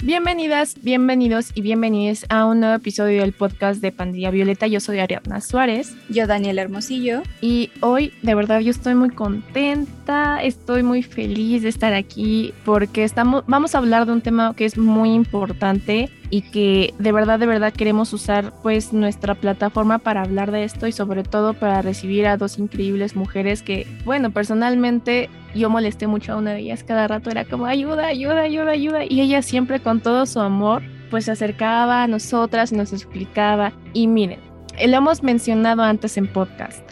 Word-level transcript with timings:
Bienvenidas, 0.00 0.76
bienvenidos 0.80 1.50
y 1.56 1.60
bienvenidos 1.60 2.24
a 2.28 2.46
un 2.46 2.60
nuevo 2.60 2.76
episodio 2.76 3.22
del 3.22 3.32
podcast 3.32 3.80
de 3.80 3.90
Pandilla 3.90 4.30
Violeta. 4.30 4.68
Yo 4.68 4.78
soy 4.78 5.00
Ariadna 5.00 5.40
Suárez. 5.40 5.96
Yo, 6.08 6.28
Daniel 6.28 6.60
Hermosillo. 6.60 7.22
Y 7.40 7.72
hoy, 7.80 8.12
de 8.22 8.36
verdad, 8.36 8.60
yo 8.60 8.70
estoy 8.70 8.94
muy 8.94 9.10
contenta, 9.10 9.90
estoy 10.42 10.82
muy 10.82 11.02
feliz 11.02 11.62
de 11.62 11.68
estar 11.68 11.92
aquí 11.92 12.54
porque 12.64 13.04
estamos, 13.04 13.44
vamos 13.46 13.74
a 13.74 13.78
hablar 13.78 14.06
de 14.06 14.12
un 14.12 14.22
tema 14.22 14.54
que 14.56 14.64
es 14.64 14.78
muy 14.78 15.12
importante 15.12 16.10
y 16.30 16.42
que 16.50 16.94
de 16.98 17.12
verdad, 17.12 17.38
de 17.38 17.46
verdad 17.46 17.72
queremos 17.72 18.12
usar 18.12 18.52
pues 18.62 18.92
nuestra 18.92 19.34
plataforma 19.34 19.98
para 19.98 20.22
hablar 20.22 20.50
de 20.50 20.64
esto 20.64 20.86
y 20.86 20.92
sobre 20.92 21.24
todo 21.24 21.54
para 21.54 21.82
recibir 21.82 22.26
a 22.26 22.36
dos 22.36 22.58
increíbles 22.58 23.16
mujeres 23.16 23.62
que, 23.62 23.86
bueno, 24.04 24.30
personalmente 24.30 25.28
yo 25.54 25.68
molesté 25.68 26.06
mucho 26.06 26.32
a 26.32 26.36
una 26.36 26.52
de 26.52 26.60
ellas, 26.60 26.84
cada 26.84 27.06
rato 27.08 27.30
era 27.30 27.44
como 27.44 27.66
ayuda, 27.66 28.06
ayuda, 28.06 28.40
ayuda, 28.40 28.70
ayuda 28.70 29.04
y 29.04 29.20
ella 29.20 29.42
siempre 29.42 29.80
con 29.80 30.00
todo 30.00 30.24
su 30.26 30.40
amor 30.40 30.82
pues 31.10 31.26
se 31.26 31.32
acercaba 31.32 32.02
a 32.02 32.06
nosotras 32.06 32.72
y 32.72 32.76
nos 32.76 32.92
explicaba. 32.92 33.72
Y 33.94 34.06
miren, 34.06 34.40
lo 34.86 34.96
hemos 34.96 35.22
mencionado 35.22 35.82
antes 35.82 36.18
en 36.18 36.30
podcast 36.30 36.87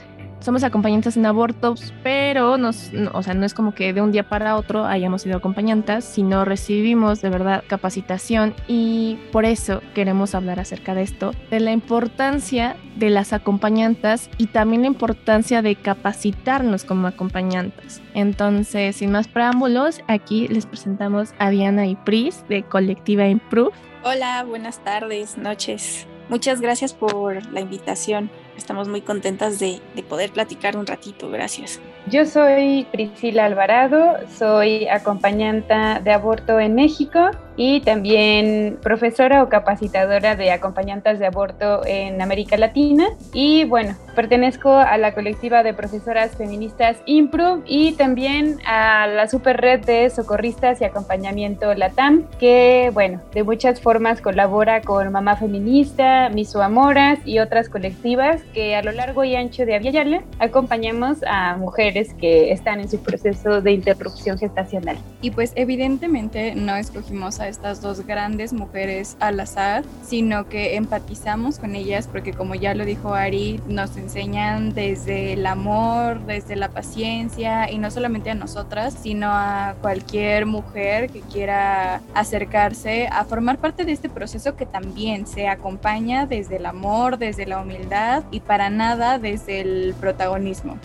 somos 0.47 0.63
acompañantes 0.63 1.17
en 1.17 1.27
abortos, 1.27 1.93
pero 2.05 2.57
nos, 2.57 2.93
o 3.13 3.23
sea, 3.25 3.35
no 3.35 3.45
es 3.45 3.53
como 3.53 3.75
que 3.75 3.93
de 3.93 4.01
un 4.01 4.13
día 4.13 4.29
para 4.29 4.57
otro 4.57 4.87
hayamos 4.87 5.23
sido 5.23 5.37
acompañantes, 5.37 6.05
sino 6.05 6.45
recibimos 6.45 7.21
de 7.21 7.31
verdad 7.31 7.65
capacitación 7.67 8.55
y 8.69 9.19
por 9.33 9.45
eso 9.45 9.83
queremos 9.93 10.37
hablar 10.37 10.61
acerca 10.61 10.95
de 10.95 11.03
esto, 11.03 11.33
de 11.51 11.59
la 11.59 11.73
importancia 11.73 12.77
de 12.95 13.11
las 13.11 13.33
acompañantes 13.33 14.31
y 14.39 14.47
también 14.47 14.83
la 14.83 14.89
importancia 14.89 15.63
de 15.63 15.75
capacitarnos 15.75 16.85
como 16.85 17.09
acompañantes. 17.09 18.01
Entonces, 18.15 18.95
sin 18.95 19.11
más 19.11 19.27
preámbulos, 19.27 20.01
aquí 20.07 20.47
les 20.47 20.65
presentamos 20.65 21.35
a 21.41 21.51
Diana 21.51 21.87
y 21.87 21.97
Pris 21.97 22.45
de 22.49 22.63
Colectiva 22.63 23.27
Improve. 23.27 23.73
Hola, 24.05 24.45
buenas 24.45 24.79
tardes, 24.85 25.37
noches. 25.37 26.07
Muchas 26.29 26.61
gracias 26.61 26.93
por 26.93 27.45
la 27.53 27.61
invitación. 27.61 28.31
Estamos 28.57 28.89
muy 28.89 29.01
contentas 29.01 29.59
de, 29.59 29.81
de, 29.95 30.03
poder 30.03 30.31
platicar 30.31 30.77
un 30.77 30.87
ratito. 30.87 31.31
Gracias. 31.31 31.81
Yo 32.09 32.25
soy 32.25 32.87
Priscila 32.91 33.45
Alvarado, 33.45 34.17
soy 34.37 34.89
acompañante 34.89 35.75
de 36.03 36.13
aborto 36.13 36.59
en 36.59 36.75
México 36.75 37.31
y 37.57 37.81
también 37.81 38.79
profesora 38.83 39.43
o 39.43 39.49
capacitadora 39.49 40.37
de 40.37 40.51
acompañantes 40.51 41.19
de 41.19 41.27
aborto 41.27 41.85
en 41.87 42.21
América 42.21 42.57
Latina. 42.57 43.07
Y 43.33 43.65
bueno, 43.65 43.97
pertenezco 44.15 44.75
a 44.75 44.97
la 44.99 45.15
colectiva 45.15 45.63
de 45.63 45.75
profesoras 45.75 46.37
feministas 46.37 46.97
Improve 47.07 47.63
y 47.67 47.93
también 47.93 48.59
a 48.67 49.07
la 49.07 49.29
super 49.29 49.61
red 49.61 49.85
de 49.85 50.11
socorristas 50.11 50.81
y 50.81 50.85
acompañamiento 50.85 51.73
LATAM, 51.75 52.25
que 52.39 52.91
bueno, 52.93 53.21
de 53.33 53.43
muchas 53.43 53.81
formas 53.81 54.21
colabora 54.21 54.81
con 54.83 55.11
Mamá 55.13 55.37
Feminista, 55.37 56.29
Miso 56.31 56.63
Amoras 56.63 57.19
y 57.25 57.39
otras 57.39 57.69
colectivas 57.69 58.43
que 58.53 58.77
a 58.77 58.83
lo 58.83 58.93
largo 58.93 59.25
y 59.25 59.35
ancho 59.35 59.65
de 59.65 59.75
Aviala 59.75 60.23
acompañamos 60.39 61.19
a 61.27 61.57
mujeres 61.57 62.15
que 62.15 62.53
están 62.53 62.81
en 62.81 62.89
su 62.89 63.03
proceso 63.03 63.61
de 63.61 63.73
interrupción 63.73 64.39
gestacional. 64.39 64.97
Y 65.21 65.31
pues 65.31 65.53
evidentemente 65.57 66.55
no 66.55 66.77
escogimos 66.77 67.41
a 67.41 67.46
estas 67.49 67.81
dos 67.81 68.07
grandes 68.07 68.53
mujeres 68.53 69.17
al 69.21 69.41
azar, 69.41 69.85
sino 70.05 70.49
que 70.49 70.77
empatizamos 70.77 71.59
con 71.59 71.75
ellas 71.75 72.09
porque 72.11 72.33
como 72.33 72.55
ya 72.55 72.75
lo 72.75 72.85
dijo 72.85 73.15
Ari, 73.15 73.61
nos 73.67 73.97
enseñan 73.97 74.75
desde 74.75 75.33
el 75.35 75.47
amor, 75.47 76.25
desde 76.27 76.57
la 76.57 76.69
paciencia 76.69 77.71
y 77.71 77.79
no 77.79 77.91
solamente 77.91 78.31
a 78.31 78.35
nosotras, 78.35 78.97
sino 79.01 79.29
a 79.31 79.75
cualquier 79.81 80.47
mujer 80.47 81.11
que 81.11 81.21
quiera 81.21 82.01
acercarse 82.15 83.09
a 83.09 83.25
formar 83.25 83.59
parte 83.59 83.85
de 83.85 83.93
este 83.93 84.09
proceso 84.09 84.57
que 84.57 84.67
también 84.67 85.27
se 85.27 85.49
acompaña 85.49 86.27
desde 86.27 86.57
el 86.57 86.67
amor, 86.67 87.19
desde 87.19 87.47
la 87.47 87.61
humildad 87.61 88.25
y 88.31 88.41
para 88.41 88.71
nada 88.71 89.19
desde 89.19 89.61
el 89.61 89.95
protagonismo. 90.01 90.79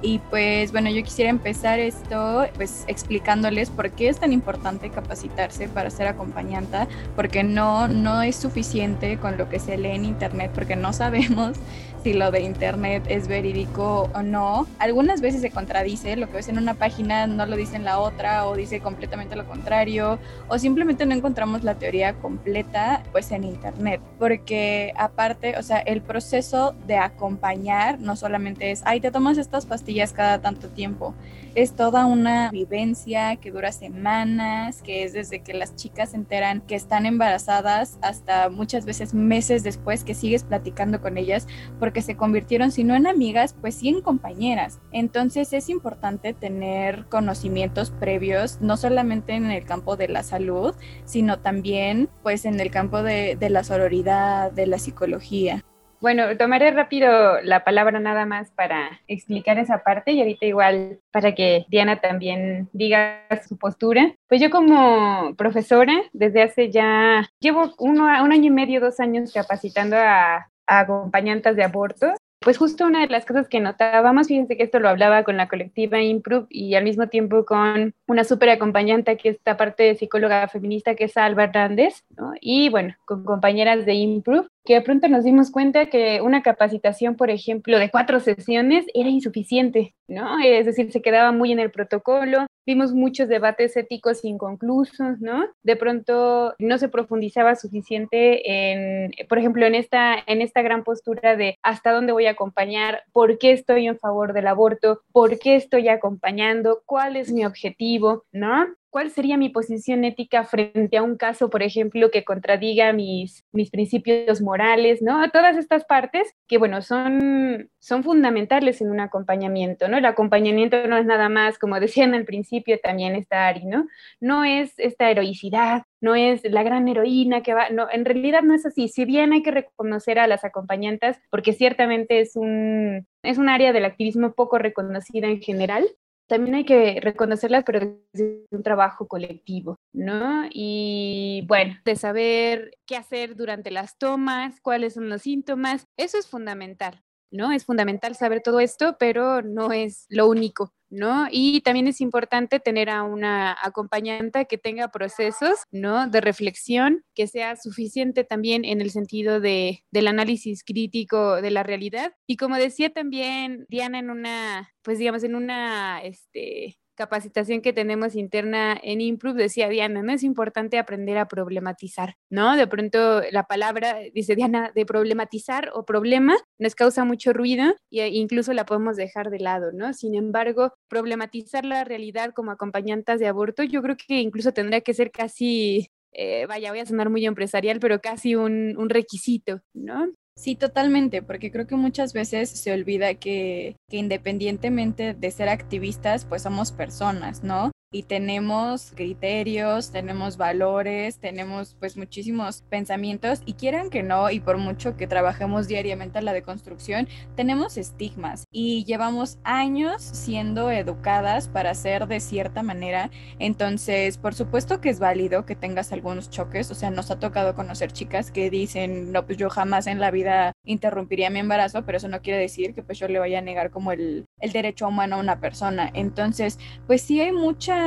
Y 0.00 0.20
pues 0.30 0.70
bueno, 0.70 0.90
yo 0.90 1.02
quisiera 1.02 1.28
empezar 1.28 1.80
esto 1.80 2.46
pues 2.54 2.84
explicándoles 2.86 3.70
por 3.70 3.90
qué 3.90 4.08
es 4.08 4.20
tan 4.20 4.32
importante 4.32 4.90
capacitarse 4.90 5.68
para 5.68 5.90
ser 5.90 6.06
acompañante, 6.06 6.86
porque 7.16 7.42
no, 7.42 7.88
no 7.88 8.22
es 8.22 8.36
suficiente 8.36 9.18
con 9.18 9.36
lo 9.36 9.48
que 9.48 9.58
se 9.58 9.76
lee 9.76 9.90
en 9.90 10.04
internet, 10.04 10.52
porque 10.54 10.76
no 10.76 10.92
sabemos 10.92 11.58
si 12.02 12.12
lo 12.12 12.30
de 12.30 12.40
internet 12.40 13.04
es 13.08 13.28
verídico 13.28 14.10
o 14.14 14.22
no. 14.22 14.66
Algunas 14.78 15.20
veces 15.20 15.40
se 15.40 15.50
contradice, 15.50 16.16
lo 16.16 16.28
que 16.28 16.34
ves 16.34 16.48
en 16.48 16.58
una 16.58 16.74
página 16.74 17.26
no 17.26 17.46
lo 17.46 17.56
dice 17.56 17.76
en 17.76 17.84
la 17.84 17.98
otra 17.98 18.46
o 18.46 18.56
dice 18.56 18.80
completamente 18.80 19.36
lo 19.36 19.46
contrario 19.46 20.18
o 20.48 20.58
simplemente 20.58 21.06
no 21.06 21.14
encontramos 21.14 21.64
la 21.64 21.74
teoría 21.74 22.14
completa 22.14 23.02
pues 23.12 23.30
en 23.32 23.44
internet, 23.44 24.00
porque 24.18 24.92
aparte, 24.96 25.56
o 25.58 25.62
sea, 25.62 25.78
el 25.78 26.02
proceso 26.02 26.74
de 26.86 26.96
acompañar 26.96 27.98
no 28.00 28.16
solamente 28.16 28.70
es, 28.70 28.82
ay, 28.84 29.00
te 29.00 29.10
tomas 29.10 29.38
estas 29.38 29.66
pastillas 29.66 30.12
cada 30.12 30.40
tanto 30.40 30.68
tiempo, 30.68 31.14
es 31.62 31.74
toda 31.74 32.06
una 32.06 32.52
vivencia 32.52 33.34
que 33.34 33.50
dura 33.50 33.72
semanas, 33.72 34.80
que 34.80 35.02
es 35.02 35.12
desde 35.12 35.40
que 35.42 35.54
las 35.54 35.74
chicas 35.74 36.10
se 36.10 36.16
enteran 36.16 36.60
que 36.60 36.76
están 36.76 37.04
embarazadas 37.04 37.98
hasta 38.00 38.48
muchas 38.48 38.84
veces 38.84 39.12
meses 39.12 39.64
después 39.64 40.04
que 40.04 40.14
sigues 40.14 40.44
platicando 40.44 41.00
con 41.00 41.18
ellas 41.18 41.48
porque 41.80 42.00
se 42.00 42.16
convirtieron, 42.16 42.70
si 42.70 42.84
no 42.84 42.94
en 42.94 43.08
amigas, 43.08 43.56
pues 43.60 43.74
sí 43.74 43.88
en 43.88 44.02
compañeras. 44.02 44.78
Entonces 44.92 45.52
es 45.52 45.68
importante 45.68 46.32
tener 46.32 47.06
conocimientos 47.06 47.90
previos, 47.90 48.60
no 48.60 48.76
solamente 48.76 49.34
en 49.34 49.50
el 49.50 49.64
campo 49.64 49.96
de 49.96 50.06
la 50.06 50.22
salud, 50.22 50.76
sino 51.06 51.40
también 51.40 52.08
pues 52.22 52.44
en 52.44 52.60
el 52.60 52.70
campo 52.70 53.02
de, 53.02 53.34
de 53.34 53.50
la 53.50 53.64
sororidad, 53.64 54.52
de 54.52 54.68
la 54.68 54.78
psicología. 54.78 55.64
Bueno, 56.00 56.36
tomaré 56.36 56.70
rápido 56.70 57.40
la 57.42 57.64
palabra 57.64 57.98
nada 57.98 58.24
más 58.24 58.50
para 58.52 59.00
explicar 59.08 59.58
esa 59.58 59.82
parte 59.82 60.12
y 60.12 60.20
ahorita 60.20 60.46
igual 60.46 61.00
para 61.10 61.34
que 61.34 61.66
Diana 61.68 62.00
también 62.00 62.68
diga 62.72 63.24
su 63.48 63.56
postura. 63.56 64.14
Pues 64.28 64.40
yo 64.40 64.50
como 64.50 65.34
profesora, 65.36 65.94
desde 66.12 66.42
hace 66.42 66.70
ya, 66.70 67.28
llevo 67.40 67.74
un 67.78 68.00
año 68.00 68.44
y 68.44 68.50
medio, 68.50 68.80
dos 68.80 69.00
años 69.00 69.32
capacitando 69.32 69.96
a, 69.96 70.48
a 70.66 70.78
acompañantes 70.78 71.56
de 71.56 71.64
aborto 71.64 72.14
pues 72.40 72.56
justo 72.56 72.86
una 72.86 73.00
de 73.00 73.08
las 73.08 73.26
cosas 73.26 73.48
que 73.48 73.60
notábamos, 73.60 74.28
fíjense 74.28 74.56
que 74.56 74.62
esto 74.62 74.78
lo 74.78 74.88
hablaba 74.88 75.24
con 75.24 75.36
la 75.36 75.48
colectiva 75.48 76.00
Improve 76.00 76.46
y 76.48 76.74
al 76.76 76.84
mismo 76.84 77.08
tiempo 77.08 77.44
con 77.44 77.94
una 78.06 78.24
súper 78.24 78.50
acompañante 78.50 79.16
que 79.16 79.30
es 79.30 79.36
esta 79.36 79.56
parte 79.56 79.82
de 79.82 79.94
psicóloga 79.96 80.46
feminista 80.48 80.94
que 80.94 81.04
es 81.04 81.16
Alba 81.16 81.44
Hernández, 81.44 82.04
¿no? 82.16 82.32
y 82.40 82.68
bueno, 82.68 82.94
con 83.04 83.24
compañeras 83.24 83.84
de 83.84 83.94
Improve, 83.94 84.48
que 84.68 84.74
de 84.74 84.82
pronto 84.82 85.08
nos 85.08 85.24
dimos 85.24 85.50
cuenta 85.50 85.86
que 85.86 86.20
una 86.20 86.42
capacitación, 86.42 87.16
por 87.16 87.30
ejemplo, 87.30 87.78
de 87.78 87.90
cuatro 87.90 88.20
sesiones 88.20 88.84
era 88.92 89.08
insuficiente, 89.08 89.94
¿no? 90.08 90.38
Es 90.44 90.66
decir, 90.66 90.92
se 90.92 91.00
quedaba 91.00 91.32
muy 91.32 91.52
en 91.52 91.58
el 91.58 91.70
protocolo, 91.70 92.46
vimos 92.66 92.92
muchos 92.92 93.28
debates 93.28 93.78
éticos 93.78 94.26
inconclusos, 94.26 95.20
¿no? 95.20 95.46
De 95.62 95.76
pronto 95.76 96.54
no 96.58 96.76
se 96.76 96.90
profundizaba 96.90 97.56
suficiente 97.56 98.42
en, 98.44 99.10
por 99.26 99.38
ejemplo, 99.38 99.64
en 99.64 99.74
esta, 99.74 100.16
en 100.26 100.42
esta 100.42 100.60
gran 100.60 100.84
postura 100.84 101.34
de 101.34 101.56
hasta 101.62 101.90
dónde 101.90 102.12
voy 102.12 102.26
a 102.26 102.32
acompañar, 102.32 103.04
por 103.14 103.38
qué 103.38 103.52
estoy 103.52 103.86
en 103.86 103.98
favor 103.98 104.34
del 104.34 104.48
aborto, 104.48 105.00
por 105.12 105.38
qué 105.38 105.56
estoy 105.56 105.88
acompañando, 105.88 106.82
cuál 106.84 107.16
es 107.16 107.32
mi 107.32 107.46
objetivo, 107.46 108.24
¿no? 108.32 108.66
¿Cuál 108.90 109.10
sería 109.10 109.36
mi 109.36 109.50
posición 109.50 110.04
ética 110.04 110.44
frente 110.44 110.96
a 110.96 111.02
un 111.02 111.16
caso, 111.16 111.50
por 111.50 111.62
ejemplo, 111.62 112.10
que 112.10 112.24
contradiga 112.24 112.94
mis, 112.94 113.44
mis 113.52 113.70
principios 113.70 114.40
morales, 114.40 115.02
¿no? 115.02 115.30
Todas 115.30 115.58
estas 115.58 115.84
partes 115.84 116.34
que, 116.46 116.56
bueno, 116.56 116.80
son, 116.80 117.70
son 117.78 118.02
fundamentales 118.02 118.80
en 118.80 118.90
un 118.90 119.00
acompañamiento, 119.00 119.88
¿no? 119.88 119.98
El 119.98 120.06
acompañamiento 120.06 120.86
no 120.86 120.96
es 120.96 121.04
nada 121.04 121.28
más, 121.28 121.58
como 121.58 121.78
decían 121.80 122.14
al 122.14 122.24
principio 122.24 122.78
también 122.82 123.14
esta 123.14 123.46
Ari, 123.46 123.66
¿no? 123.66 123.86
No 124.20 124.44
es 124.44 124.72
esta 124.78 125.10
heroicidad, 125.10 125.82
no 126.00 126.14
es 126.14 126.42
la 126.44 126.62
gran 126.62 126.88
heroína 126.88 127.42
que 127.42 127.52
va, 127.52 127.68
no, 127.68 127.88
en 127.90 128.06
realidad 128.06 128.42
no 128.42 128.54
es 128.54 128.64
así. 128.64 128.88
Si 128.88 129.04
bien 129.04 129.34
hay 129.34 129.42
que 129.42 129.50
reconocer 129.50 130.18
a 130.18 130.26
las 130.26 130.44
acompañantes, 130.44 131.18
porque 131.30 131.52
ciertamente 131.52 132.20
es 132.20 132.36
un, 132.36 133.06
es 133.22 133.36
un 133.36 133.50
área 133.50 133.72
del 133.74 133.84
activismo 133.84 134.32
poco 134.32 134.58
reconocida 134.58 135.28
en 135.28 135.42
general, 135.42 135.86
también 136.28 136.54
hay 136.56 136.64
que 136.64 137.00
reconocerlas, 137.00 137.64
pero 137.64 137.98
es 138.12 138.22
un 138.50 138.62
trabajo 138.62 139.08
colectivo, 139.08 139.76
¿no? 139.92 140.44
Y 140.50 141.44
bueno, 141.48 141.76
de 141.84 141.96
saber 141.96 142.70
qué 142.86 142.96
hacer 142.96 143.34
durante 143.34 143.70
las 143.70 143.98
tomas, 143.98 144.60
cuáles 144.60 144.94
son 144.94 145.08
los 145.08 145.22
síntomas, 145.22 145.86
eso 145.96 146.18
es 146.18 146.28
fundamental, 146.28 147.02
¿no? 147.30 147.52
Es 147.52 147.64
fundamental 147.64 148.16
saber 148.16 148.42
todo 148.42 148.60
esto, 148.60 148.96
pero 148.98 149.42
no 149.42 149.72
es 149.72 150.06
lo 150.08 150.28
único. 150.28 150.72
¿no? 150.90 151.26
Y 151.30 151.60
también 151.60 151.86
es 151.86 152.00
importante 152.00 152.60
tener 152.60 152.88
a 152.90 153.02
una 153.02 153.56
acompañante 153.62 154.46
que 154.46 154.58
tenga 154.58 154.88
procesos, 154.88 155.58
¿no? 155.70 156.08
De 156.08 156.20
reflexión, 156.20 157.04
que 157.14 157.26
sea 157.26 157.56
suficiente 157.56 158.24
también 158.24 158.64
en 158.64 158.80
el 158.80 158.90
sentido 158.90 159.40
de, 159.40 159.84
del 159.90 160.08
análisis 160.08 160.64
crítico 160.64 161.42
de 161.42 161.50
la 161.50 161.62
realidad. 161.62 162.12
Y 162.26 162.36
como 162.36 162.56
decía 162.56 162.90
también 162.90 163.66
Diana 163.68 163.98
en 163.98 164.10
una, 164.10 164.72
pues 164.82 164.98
digamos, 164.98 165.24
en 165.24 165.34
una, 165.34 166.00
este, 166.02 166.78
capacitación 166.98 167.62
que 167.62 167.72
tenemos 167.72 168.16
interna 168.16 168.78
en 168.82 169.00
Improve, 169.00 169.40
decía 169.42 169.68
Diana, 169.68 170.02
¿no? 170.02 170.12
Es 170.12 170.24
importante 170.24 170.78
aprender 170.78 171.16
a 171.16 171.28
problematizar, 171.28 172.16
¿no? 172.28 172.56
De 172.56 172.66
pronto 172.66 173.22
la 173.30 173.44
palabra, 173.44 173.98
dice 174.12 174.34
Diana, 174.34 174.72
de 174.74 174.84
problematizar 174.84 175.70
o 175.74 175.84
problema 175.84 176.36
nos 176.58 176.74
causa 176.74 177.04
mucho 177.04 177.32
ruido 177.32 177.74
e 177.92 178.08
incluso 178.08 178.52
la 178.52 178.66
podemos 178.66 178.96
dejar 178.96 179.30
de 179.30 179.38
lado, 179.38 179.70
¿no? 179.72 179.94
Sin 179.94 180.16
embargo, 180.16 180.74
problematizar 180.88 181.64
la 181.64 181.84
realidad 181.84 182.32
como 182.34 182.50
acompañantes 182.50 183.20
de 183.20 183.28
aborto, 183.28 183.62
yo 183.62 183.80
creo 183.80 183.96
que 183.96 184.20
incluso 184.20 184.52
tendría 184.52 184.80
que 184.80 184.92
ser 184.92 185.12
casi 185.12 185.88
eh, 186.12 186.46
vaya, 186.46 186.70
voy 186.70 186.80
a 186.80 186.86
sonar 186.86 187.10
muy 187.10 187.24
empresarial, 187.26 187.78
pero 187.80 188.00
casi 188.00 188.34
un, 188.34 188.76
un, 188.76 188.88
requisito, 188.88 189.60
¿no? 189.74 190.10
Sí, 190.38 190.54
totalmente, 190.54 191.20
porque 191.20 191.50
creo 191.50 191.66
que 191.66 191.74
muchas 191.74 192.12
veces 192.12 192.48
se 192.48 192.72
olvida 192.72 193.14
que, 193.14 193.74
que 193.90 193.96
independientemente 193.96 195.12
de 195.12 195.30
ser 195.32 195.48
activistas, 195.48 196.24
pues 196.26 196.42
somos 196.42 196.70
personas, 196.70 197.42
¿no? 197.42 197.72
Y 197.90 198.02
tenemos 198.02 198.92
criterios, 198.94 199.90
tenemos 199.90 200.36
valores, 200.36 201.18
tenemos 201.18 201.74
pues 201.80 201.96
muchísimos 201.96 202.62
pensamientos 202.68 203.40
y 203.46 203.54
quieran 203.54 203.88
que 203.88 204.02
no 204.02 204.30
y 204.30 204.40
por 204.40 204.58
mucho 204.58 204.96
que 204.96 205.06
trabajemos 205.06 205.68
diariamente 205.68 206.18
en 206.18 206.26
la 206.26 206.34
deconstrucción, 206.34 207.08
tenemos 207.34 207.78
estigmas 207.78 208.44
y 208.50 208.84
llevamos 208.84 209.38
años 209.42 210.02
siendo 210.02 210.70
educadas 210.70 211.48
para 211.48 211.74
ser 211.74 212.06
de 212.08 212.20
cierta 212.20 212.62
manera, 212.62 213.10
entonces 213.38 214.18
por 214.18 214.34
supuesto 214.34 214.82
que 214.82 214.90
es 214.90 214.98
válido 214.98 215.46
que 215.46 215.56
tengas 215.56 215.90
algunos 215.90 216.28
choques, 216.28 216.70
o 216.70 216.74
sea, 216.74 216.90
nos 216.90 217.10
ha 217.10 217.18
tocado 217.18 217.54
conocer 217.54 217.92
chicas 217.92 218.30
que 218.30 218.50
dicen, 218.50 219.12
no, 219.12 219.24
pues 219.24 219.38
yo 219.38 219.48
jamás 219.48 219.86
en 219.86 219.98
la 219.98 220.10
vida 220.10 220.52
interrumpiría 220.64 221.30
mi 221.30 221.38
embarazo, 221.38 221.86
pero 221.86 221.96
eso 221.96 222.08
no 222.08 222.20
quiere 222.20 222.38
decir 222.38 222.74
que 222.74 222.82
pues 222.82 222.98
yo 222.98 223.08
le 223.08 223.18
vaya 223.18 223.38
a 223.38 223.42
negar 223.42 223.70
como 223.70 223.92
el, 223.92 224.26
el 224.40 224.52
derecho 224.52 224.88
humano 224.88 225.16
a 225.16 225.20
una 225.20 225.40
persona, 225.40 225.90
entonces 225.94 226.58
pues 226.86 227.00
sí 227.00 227.20
hay 227.20 227.32
mucha 227.32 227.77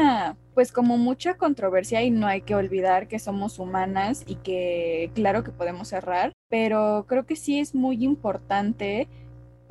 pues 0.54 0.72
como 0.72 0.98
mucha 0.98 1.36
controversia 1.36 2.02
y 2.02 2.12
no 2.12 2.28
hay 2.28 2.42
que 2.42 2.56
olvidar 2.56 3.08
que 3.08 3.20
somos 3.20 3.60
humanas 3.60 4.24
y 4.28 4.36
que 4.36 5.12
claro 5.16 5.44
que 5.44 5.52
podemos 5.52 5.94
errar, 5.94 6.34
pero 6.50 7.06
creo 7.08 7.26
que 7.26 7.36
sí 7.36 7.60
es 7.60 7.74
muy 7.74 8.04
importante 8.04 9.08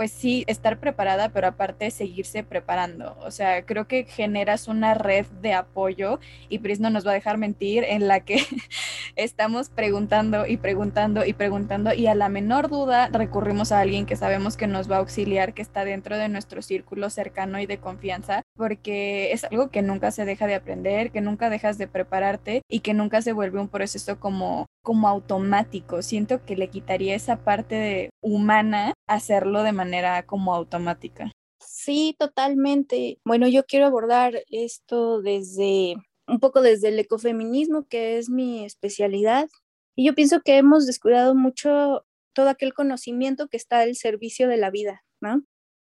pues 0.01 0.13
sí, 0.13 0.45
estar 0.47 0.81
preparada, 0.81 1.29
pero 1.29 1.47
aparte 1.47 1.91
seguirse 1.91 2.43
preparando. 2.43 3.19
O 3.21 3.31
sea, 3.31 3.67
creo 3.67 3.87
que 3.87 4.05
generas 4.05 4.67
una 4.67 4.95
red 4.95 5.27
de 5.43 5.53
apoyo 5.53 6.21
y 6.49 6.61
Pris 6.61 6.81
no 6.81 6.89
nos 6.89 7.07
va 7.07 7.11
a 7.11 7.13
dejar 7.13 7.37
mentir 7.37 7.85
en 7.85 8.09
la 8.09 8.21
que 8.21 8.39
estamos 9.17 9.69
preguntando 9.69 10.47
y 10.47 10.57
preguntando 10.57 11.27
y 11.27 11.35
preguntando 11.35 11.93
y 11.93 12.07
a 12.07 12.15
la 12.15 12.31
menor 12.31 12.71
duda 12.71 13.11
recurrimos 13.13 13.73
a 13.73 13.81
alguien 13.81 14.07
que 14.07 14.17
sabemos 14.17 14.57
que 14.57 14.67
nos 14.67 14.91
va 14.91 14.97
a 14.97 15.01
auxiliar, 15.01 15.53
que 15.53 15.61
está 15.61 15.85
dentro 15.85 16.17
de 16.17 16.31
nuestro 16.31 16.63
círculo 16.63 17.11
cercano 17.11 17.61
y 17.61 17.67
de 17.67 17.77
confianza, 17.77 18.41
porque 18.61 19.33
es 19.33 19.45
algo 19.45 19.71
que 19.71 19.81
nunca 19.81 20.11
se 20.11 20.27
deja 20.27 20.47
de 20.47 20.55
aprender, 20.55 21.11
que 21.11 21.23
nunca 21.23 21.49
dejas 21.49 21.79
de 21.79 21.89
prepararte 21.89 22.61
y 22.69 22.81
que 22.81 22.93
nunca 22.93 23.23
se 23.23 23.33
vuelve 23.33 23.59
un 23.59 23.69
proceso 23.69 24.21
como 24.21 24.67
como 24.83 25.09
automático. 25.09 26.03
Siento 26.03 26.45
que 26.45 26.57
le 26.57 26.69
quitaría 26.69 27.15
esa 27.15 27.43
parte 27.43 27.75
de 27.75 28.11
humana 28.23 28.93
hacerlo 29.09 29.63
de 29.63 29.73
manera 29.73 30.27
como 30.27 30.55
automática. 30.55 31.33
Sí, 31.59 32.15
totalmente. 32.19 33.19
Bueno, 33.25 33.49
yo 33.49 33.65
quiero 33.65 33.87
abordar 33.87 34.43
esto 34.51 35.23
desde 35.23 35.97
un 36.29 36.39
poco 36.39 36.61
desde 36.61 36.89
el 36.89 36.99
ecofeminismo, 36.99 37.87
que 37.89 38.19
es 38.19 38.29
mi 38.29 38.65
especialidad. 38.67 39.49
Y 39.97 40.07
yo 40.07 40.15
pienso 40.15 40.43
que 40.43 40.59
hemos 40.59 40.87
descuidado 40.87 41.35
mucho 41.35 42.05
todo 42.35 42.51
aquel 42.51 42.75
conocimiento 42.75 43.49
que 43.49 43.57
está 43.57 43.81
al 43.81 43.97
servicio 43.97 44.49
de 44.49 44.59
la 44.59 44.71
vida, 44.71 45.03
¿no? 45.23 45.43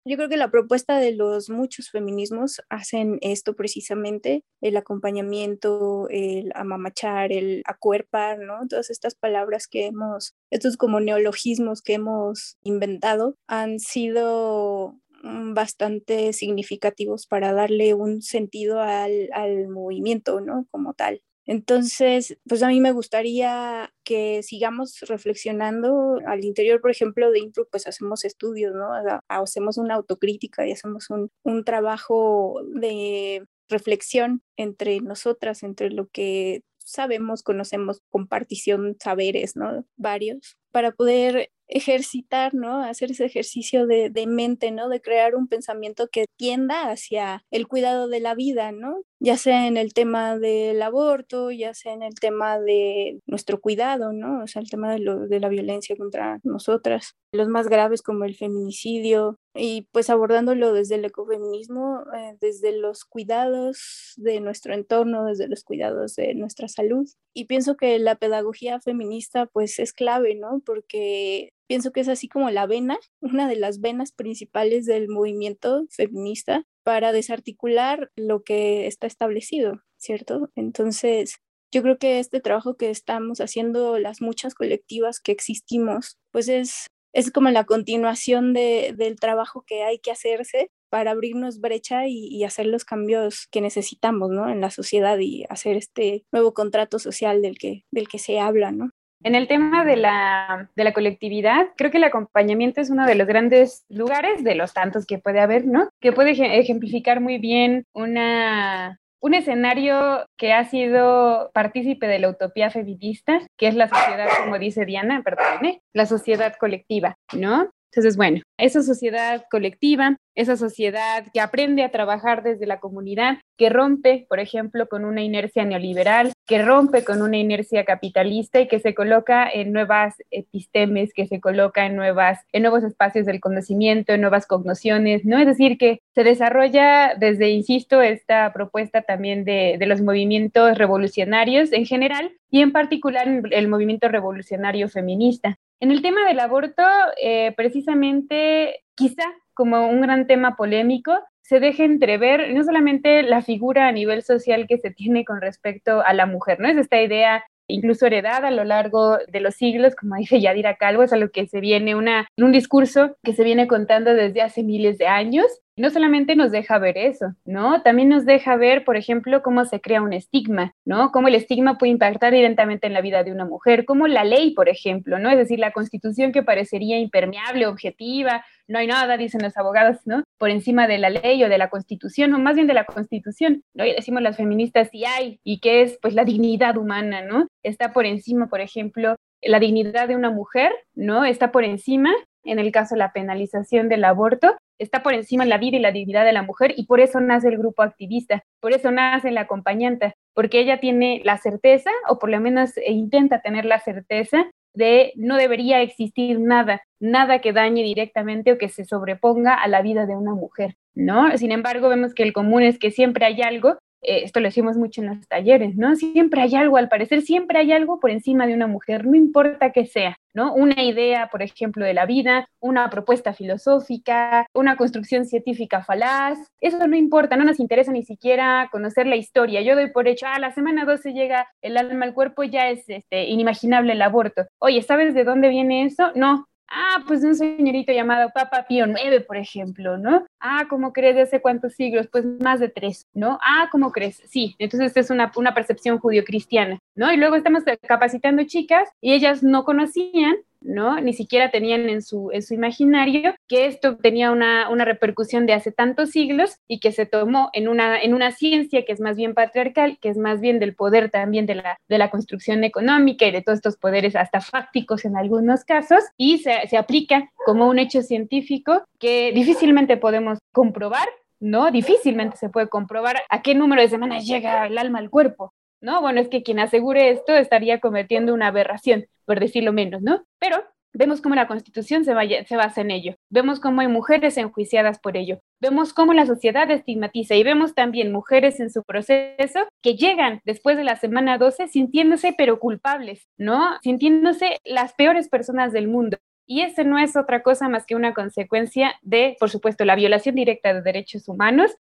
Yo 0.06 0.16
creo 0.16 0.28
que 0.28 0.36
la 0.36 0.50
propuesta 0.50 0.98
de 0.98 1.12
los 1.12 1.48
muchos 1.48 1.90
feminismos 1.90 2.60
hacen 2.68 3.18
esto 3.22 3.56
precisamente, 3.56 4.44
el 4.60 4.76
acompañamiento, 4.76 6.08
el 6.10 6.52
amamachar, 6.54 7.32
el 7.32 7.62
acuerpar, 7.64 8.38
¿no? 8.38 8.68
Todas 8.68 8.90
estas 8.90 9.14
palabras 9.14 9.66
que 9.66 9.86
hemos, 9.86 10.34
estos 10.50 10.76
como 10.76 11.00
neologismos 11.00 11.80
que 11.80 11.94
hemos 11.94 12.58
inventado 12.64 13.36
han 13.46 13.78
sido 13.80 15.00
mm, 15.22 15.54
bastante 15.54 16.34
significativos 16.34 17.26
para 17.26 17.54
darle 17.54 17.94
un 17.94 18.20
sentido 18.20 18.80
al, 18.80 19.30
al 19.32 19.68
movimiento, 19.68 20.42
¿no? 20.42 20.66
Como 20.70 20.92
tal. 20.92 21.22
Entonces, 21.46 22.38
pues 22.48 22.62
a 22.62 22.68
mí 22.68 22.80
me 22.80 22.92
gustaría 22.92 23.92
que 24.04 24.42
sigamos 24.42 25.00
reflexionando 25.00 26.18
al 26.26 26.44
interior, 26.44 26.80
por 26.80 26.90
ejemplo, 26.90 27.30
de 27.30 27.40
Impro, 27.40 27.68
pues 27.70 27.86
hacemos 27.86 28.24
estudios, 28.24 28.74
¿no? 28.74 28.88
Hacemos 29.28 29.78
una 29.78 29.94
autocrítica 29.94 30.66
y 30.66 30.72
hacemos 30.72 31.10
un, 31.10 31.30
un 31.42 31.64
trabajo 31.64 32.60
de 32.74 33.44
reflexión 33.68 34.42
entre 34.56 35.00
nosotras, 35.00 35.62
entre 35.62 35.90
lo 35.90 36.08
que 36.08 36.62
sabemos, 36.78 37.42
conocemos, 37.42 38.00
compartición, 38.10 38.96
saberes, 39.02 39.56
¿no? 39.56 39.84
Varios, 39.96 40.56
para 40.74 40.90
poder 40.90 41.52
ejercitar, 41.68 42.52
¿no? 42.52 42.82
Hacer 42.82 43.12
ese 43.12 43.26
ejercicio 43.26 43.86
de, 43.86 44.26
mente, 44.26 44.72
¿no? 44.72 44.88
De 44.88 45.00
crear 45.00 45.36
un 45.36 45.46
pensamiento 45.46 46.08
que 46.10 46.26
tienda 46.36 46.90
hacia 46.90 47.44
el 47.52 47.68
cuidado 47.68 48.08
de 48.08 48.18
la 48.18 48.34
vida, 48.34 48.72
¿no? 48.72 49.02
Ya 49.20 49.36
sea 49.36 49.68
en 49.68 49.76
el 49.76 49.94
tema 49.94 50.36
del 50.36 50.82
aborto, 50.82 51.52
ya 51.52 51.74
sea 51.74 51.92
en 51.92 52.02
el 52.02 52.14
tema 52.16 52.58
de 52.58 53.20
nuestro 53.26 53.60
cuidado, 53.60 54.12
¿no? 54.12 54.42
O 54.42 54.48
sea, 54.48 54.60
el 54.60 54.68
tema 54.68 54.92
de 54.92 55.40
la 55.40 55.48
violencia 55.48 55.94
contra 55.96 56.40
nosotras, 56.42 57.14
los 57.32 57.46
más 57.46 57.68
graves 57.68 58.02
como 58.02 58.24
el 58.24 58.34
feminicidio, 58.34 59.38
y 59.54 59.88
pues 59.92 60.10
abordándolo 60.10 60.72
desde 60.72 60.96
el 60.96 61.04
ecofeminismo, 61.04 62.00
eh, 62.14 62.36
desde 62.40 62.76
los 62.76 63.04
cuidados 63.04 64.14
de 64.16 64.40
nuestro 64.40 64.74
entorno, 64.74 65.24
desde 65.24 65.48
los 65.48 65.62
cuidados 65.62 66.16
de 66.16 66.34
nuestra 66.34 66.66
salud. 66.66 67.08
Y 67.32 67.44
pienso 67.44 67.76
que 67.76 67.98
la 68.00 68.16
pedagogía 68.16 68.80
feminista 68.80 69.46
pues 69.46 69.78
es 69.78 69.92
clave, 69.92 70.34
¿no? 70.34 70.60
Porque 70.64 71.50
pienso 71.68 71.92
que 71.92 72.00
es 72.00 72.08
así 72.08 72.28
como 72.28 72.50
la 72.50 72.66
vena, 72.66 72.98
una 73.20 73.48
de 73.48 73.56
las 73.56 73.80
venas 73.80 74.12
principales 74.12 74.86
del 74.86 75.08
movimiento 75.08 75.86
feminista 75.90 76.64
para 76.84 77.12
desarticular 77.12 78.10
lo 78.16 78.42
que 78.42 78.86
está 78.86 79.06
establecido, 79.06 79.82
¿cierto? 79.98 80.50
Entonces, 80.54 81.36
yo 81.72 81.82
creo 81.82 81.98
que 81.98 82.20
este 82.20 82.40
trabajo 82.40 82.76
que 82.76 82.90
estamos 82.90 83.40
haciendo, 83.40 83.98
las 83.98 84.20
muchas 84.20 84.54
colectivas 84.54 85.18
que 85.18 85.32
existimos, 85.32 86.18
pues 86.30 86.48
es, 86.48 86.86
es 87.12 87.32
como 87.32 87.50
la 87.50 87.64
continuación 87.64 88.52
de, 88.52 88.94
del 88.96 89.16
trabajo 89.16 89.64
que 89.66 89.82
hay 89.82 89.98
que 89.98 90.12
hacerse 90.12 90.70
para 90.94 91.10
abrirnos 91.10 91.58
brecha 91.60 92.06
y, 92.06 92.44
hacer 92.44 92.66
los 92.66 92.84
cambios 92.84 93.48
que 93.50 93.60
necesitamos 93.60 94.30
¿no? 94.30 94.48
en 94.48 94.60
la 94.60 94.70
sociedad 94.70 95.18
y 95.18 95.44
hacer 95.48 95.76
este 95.76 96.24
nuevo 96.30 96.54
contrato 96.54 97.00
social 97.00 97.42
del 97.42 97.58
que, 97.58 97.82
del 97.90 98.06
que 98.06 98.20
se 98.20 98.38
habla, 98.38 98.70
¿no? 98.70 98.90
En 99.24 99.34
el 99.34 99.48
tema 99.48 99.84
de 99.84 99.96
la, 99.96 100.68
de 100.76 100.84
la, 100.84 100.92
colectividad, 100.92 101.68
creo 101.76 101.90
que 101.90 101.96
el 101.96 102.04
acompañamiento 102.04 102.82
es 102.82 102.90
uno 102.90 103.06
de 103.06 103.14
los 103.14 103.26
grandes 103.26 103.86
lugares, 103.88 104.44
de 104.44 104.54
los 104.54 104.74
tantos 104.74 105.06
que 105.06 105.18
puede 105.18 105.40
haber, 105.40 105.66
¿no? 105.66 105.88
Que 106.00 106.12
puede 106.12 106.32
ejemplificar 106.58 107.20
muy 107.22 107.38
bien 107.38 107.86
una, 107.94 109.00
un 109.24 109.32
escenario 109.32 110.26
que 110.36 110.52
ha 110.52 110.64
sido 110.66 111.50
partícipe 111.54 112.06
de 112.06 112.18
la 112.18 112.28
utopía 112.28 112.68
feminista, 112.68 113.40
que 113.56 113.68
es 113.68 113.74
la 113.74 113.88
sociedad, 113.88 114.28
como 114.42 114.58
dice 114.58 114.84
Diana, 114.84 115.22
perdón, 115.24 115.80
la 115.94 116.04
sociedad 116.04 116.54
colectiva, 116.60 117.16
¿no? 117.32 117.70
Entonces, 117.94 118.16
bueno, 118.16 118.42
esa 118.58 118.82
sociedad 118.82 119.44
colectiva, 119.48 120.16
esa 120.34 120.56
sociedad 120.56 121.26
que 121.32 121.40
aprende 121.40 121.84
a 121.84 121.92
trabajar 121.92 122.42
desde 122.42 122.66
la 122.66 122.80
comunidad, 122.80 123.38
que 123.56 123.68
rompe, 123.68 124.26
por 124.28 124.40
ejemplo, 124.40 124.88
con 124.88 125.04
una 125.04 125.22
inercia 125.22 125.64
neoliberal, 125.64 126.32
que 126.44 126.60
rompe 126.60 127.04
con 127.04 127.22
una 127.22 127.36
inercia 127.36 127.84
capitalista 127.84 128.60
y 128.60 128.66
que 128.66 128.80
se 128.80 128.94
coloca 128.94 129.48
en 129.48 129.72
nuevas 129.72 130.16
epistemes, 130.32 131.14
que 131.14 131.28
se 131.28 131.40
coloca 131.40 131.86
en, 131.86 131.94
nuevas, 131.94 132.40
en 132.52 132.62
nuevos 132.62 132.82
espacios 132.82 133.26
del 133.26 133.38
conocimiento, 133.38 134.12
en 134.12 134.22
nuevas 134.22 134.46
cognociones, 134.46 135.24
¿no? 135.24 135.38
Es 135.38 135.46
decir, 135.46 135.78
que 135.78 136.00
se 136.16 136.24
desarrolla 136.24 137.14
desde, 137.16 137.50
insisto, 137.50 138.02
esta 138.02 138.52
propuesta 138.52 139.02
también 139.02 139.44
de, 139.44 139.76
de 139.78 139.86
los 139.86 140.00
movimientos 140.00 140.76
revolucionarios 140.76 141.72
en 141.72 141.86
general 141.86 142.32
y 142.50 142.60
en 142.60 142.72
particular 142.72 143.28
el 143.28 143.68
movimiento 143.68 144.08
revolucionario 144.08 144.88
feminista. 144.88 145.58
En 145.80 145.90
el 145.90 146.02
tema 146.02 146.26
del 146.26 146.40
aborto, 146.40 146.82
eh, 147.20 147.52
precisamente, 147.56 148.80
quizá 148.94 149.24
como 149.54 149.86
un 149.88 150.00
gran 150.00 150.26
tema 150.26 150.56
polémico, 150.56 151.12
se 151.42 151.60
deja 151.60 151.84
entrever 151.84 152.54
no 152.54 152.64
solamente 152.64 153.22
la 153.22 153.42
figura 153.42 153.86
a 153.86 153.92
nivel 153.92 154.22
social 154.22 154.66
que 154.66 154.78
se 154.78 154.90
tiene 154.90 155.24
con 155.24 155.40
respecto 155.40 156.00
a 156.00 156.14
la 156.14 156.26
mujer, 156.26 156.58
¿no? 156.58 156.68
Es 156.68 156.76
esta 156.76 157.00
idea 157.00 157.44
incluso 157.68 158.06
heredada 158.06 158.48
a 158.48 158.50
lo 158.50 158.64
largo 158.64 159.18
de 159.28 159.40
los 159.40 159.54
siglos, 159.54 159.94
como 159.94 160.16
dice 160.16 160.40
Yadira 160.40 160.76
Calvo, 160.76 161.02
es 161.02 161.12
a 161.12 161.16
lo 161.16 161.30
que 161.30 161.46
se 161.46 161.60
viene 161.60 161.94
una, 161.94 162.28
un 162.36 162.52
discurso 162.52 163.16
que 163.22 163.34
se 163.34 163.44
viene 163.44 163.66
contando 163.66 164.14
desde 164.14 164.42
hace 164.42 164.62
miles 164.62 164.98
de 164.98 165.06
años, 165.06 165.46
no 165.76 165.90
solamente 165.90 166.36
nos 166.36 166.52
deja 166.52 166.78
ver 166.78 166.96
eso, 166.96 167.34
¿no? 167.44 167.82
También 167.82 168.08
nos 168.08 168.24
deja 168.24 168.56
ver, 168.56 168.84
por 168.84 168.96
ejemplo, 168.96 169.42
cómo 169.42 169.64
se 169.64 169.80
crea 169.80 170.02
un 170.02 170.12
estigma, 170.12 170.74
¿no? 170.84 171.10
Cómo 171.10 171.28
el 171.28 171.34
estigma 171.34 171.78
puede 171.78 171.92
impactar 171.92 172.32
directamente 172.32 172.86
en 172.86 172.92
la 172.92 173.00
vida 173.00 173.24
de 173.24 173.32
una 173.32 173.44
mujer, 173.44 173.84
como 173.84 174.06
la 174.06 174.24
ley, 174.24 174.52
por 174.52 174.68
ejemplo, 174.68 175.18
¿no? 175.18 175.30
Es 175.30 175.38
decir, 175.38 175.58
la 175.58 175.72
constitución 175.72 176.32
que 176.32 176.42
parecería 176.42 176.98
impermeable, 176.98 177.66
objetiva, 177.66 178.44
no 178.68 178.78
hay 178.78 178.86
nada, 178.86 179.16
dicen 179.16 179.42
los 179.42 179.56
abogados, 179.56 179.98
¿no? 180.04 180.22
Por 180.38 180.50
encima 180.50 180.86
de 180.86 180.98
la 180.98 181.10
ley 181.10 181.42
o 181.42 181.48
de 181.48 181.58
la 181.58 181.70
constitución, 181.70 182.32
o 182.34 182.38
más 182.38 182.54
bien 182.54 182.66
de 182.66 182.74
la 182.74 182.84
constitución, 182.84 183.62
¿no? 183.74 183.84
Decimos 183.84 184.22
las 184.22 184.36
feministas, 184.36 184.88
sí 184.90 185.04
hay, 185.04 185.40
y 185.42 185.58
que 185.58 185.82
es 185.82 185.98
pues 186.00 186.14
la 186.14 186.24
dignidad 186.24 186.76
humana, 186.76 187.22
¿no? 187.22 187.48
Está 187.62 187.92
por 187.92 188.06
encima, 188.06 188.46
por 188.46 188.60
ejemplo, 188.60 189.16
la 189.42 189.58
dignidad 189.58 190.08
de 190.08 190.16
una 190.16 190.30
mujer, 190.30 190.72
¿no? 190.94 191.24
Está 191.24 191.52
por 191.52 191.64
encima, 191.64 192.12
en 192.44 192.58
el 192.58 192.72
caso 192.72 192.94
de 192.94 193.00
la 193.00 193.12
penalización 193.12 193.88
del 193.88 194.04
aborto, 194.04 194.56
está 194.78 195.02
por 195.02 195.14
encima 195.14 195.44
la 195.44 195.58
vida 195.58 195.76
y 195.76 195.80
la 195.80 195.92
dignidad 195.92 196.24
de 196.24 196.32
la 196.32 196.42
mujer 196.42 196.74
y 196.76 196.86
por 196.86 197.00
eso 197.00 197.20
nace 197.20 197.48
el 197.48 197.58
grupo 197.58 197.82
activista, 197.82 198.44
por 198.60 198.72
eso 198.72 198.90
nace 198.90 199.30
la 199.30 199.42
acompañante, 199.42 200.14
porque 200.34 200.60
ella 200.60 200.80
tiene 200.80 201.20
la 201.24 201.38
certeza, 201.38 201.90
o 202.08 202.18
por 202.18 202.30
lo 202.30 202.40
menos 202.40 202.72
intenta 202.86 203.40
tener 203.40 203.64
la 203.64 203.80
certeza 203.80 204.46
de 204.74 205.12
no 205.16 205.36
debería 205.36 205.80
existir 205.82 206.40
nada, 206.40 206.82
nada 206.98 207.40
que 207.40 207.52
dañe 207.52 207.82
directamente 207.82 208.52
o 208.52 208.58
que 208.58 208.68
se 208.68 208.84
sobreponga 208.84 209.54
a 209.54 209.68
la 209.68 209.82
vida 209.82 210.06
de 210.06 210.16
una 210.16 210.34
mujer, 210.34 210.76
¿no? 210.94 211.36
Sin 211.38 211.52
embargo, 211.52 211.88
vemos 211.88 212.12
que 212.12 212.24
el 212.24 212.32
común 212.32 212.62
es 212.62 212.78
que 212.78 212.90
siempre 212.90 213.24
hay 213.24 213.40
algo 213.42 213.78
eh, 214.04 214.22
esto 214.24 214.40
lo 214.40 214.48
decimos 214.48 214.76
mucho 214.76 215.00
en 215.00 215.08
los 215.08 215.28
talleres, 215.28 215.76
¿no? 215.76 215.96
Siempre 215.96 216.40
hay 216.42 216.54
algo, 216.54 216.76
al 216.76 216.88
parecer, 216.88 217.22
siempre 217.22 217.58
hay 217.58 217.72
algo 217.72 218.00
por 218.00 218.10
encima 218.10 218.46
de 218.46 218.54
una 218.54 218.66
mujer, 218.66 219.06
no 219.06 219.16
importa 219.16 219.72
qué 219.72 219.86
sea, 219.86 220.18
¿no? 220.32 220.54
Una 220.54 220.82
idea, 220.82 221.28
por 221.30 221.42
ejemplo, 221.42 221.84
de 221.84 221.94
la 221.94 222.06
vida, 222.06 222.48
una 222.60 222.90
propuesta 222.90 223.32
filosófica, 223.32 224.46
una 224.54 224.76
construcción 224.76 225.24
científica 225.24 225.82
falaz, 225.82 226.38
eso 226.60 226.86
no 226.86 226.96
importa, 226.96 227.36
no 227.36 227.44
nos 227.44 227.60
interesa 227.60 227.92
ni 227.92 228.04
siquiera 228.04 228.68
conocer 228.70 229.06
la 229.06 229.16
historia. 229.16 229.62
Yo 229.62 229.74
doy 229.74 229.90
por 229.90 230.08
hecho, 230.08 230.26
ah, 230.28 230.38
la 230.38 230.52
semana 230.52 230.84
12 230.84 231.12
llega 231.12 231.48
el 231.62 231.76
alma 231.76 232.04
al 232.04 232.14
cuerpo, 232.14 232.42
ya 232.44 232.68
es 232.70 232.88
este, 232.88 233.24
inimaginable 233.24 233.92
el 233.92 234.02
aborto. 234.02 234.46
Oye, 234.58 234.82
¿sabes 234.82 235.14
de 235.14 235.24
dónde 235.24 235.48
viene 235.48 235.84
eso? 235.84 236.12
No, 236.14 236.46
Ah, 236.68 237.02
pues 237.06 237.22
un 237.24 237.34
señorito 237.34 237.92
llamado 237.92 238.30
Papa 238.34 238.66
Pío 238.66 238.86
IX, 238.86 239.24
por 239.26 239.36
ejemplo, 239.36 239.96
¿no? 239.98 240.24
Ah, 240.40 240.66
¿cómo 240.68 240.92
crees 240.92 241.14
de 241.14 241.22
hace 241.22 241.40
cuántos 241.40 241.74
siglos? 241.74 242.08
Pues 242.10 242.24
más 242.24 242.60
de 242.60 242.68
tres, 242.68 243.06
¿no? 243.12 243.38
Ah, 243.42 243.68
¿cómo 243.70 243.92
crees? 243.92 244.22
Sí, 244.26 244.56
entonces 244.58 244.96
es 244.96 245.10
una, 245.10 245.30
una 245.36 245.54
percepción 245.54 245.98
judio-cristiana, 245.98 246.78
¿no? 246.94 247.12
Y 247.12 247.16
luego 247.16 247.36
estamos 247.36 247.62
capacitando 247.86 248.44
chicas 248.44 248.88
y 249.00 249.12
ellas 249.12 249.42
no 249.42 249.64
conocían 249.64 250.36
¿no? 250.64 251.00
Ni 251.00 251.12
siquiera 251.12 251.50
tenían 251.50 251.88
en 251.88 252.02
su, 252.02 252.30
en 252.32 252.42
su 252.42 252.54
imaginario 252.54 253.34
que 253.48 253.66
esto 253.66 253.96
tenía 253.96 254.32
una, 254.32 254.84
repercusión 254.84 255.46
de 255.46 255.52
hace 255.52 255.72
tantos 255.72 256.10
siglos 256.10 256.56
y 256.66 256.80
que 256.80 256.92
se 256.92 257.06
tomó 257.06 257.50
en 257.52 257.68
una, 257.68 258.02
en 258.02 258.12
una 258.12 258.32
ciencia 258.32 258.84
que 258.84 258.92
es 258.92 259.00
más 259.00 259.16
bien 259.16 259.34
patriarcal, 259.34 259.98
que 260.00 260.08
es 260.08 260.18
más 260.18 260.40
bien 260.40 260.58
del 260.58 260.74
poder 260.74 261.10
también 261.10 261.46
de 261.46 261.54
la, 261.56 261.78
de 261.88 261.98
la 261.98 262.10
construcción 262.10 262.64
económica 262.64 263.26
y 263.26 263.30
de 263.30 263.42
todos 263.42 263.58
estos 263.58 263.76
poderes 263.76 264.16
hasta 264.16 264.40
fácticos 264.40 265.04
en 265.04 265.16
algunos 265.16 265.64
casos, 265.64 266.02
y 266.16 266.38
se, 266.38 266.66
se 266.68 266.76
aplica 266.76 267.30
como 267.46 267.68
un 267.68 267.78
hecho 267.78 268.02
científico 268.02 268.82
que 268.98 269.32
difícilmente 269.32 269.96
podemos 269.96 270.38
comprobar, 270.52 271.08
¿no? 271.40 271.70
Difícilmente 271.70 272.36
se 272.36 272.48
puede 272.48 272.68
comprobar 272.68 273.22
a 273.28 273.42
qué 273.42 273.54
número 273.54 273.82
de 273.82 273.88
semanas 273.88 274.26
llega 274.26 274.66
el 274.66 274.78
alma 274.78 274.98
al 274.98 275.10
cuerpo, 275.10 275.52
¿no? 275.84 276.00
Bueno, 276.00 276.20
es 276.20 276.28
que 276.28 276.42
quien 276.42 276.58
asegure 276.58 277.10
esto 277.10 277.36
estaría 277.36 277.78
cometiendo 277.78 278.32
una 278.32 278.48
aberración, 278.48 279.06
por 279.26 279.38
decirlo 279.38 279.72
menos, 279.72 280.00
¿no? 280.02 280.24
Pero 280.38 280.64
vemos 280.94 281.20
cómo 281.20 281.34
la 281.34 281.46
Constitución 281.46 282.04
se, 282.04 282.14
se 282.46 282.56
basa 282.56 282.80
en 282.80 282.90
ello, 282.90 283.16
vemos 283.28 283.60
cómo 283.60 283.82
hay 283.82 283.88
mujeres 283.88 284.38
enjuiciadas 284.38 284.98
por 284.98 285.16
ello, 285.16 285.40
vemos 285.60 285.92
cómo 285.92 286.14
la 286.14 286.24
sociedad 286.24 286.70
estigmatiza 286.70 287.34
y 287.34 287.42
vemos 287.42 287.74
también 287.74 288.12
mujeres 288.12 288.60
en 288.60 288.70
su 288.70 288.82
proceso 288.82 289.68
que 289.82 289.96
llegan 289.96 290.40
después 290.44 290.78
de 290.78 290.84
la 290.84 290.96
semana 290.96 291.36
12 291.36 291.68
sintiéndose 291.68 292.34
pero 292.36 292.58
culpables, 292.58 293.28
¿no? 293.36 293.78
Sintiéndose 293.82 294.58
las 294.64 294.94
peores 294.94 295.28
personas 295.28 295.72
del 295.72 295.88
mundo. 295.88 296.16
Y 296.46 296.60
ese 296.60 296.84
no 296.84 296.98
es 296.98 297.16
otra 297.16 297.42
cosa 297.42 297.68
más 297.68 297.86
que 297.86 297.94
una 297.94 298.12
consecuencia 298.12 298.94
de, 299.02 299.36
por 299.40 299.50
supuesto, 299.50 299.84
la 299.84 299.96
violación 299.96 300.34
directa 300.34 300.74
de 300.74 300.82
derechos 300.82 301.26
humanos 301.28 301.74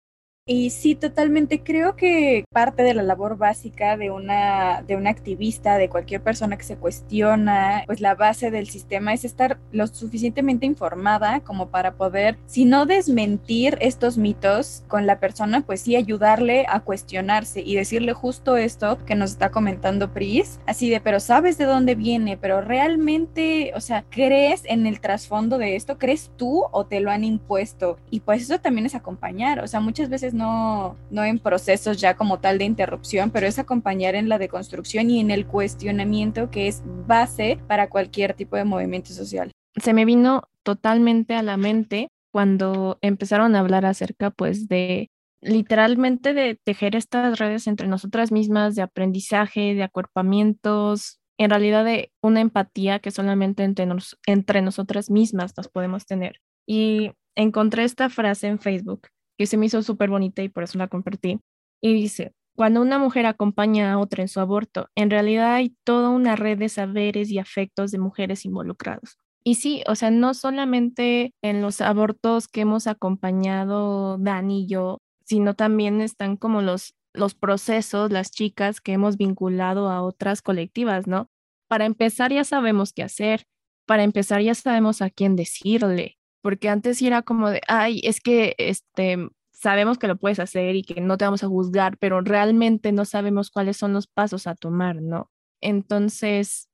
y 0.45 0.71
sí, 0.71 0.97
totalmente. 0.97 1.63
Creo 1.63 1.95
que 1.95 2.45
parte 2.53 2.83
de 2.83 2.95
la 2.95 3.05
labor 3.05 3.37
básica 3.39 3.97
de 3.97 4.11
una, 4.11 4.83
de 4.83 4.97
una 4.97 5.11
activista, 5.11 5.79
de 5.79 5.89
cualquier 5.89 6.21
persona 6.21 6.57
que 6.57 6.65
se 6.65 6.77
cuestiona, 6.77 7.85
pues 7.87 8.01
la 8.01 8.17
base 8.17 8.51
del 8.51 8.69
sistema 8.69 9.13
es 9.13 9.25
estar 9.25 9.59
lo 9.71 9.87
suficientemente 9.87 10.67
informada 10.67 11.41
como 11.41 11.69
para 11.69 11.95
poder, 11.95 12.39
si 12.47 12.65
no 12.65 12.87
desmentir 12.87 13.79
estos 13.81 14.19
mitos 14.19 14.83
con 14.89 15.07
la 15.07 15.21
persona, 15.21 15.61
pues 15.61 15.83
sí 15.83 15.95
ayudarle 15.95 16.67
a 16.69 16.81
cuestionarse 16.81 17.61
y 17.61 17.77
decirle 17.77 18.13
justo 18.13 18.57
esto 18.57 18.99
que 19.07 19.15
nos 19.15 19.31
está 19.31 19.53
comentando 19.53 20.13
Pris, 20.13 20.59
así 20.67 20.91
de, 20.91 21.01
pero 21.01 21.21
sabes 21.21 21.57
de 21.57 21.67
dónde 21.67 21.95
viene, 21.95 22.37
pero 22.37 22.61
realmente, 22.61 23.73
o 23.77 23.81
sea, 23.81 24.05
¿crees 24.11 24.63
en 24.65 24.89
el 24.89 25.01
trasfondo 25.01 25.57
de 25.59 25.77
esto? 25.77 25.99
¿Crees 25.99 26.33
tú 26.37 26.65
o 26.73 26.85
te 26.85 26.99
lo 26.99 27.13
han 27.13 27.23
impuesto? 27.23 27.99
Y 28.11 28.21
pues 28.21 28.43
eso 28.43 28.59
también 28.59 28.87
es 28.87 28.97
acompañar, 28.97 29.61
o 29.61 29.69
sea, 29.69 29.79
muchas 29.79 30.09
veces 30.09 30.32
no, 30.33 30.97
no 31.11 31.25
en 31.25 31.39
procesos 31.39 32.01
ya 32.01 32.17
como 32.17 32.41
tal 32.41 32.59
de 32.59 32.65
interrupción, 32.65 33.31
pero 33.31 33.47
es 33.47 33.59
acompañar 33.59 34.15
en 34.15 34.29
la 34.29 34.39
deconstrucción 34.39 35.11
y 35.11 35.21
en 35.21 35.31
el 35.31 35.47
cuestionamiento 35.47 36.51
que 36.51 36.69
es 36.69 36.83
base 37.07 37.59
para 37.67 37.89
cualquier 37.89 38.35
tipo 38.35 38.57
de 38.57 38.65
movimiento 38.65 39.13
social. 39.13 39.51
Se 39.77 39.93
me 39.95 40.05
vino 40.05 40.45
totalmente 40.63 41.35
a 41.35 41.43
la 41.43 41.57
mente 41.57 42.09
cuando 42.33 42.99
empezaron 43.03 43.55
a 43.55 43.61
hablar 43.61 43.85
acerca 43.85 44.31
pues 44.31 44.69
de 44.69 45.11
literalmente 45.41 46.35
de 46.35 46.59
tejer 46.63 46.97
estas 46.97 47.39
redes 47.39 47.67
entre 47.67 47.89
nosotras 47.89 48.33
mismas, 48.33 48.75
de 48.75 48.83
aprendizaje, 48.83 49.75
de 49.75 49.83
acuerpamientos, 49.83 51.19
en 51.37 51.51
realidad 51.51 51.85
de 51.85 52.13
una 52.23 52.41
empatía 52.41 53.01
que 53.01 53.11
solamente 53.11 53.65
entre, 53.65 53.87
entre 54.27 54.63
nosotras 54.63 55.11
mismas 55.11 55.53
las 55.57 55.69
podemos 55.69 56.07
tener. 56.07 56.41
Y 56.67 57.11
encontré 57.35 57.85
esta 57.85 58.09
frase 58.09 58.47
en 58.47 58.61
Facebook 58.61 59.09
que 59.37 59.47
se 59.47 59.57
me 59.57 59.67
hizo 59.67 59.83
súper 59.83 60.11
bonita 60.11 60.43
y 60.43 60.49
por 60.49 60.65
eso 60.65 60.79
la 60.79 60.89
compartí. 60.89 61.41
Y 61.81 61.95
dice, 61.95 62.33
cuando 62.55 62.83
una 62.83 62.99
mujer 62.99 63.27
acompaña 63.27 63.93
a 63.93 63.99
otra 63.99 64.23
en 64.23 64.29
su 64.29 64.41
aborto, 64.41 64.89
en 64.95 65.11
realidad 65.11 65.55
hay 65.55 65.75
toda 65.85 66.11
una 66.11 66.37
red 66.37 66.59
de 66.59 66.69
saberes 66.69 67.31
y 67.31 67.39
afectos 67.39 67.91
de 67.91 67.99
mujeres 67.99 68.45
involucrados. 68.45 69.17
Y 69.45 69.57
sí, 69.57 69.83
o 69.89 69.95
sea, 69.95 70.11
no 70.11 70.35
solamente 70.35 71.35
en 71.43 71.63
los 71.63 71.81
abortos 71.81 72.47
que 72.47 72.61
hemos 72.61 72.87
acompañado 72.87 74.19
Dani 74.19 74.63
y 74.63 74.67
yo, 74.67 74.99
sino 75.25 75.55
también 75.55 76.01
están 76.01 76.37
como 76.37 76.63
los, 76.63 76.95
los 77.13 77.35
procesos, 77.35 78.13
las 78.13 78.31
chicas 78.31 78.81
que 78.81 78.93
hemos 78.93 79.17
vinculado 79.17 79.89
a 79.89 80.03
otras 80.03 80.43
colectivas, 80.43 81.07
¿no? 81.07 81.29
Para 81.69 81.87
empezar 81.87 82.33
ya 82.33 82.45
sabemos 82.45 82.93
qué 82.93 83.03
hacer, 83.03 83.45
para 83.87 84.05
empezar 84.05 84.43
ya 84.43 84.55
sabemos 84.55 85.03
a 85.03 85.11
quién 85.11 85.35
decirle, 85.37 86.19
porque 86.43 86.69
antes 86.69 87.01
era 87.01 87.23
como 87.23 87.51
de, 87.51 87.61
ay, 87.69 88.01
es 88.05 88.21
que 88.21 88.55
este, 88.59 89.17
sabemos 89.53 89.99
que 89.99 90.09
lo 90.09 90.17
puedes 90.17 90.41
hacer 90.41 90.77
y 90.77 90.83
que 90.83 91.01
no 91.01 91.17
te 91.17 91.25
vamos 91.25 91.45
a 91.45 91.49
juzgar, 91.49 91.97
pero 91.99 92.21
realmente 92.21 92.93
no 92.93 93.05
sabemos 93.05 93.51
cuáles 93.51 93.77
son 93.77 93.93
los 93.93 94.07
pasos 94.09 94.47
a 94.47 94.55
tomar, 94.57 95.01
¿no? 95.01 95.31
Entonces, 95.61 96.69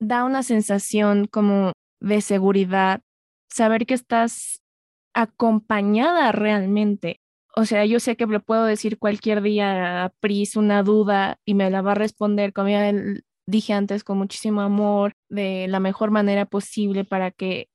da 0.00 0.24
una 0.24 0.42
sensación 0.42 1.26
como 1.26 1.72
de 2.00 2.20
seguridad, 2.20 3.00
saber 3.48 3.86
que 3.86 3.94
estás 3.94 4.60
acompañada 5.14 6.32
realmente. 6.32 7.20
O 7.56 7.64
sea, 7.64 7.84
yo 7.84 8.00
sé 8.00 8.16
que 8.16 8.26
le 8.26 8.40
puedo 8.40 8.64
decir 8.64 8.98
cualquier 8.98 9.42
día 9.42 10.04
a 10.04 10.08
Pris 10.20 10.56
una 10.56 10.82
duda 10.82 11.38
y 11.44 11.54
me 11.54 11.70
la 11.70 11.82
va 11.82 11.92
a 11.92 11.96
responder, 11.96 12.52
como 12.52 12.68
ya 12.68 12.92
dije 13.46 13.72
antes, 13.72 14.04
con 14.04 14.18
muchísimo 14.18 14.60
amor, 14.60 15.14
de 15.28 15.66
la 15.68 15.80
mejor 15.80 16.10
manera 16.10 16.46
posible 16.46 17.04
para 17.04 17.30
que 17.30 17.68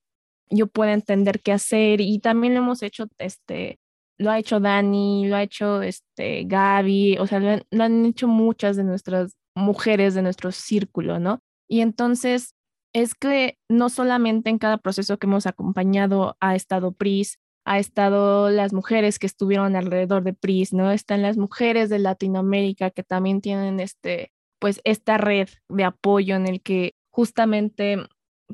yo 0.50 0.66
pueda 0.66 0.92
entender 0.92 1.40
qué 1.40 1.52
hacer 1.52 2.00
y 2.00 2.18
también 2.18 2.54
lo 2.54 2.60
hemos 2.60 2.82
hecho, 2.82 3.06
este, 3.18 3.78
lo 4.18 4.30
ha 4.30 4.38
hecho 4.38 4.60
Dani, 4.60 5.28
lo 5.28 5.36
ha 5.36 5.42
hecho 5.42 5.82
este, 5.82 6.44
Gaby, 6.44 7.18
o 7.18 7.26
sea, 7.26 7.40
lo 7.40 7.84
han, 7.84 8.06
hecho 8.06 8.28
muchas 8.28 8.76
de 8.76 8.84
nuestras 8.84 9.36
mujeres 9.54 10.14
de 10.14 10.22
nuestro 10.22 10.52
círculo, 10.52 11.18
¿no? 11.18 11.40
Y 11.68 11.80
entonces 11.80 12.54
es 12.92 13.14
que 13.14 13.58
no 13.68 13.88
solamente 13.88 14.50
en 14.50 14.58
cada 14.58 14.78
proceso 14.78 15.18
que 15.18 15.26
hemos 15.26 15.46
acompañado 15.46 16.36
ha 16.40 16.54
estado 16.54 16.92
PRIS, 16.92 17.38
ha 17.66 17.78
estado 17.78 18.48
las 18.50 18.72
mujeres 18.72 19.18
que 19.18 19.26
estuvieron 19.26 19.74
alrededor 19.76 20.22
de 20.22 20.32
PRIS, 20.32 20.72
¿no? 20.72 20.92
Están 20.92 21.22
las 21.22 21.36
mujeres 21.36 21.90
de 21.90 21.98
Latinoamérica 21.98 22.90
que 22.90 23.02
también 23.02 23.40
tienen 23.40 23.80
este, 23.80 24.32
pues 24.60 24.80
esta 24.84 25.18
red 25.18 25.48
de 25.68 25.84
apoyo 25.84 26.36
en 26.36 26.46
el 26.46 26.62
que 26.62 26.94
justamente 27.10 27.98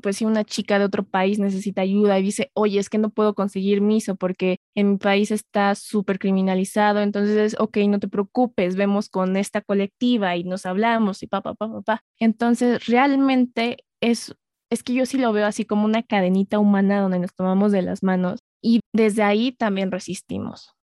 pues 0.01 0.17
si 0.17 0.25
una 0.25 0.43
chica 0.43 0.79
de 0.79 0.85
otro 0.85 1.03
país 1.03 1.39
necesita 1.39 1.81
ayuda 1.81 2.19
y 2.19 2.23
dice, 2.23 2.51
oye, 2.53 2.79
es 2.79 2.89
que 2.89 2.97
no 2.97 3.09
puedo 3.09 3.33
conseguir 3.35 3.81
miso 3.81 4.15
porque 4.15 4.57
en 4.75 4.91
mi 4.91 4.97
país 4.97 5.31
está 5.31 5.75
súper 5.75 6.19
criminalizado, 6.19 7.01
entonces, 7.01 7.55
ok, 7.59 7.77
no 7.87 7.99
te 7.99 8.07
preocupes, 8.07 8.75
vemos 8.75 9.09
con 9.09 9.37
esta 9.37 9.61
colectiva 9.61 10.35
y 10.35 10.43
nos 10.43 10.65
hablamos 10.65 11.23
y 11.23 11.27
pa, 11.27 11.41
pa, 11.41 11.53
pa, 11.53 11.69
pa, 11.71 11.81
pa. 11.81 12.03
Entonces, 12.19 12.85
realmente 12.87 13.85
es, 14.01 14.35
es 14.71 14.83
que 14.83 14.93
yo 14.93 15.05
sí 15.05 15.17
lo 15.17 15.33
veo 15.33 15.45
así 15.45 15.65
como 15.65 15.85
una 15.85 16.03
cadenita 16.03 16.59
humana 16.59 17.01
donde 17.01 17.19
nos 17.19 17.33
tomamos 17.33 17.71
de 17.71 17.81
las 17.81 18.03
manos 18.03 18.39
y 18.61 18.79
desde 18.93 19.23
ahí 19.23 19.51
también 19.51 19.91
resistimos. 19.91 20.73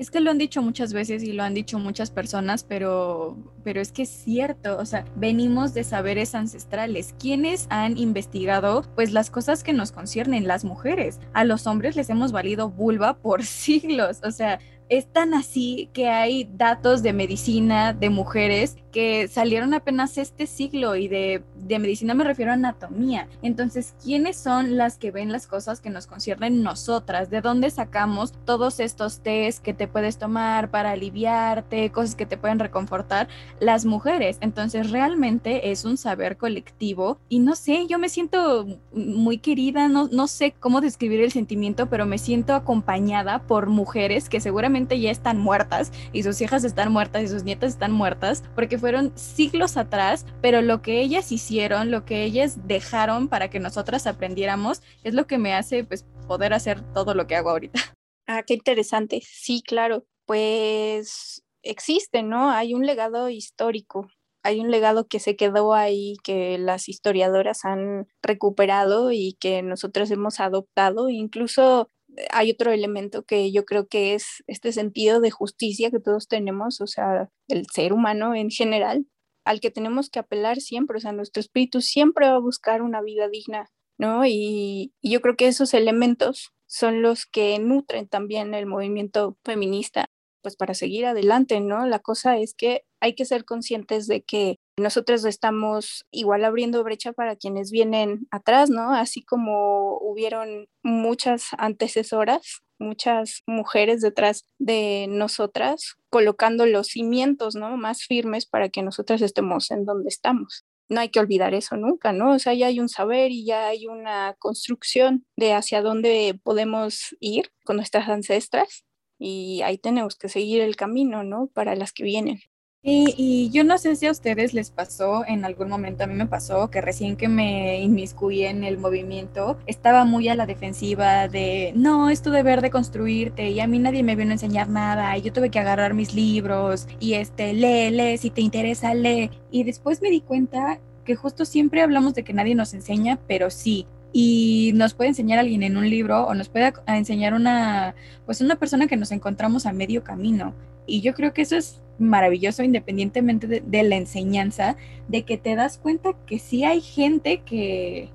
Es 0.00 0.10
que 0.10 0.20
lo 0.20 0.30
han 0.30 0.38
dicho 0.38 0.62
muchas 0.62 0.94
veces 0.94 1.22
y 1.22 1.34
lo 1.34 1.42
han 1.42 1.52
dicho 1.52 1.78
muchas 1.78 2.10
personas, 2.10 2.64
pero, 2.64 3.36
pero 3.62 3.82
es 3.82 3.92
que 3.92 4.04
es 4.04 4.08
cierto, 4.08 4.78
o 4.78 4.86
sea, 4.86 5.04
venimos 5.14 5.74
de 5.74 5.84
saberes 5.84 6.34
ancestrales. 6.34 7.14
¿Quiénes 7.18 7.66
han 7.68 7.98
investigado 7.98 8.86
pues 8.94 9.12
las 9.12 9.28
cosas 9.28 9.62
que 9.62 9.74
nos 9.74 9.92
conciernen? 9.92 10.48
Las 10.48 10.64
mujeres. 10.64 11.20
A 11.34 11.44
los 11.44 11.66
hombres 11.66 11.96
les 11.96 12.08
hemos 12.08 12.32
valido 12.32 12.70
vulva 12.70 13.18
por 13.18 13.42
siglos, 13.44 14.20
o 14.24 14.30
sea, 14.30 14.58
es 14.90 15.06
tan 15.06 15.34
así 15.34 15.88
que 15.92 16.08
hay 16.08 16.50
datos 16.52 17.02
de 17.02 17.12
medicina 17.12 17.92
de 17.92 18.10
mujeres 18.10 18.76
que 18.90 19.28
salieron 19.28 19.72
apenas 19.72 20.18
este 20.18 20.48
siglo 20.48 20.96
y 20.96 21.06
de, 21.06 21.44
medicina 21.68 22.12
me 22.12 22.24
refiero 22.24 22.50
a 22.50 22.54
anatomía. 22.54 23.28
Entonces, 23.40 23.94
¿quiénes 24.02 24.36
son 24.36 24.76
las 24.76 24.98
que 24.98 25.12
ven 25.12 25.30
las 25.30 25.46
cosas 25.46 25.80
que 25.80 25.90
nos 25.90 26.08
conciernen 26.08 26.64
nosotras? 26.64 27.30
¿De 27.30 27.40
dónde 27.40 27.70
sacamos 27.70 28.32
todos 28.44 28.80
estos 28.80 29.20
test 29.20 29.62
que 29.62 29.74
te 29.74 29.86
puedes 29.86 30.18
tomar 30.18 30.72
para 30.72 30.90
aliviarte, 30.90 31.90
cosas 31.92 32.16
que 32.16 32.26
te 32.26 32.36
pueden 32.36 32.58
reconfortar? 32.58 33.28
Las 33.60 33.84
mujeres. 33.84 34.38
Entonces, 34.40 34.90
realmente 34.90 35.70
es 35.70 35.84
un 35.84 35.96
saber 35.96 36.36
colectivo 36.36 37.20
y 37.28 37.38
no 37.38 37.54
sé, 37.54 37.86
yo 37.86 38.00
me 38.00 38.08
siento 38.08 38.66
muy 38.92 39.38
querida, 39.38 39.86
no, 39.86 40.08
no 40.10 40.26
sé 40.26 40.52
cómo 40.58 40.80
describir 40.80 41.20
el 41.20 41.30
sentimiento, 41.30 41.88
pero 41.88 42.06
me 42.06 42.18
siento 42.18 42.54
acompañada 42.54 43.42
por 43.42 43.68
mujeres 43.68 44.28
que 44.28 44.40
seguramente 44.40 44.79
ya 44.88 45.10
están 45.10 45.38
muertas 45.38 45.92
y 46.12 46.22
sus 46.22 46.40
hijas 46.40 46.64
están 46.64 46.92
muertas 46.92 47.22
y 47.22 47.28
sus 47.28 47.44
nietas 47.44 47.72
están 47.72 47.92
muertas 47.92 48.42
porque 48.54 48.78
fueron 48.78 49.12
siglos 49.16 49.76
atrás, 49.76 50.26
pero 50.40 50.62
lo 50.62 50.82
que 50.82 51.00
ellas 51.00 51.32
hicieron, 51.32 51.90
lo 51.90 52.04
que 52.04 52.24
ellas 52.24 52.66
dejaron 52.66 53.28
para 53.28 53.50
que 53.50 53.60
nosotras 53.60 54.06
aprendiéramos, 54.06 54.82
es 55.04 55.14
lo 55.14 55.26
que 55.26 55.38
me 55.38 55.54
hace 55.54 55.84
pues 55.84 56.04
poder 56.26 56.52
hacer 56.52 56.80
todo 56.92 57.14
lo 57.14 57.26
que 57.26 57.36
hago 57.36 57.50
ahorita. 57.50 57.80
Ah, 58.32 58.44
qué 58.44 58.54
interesante. 58.54 59.22
Sí, 59.24 59.60
claro. 59.60 60.06
Pues 60.24 61.42
existe, 61.64 62.22
¿no? 62.22 62.52
Hay 62.52 62.74
un 62.74 62.86
legado 62.86 63.28
histórico, 63.28 64.06
hay 64.44 64.60
un 64.60 64.70
legado 64.70 65.06
que 65.08 65.18
se 65.18 65.34
quedó 65.34 65.74
ahí, 65.74 66.16
que 66.22 66.56
las 66.58 66.88
historiadoras 66.88 67.64
han 67.64 68.06
recuperado 68.22 69.10
y 69.10 69.36
que 69.40 69.62
nosotros 69.62 70.10
hemos 70.12 70.38
adoptado. 70.38 71.10
Incluso 71.10 71.90
hay 72.32 72.50
otro 72.50 72.72
elemento 72.72 73.24
que 73.24 73.52
yo 73.52 73.64
creo 73.64 73.86
que 73.86 74.14
es 74.14 74.42
este 74.46 74.72
sentido 74.72 75.20
de 75.20 75.30
justicia 75.30 75.90
que 75.90 76.00
todos 76.00 76.28
tenemos, 76.28 76.80
o 76.80 76.86
sea, 76.86 77.30
el 77.48 77.66
ser 77.72 77.92
humano 77.92 78.34
en 78.34 78.50
general, 78.50 79.06
al 79.44 79.60
que 79.60 79.70
tenemos 79.70 80.10
que 80.10 80.18
apelar 80.18 80.60
siempre, 80.60 80.98
o 80.98 81.00
sea, 81.00 81.12
nuestro 81.12 81.40
espíritu 81.40 81.80
siempre 81.80 82.26
va 82.28 82.36
a 82.36 82.40
buscar 82.40 82.82
una 82.82 83.02
vida 83.02 83.28
digna, 83.28 83.70
¿no? 83.98 84.24
Y, 84.26 84.92
y 85.00 85.10
yo 85.10 85.20
creo 85.20 85.36
que 85.36 85.48
esos 85.48 85.74
elementos 85.74 86.52
son 86.66 87.02
los 87.02 87.26
que 87.26 87.58
nutren 87.58 88.08
también 88.08 88.54
el 88.54 88.66
movimiento 88.66 89.36
feminista, 89.44 90.06
pues 90.42 90.56
para 90.56 90.74
seguir 90.74 91.06
adelante, 91.06 91.60
¿no? 91.60 91.86
La 91.86 91.98
cosa 91.98 92.38
es 92.38 92.54
que 92.54 92.82
hay 93.00 93.14
que 93.14 93.24
ser 93.24 93.44
conscientes 93.44 94.06
de 94.06 94.22
que 94.22 94.58
nosotros 94.80 95.24
estamos 95.24 96.06
igual 96.10 96.44
abriendo 96.44 96.82
brecha 96.82 97.12
para 97.12 97.36
quienes 97.36 97.70
vienen 97.70 98.26
atrás, 98.30 98.70
¿no? 98.70 98.94
Así 98.94 99.22
como 99.22 99.98
hubieron 99.98 100.68
muchas 100.82 101.48
antecesoras, 101.58 102.62
muchas 102.78 103.42
mujeres 103.46 104.00
detrás 104.00 104.46
de 104.58 105.06
nosotras, 105.08 105.96
colocando 106.08 106.66
los 106.66 106.88
cimientos, 106.88 107.54
¿no? 107.54 107.76
Más 107.76 108.02
firmes 108.04 108.46
para 108.46 108.68
que 108.70 108.82
nosotras 108.82 109.22
estemos 109.22 109.70
en 109.70 109.84
donde 109.84 110.08
estamos. 110.08 110.64
No 110.88 111.00
hay 111.00 111.10
que 111.10 111.20
olvidar 111.20 111.54
eso 111.54 111.76
nunca, 111.76 112.12
¿no? 112.12 112.34
O 112.34 112.38
sea, 112.38 112.54
ya 112.54 112.66
hay 112.66 112.80
un 112.80 112.88
saber 112.88 113.30
y 113.30 113.44
ya 113.44 113.68
hay 113.68 113.86
una 113.86 114.34
construcción 114.38 115.24
de 115.36 115.52
hacia 115.52 115.82
dónde 115.82 116.38
podemos 116.42 117.16
ir 117.20 117.52
con 117.64 117.76
nuestras 117.76 118.08
ancestras 118.08 118.84
y 119.18 119.62
ahí 119.62 119.78
tenemos 119.78 120.16
que 120.16 120.28
seguir 120.28 120.62
el 120.62 120.76
camino, 120.76 121.22
¿no? 121.22 121.48
Para 121.54 121.76
las 121.76 121.92
que 121.92 122.02
vienen. 122.02 122.40
Y, 122.82 123.50
yo 123.52 123.62
no 123.62 123.76
sé 123.76 123.94
si 123.94 124.06
a 124.06 124.10
ustedes 124.10 124.54
les 124.54 124.70
pasó 124.70 125.26
en 125.26 125.44
algún 125.44 125.68
momento, 125.68 126.04
a 126.04 126.06
mí 126.06 126.14
me 126.14 126.26
pasó 126.26 126.70
que 126.70 126.80
recién 126.80 127.16
que 127.16 127.28
me 127.28 127.78
inmiscuí 127.80 128.44
en 128.44 128.64
el 128.64 128.78
movimiento, 128.78 129.58
estaba 129.66 130.06
muy 130.06 130.28
a 130.28 130.34
la 130.34 130.46
defensiva 130.46 131.28
de, 131.28 131.72
no, 131.76 132.08
esto 132.08 132.30
de 132.30 132.42
ver 132.42 132.62
de 132.62 132.70
construirte 132.70 133.50
y 133.50 133.60
a 133.60 133.66
mí 133.66 133.78
nadie 133.78 134.02
me 134.02 134.16
vino 134.16 134.30
a 134.30 134.34
enseñar 134.34 134.70
nada 134.70 135.16
y 135.18 135.22
yo 135.22 135.32
tuve 135.32 135.50
que 135.50 135.58
agarrar 135.58 135.92
mis 135.92 136.14
libros 136.14 136.88
y 137.00 137.14
este, 137.14 137.52
lee, 137.52 137.90
lee, 137.90 138.16
si 138.16 138.30
te 138.30 138.40
interesa, 138.40 138.94
lee. 138.94 139.30
Y 139.50 139.64
después 139.64 140.00
me 140.00 140.10
di 140.10 140.22
cuenta 140.22 140.80
que 141.04 141.16
justo 141.16 141.44
siempre 141.44 141.82
hablamos 141.82 142.14
de 142.14 142.24
que 142.24 142.32
nadie 142.32 142.54
nos 142.54 142.72
enseña, 142.72 143.18
pero 143.26 143.50
sí, 143.50 143.86
y 144.12 144.72
nos 144.74 144.94
puede 144.94 145.10
enseñar 145.10 145.38
alguien 145.38 145.62
en 145.62 145.76
un 145.76 145.88
libro 145.88 146.26
o 146.26 146.34
nos 146.34 146.48
puede 146.48 146.72
enseñar 146.86 147.34
una 147.34 147.94
pues 148.26 148.40
una 148.40 148.56
persona 148.56 148.86
que 148.86 148.96
nos 148.96 149.12
encontramos 149.12 149.66
a 149.66 149.72
medio 149.72 150.02
camino 150.02 150.54
y 150.86 151.00
yo 151.02 151.14
creo 151.14 151.32
que 151.32 151.42
eso 151.42 151.56
es 151.56 151.80
maravilloso 152.00 152.62
independientemente 152.62 153.46
de, 153.46 153.82
la 153.82 153.96
enseñanza, 153.96 154.76
de 155.08 155.24
que 155.24 155.38
te 155.38 155.54
das 155.54 155.78
cuenta 155.78 156.14
que 156.26 156.38
sí 156.38 156.64
hay 156.64 156.80
gente 156.80 157.42
que 157.42 158.10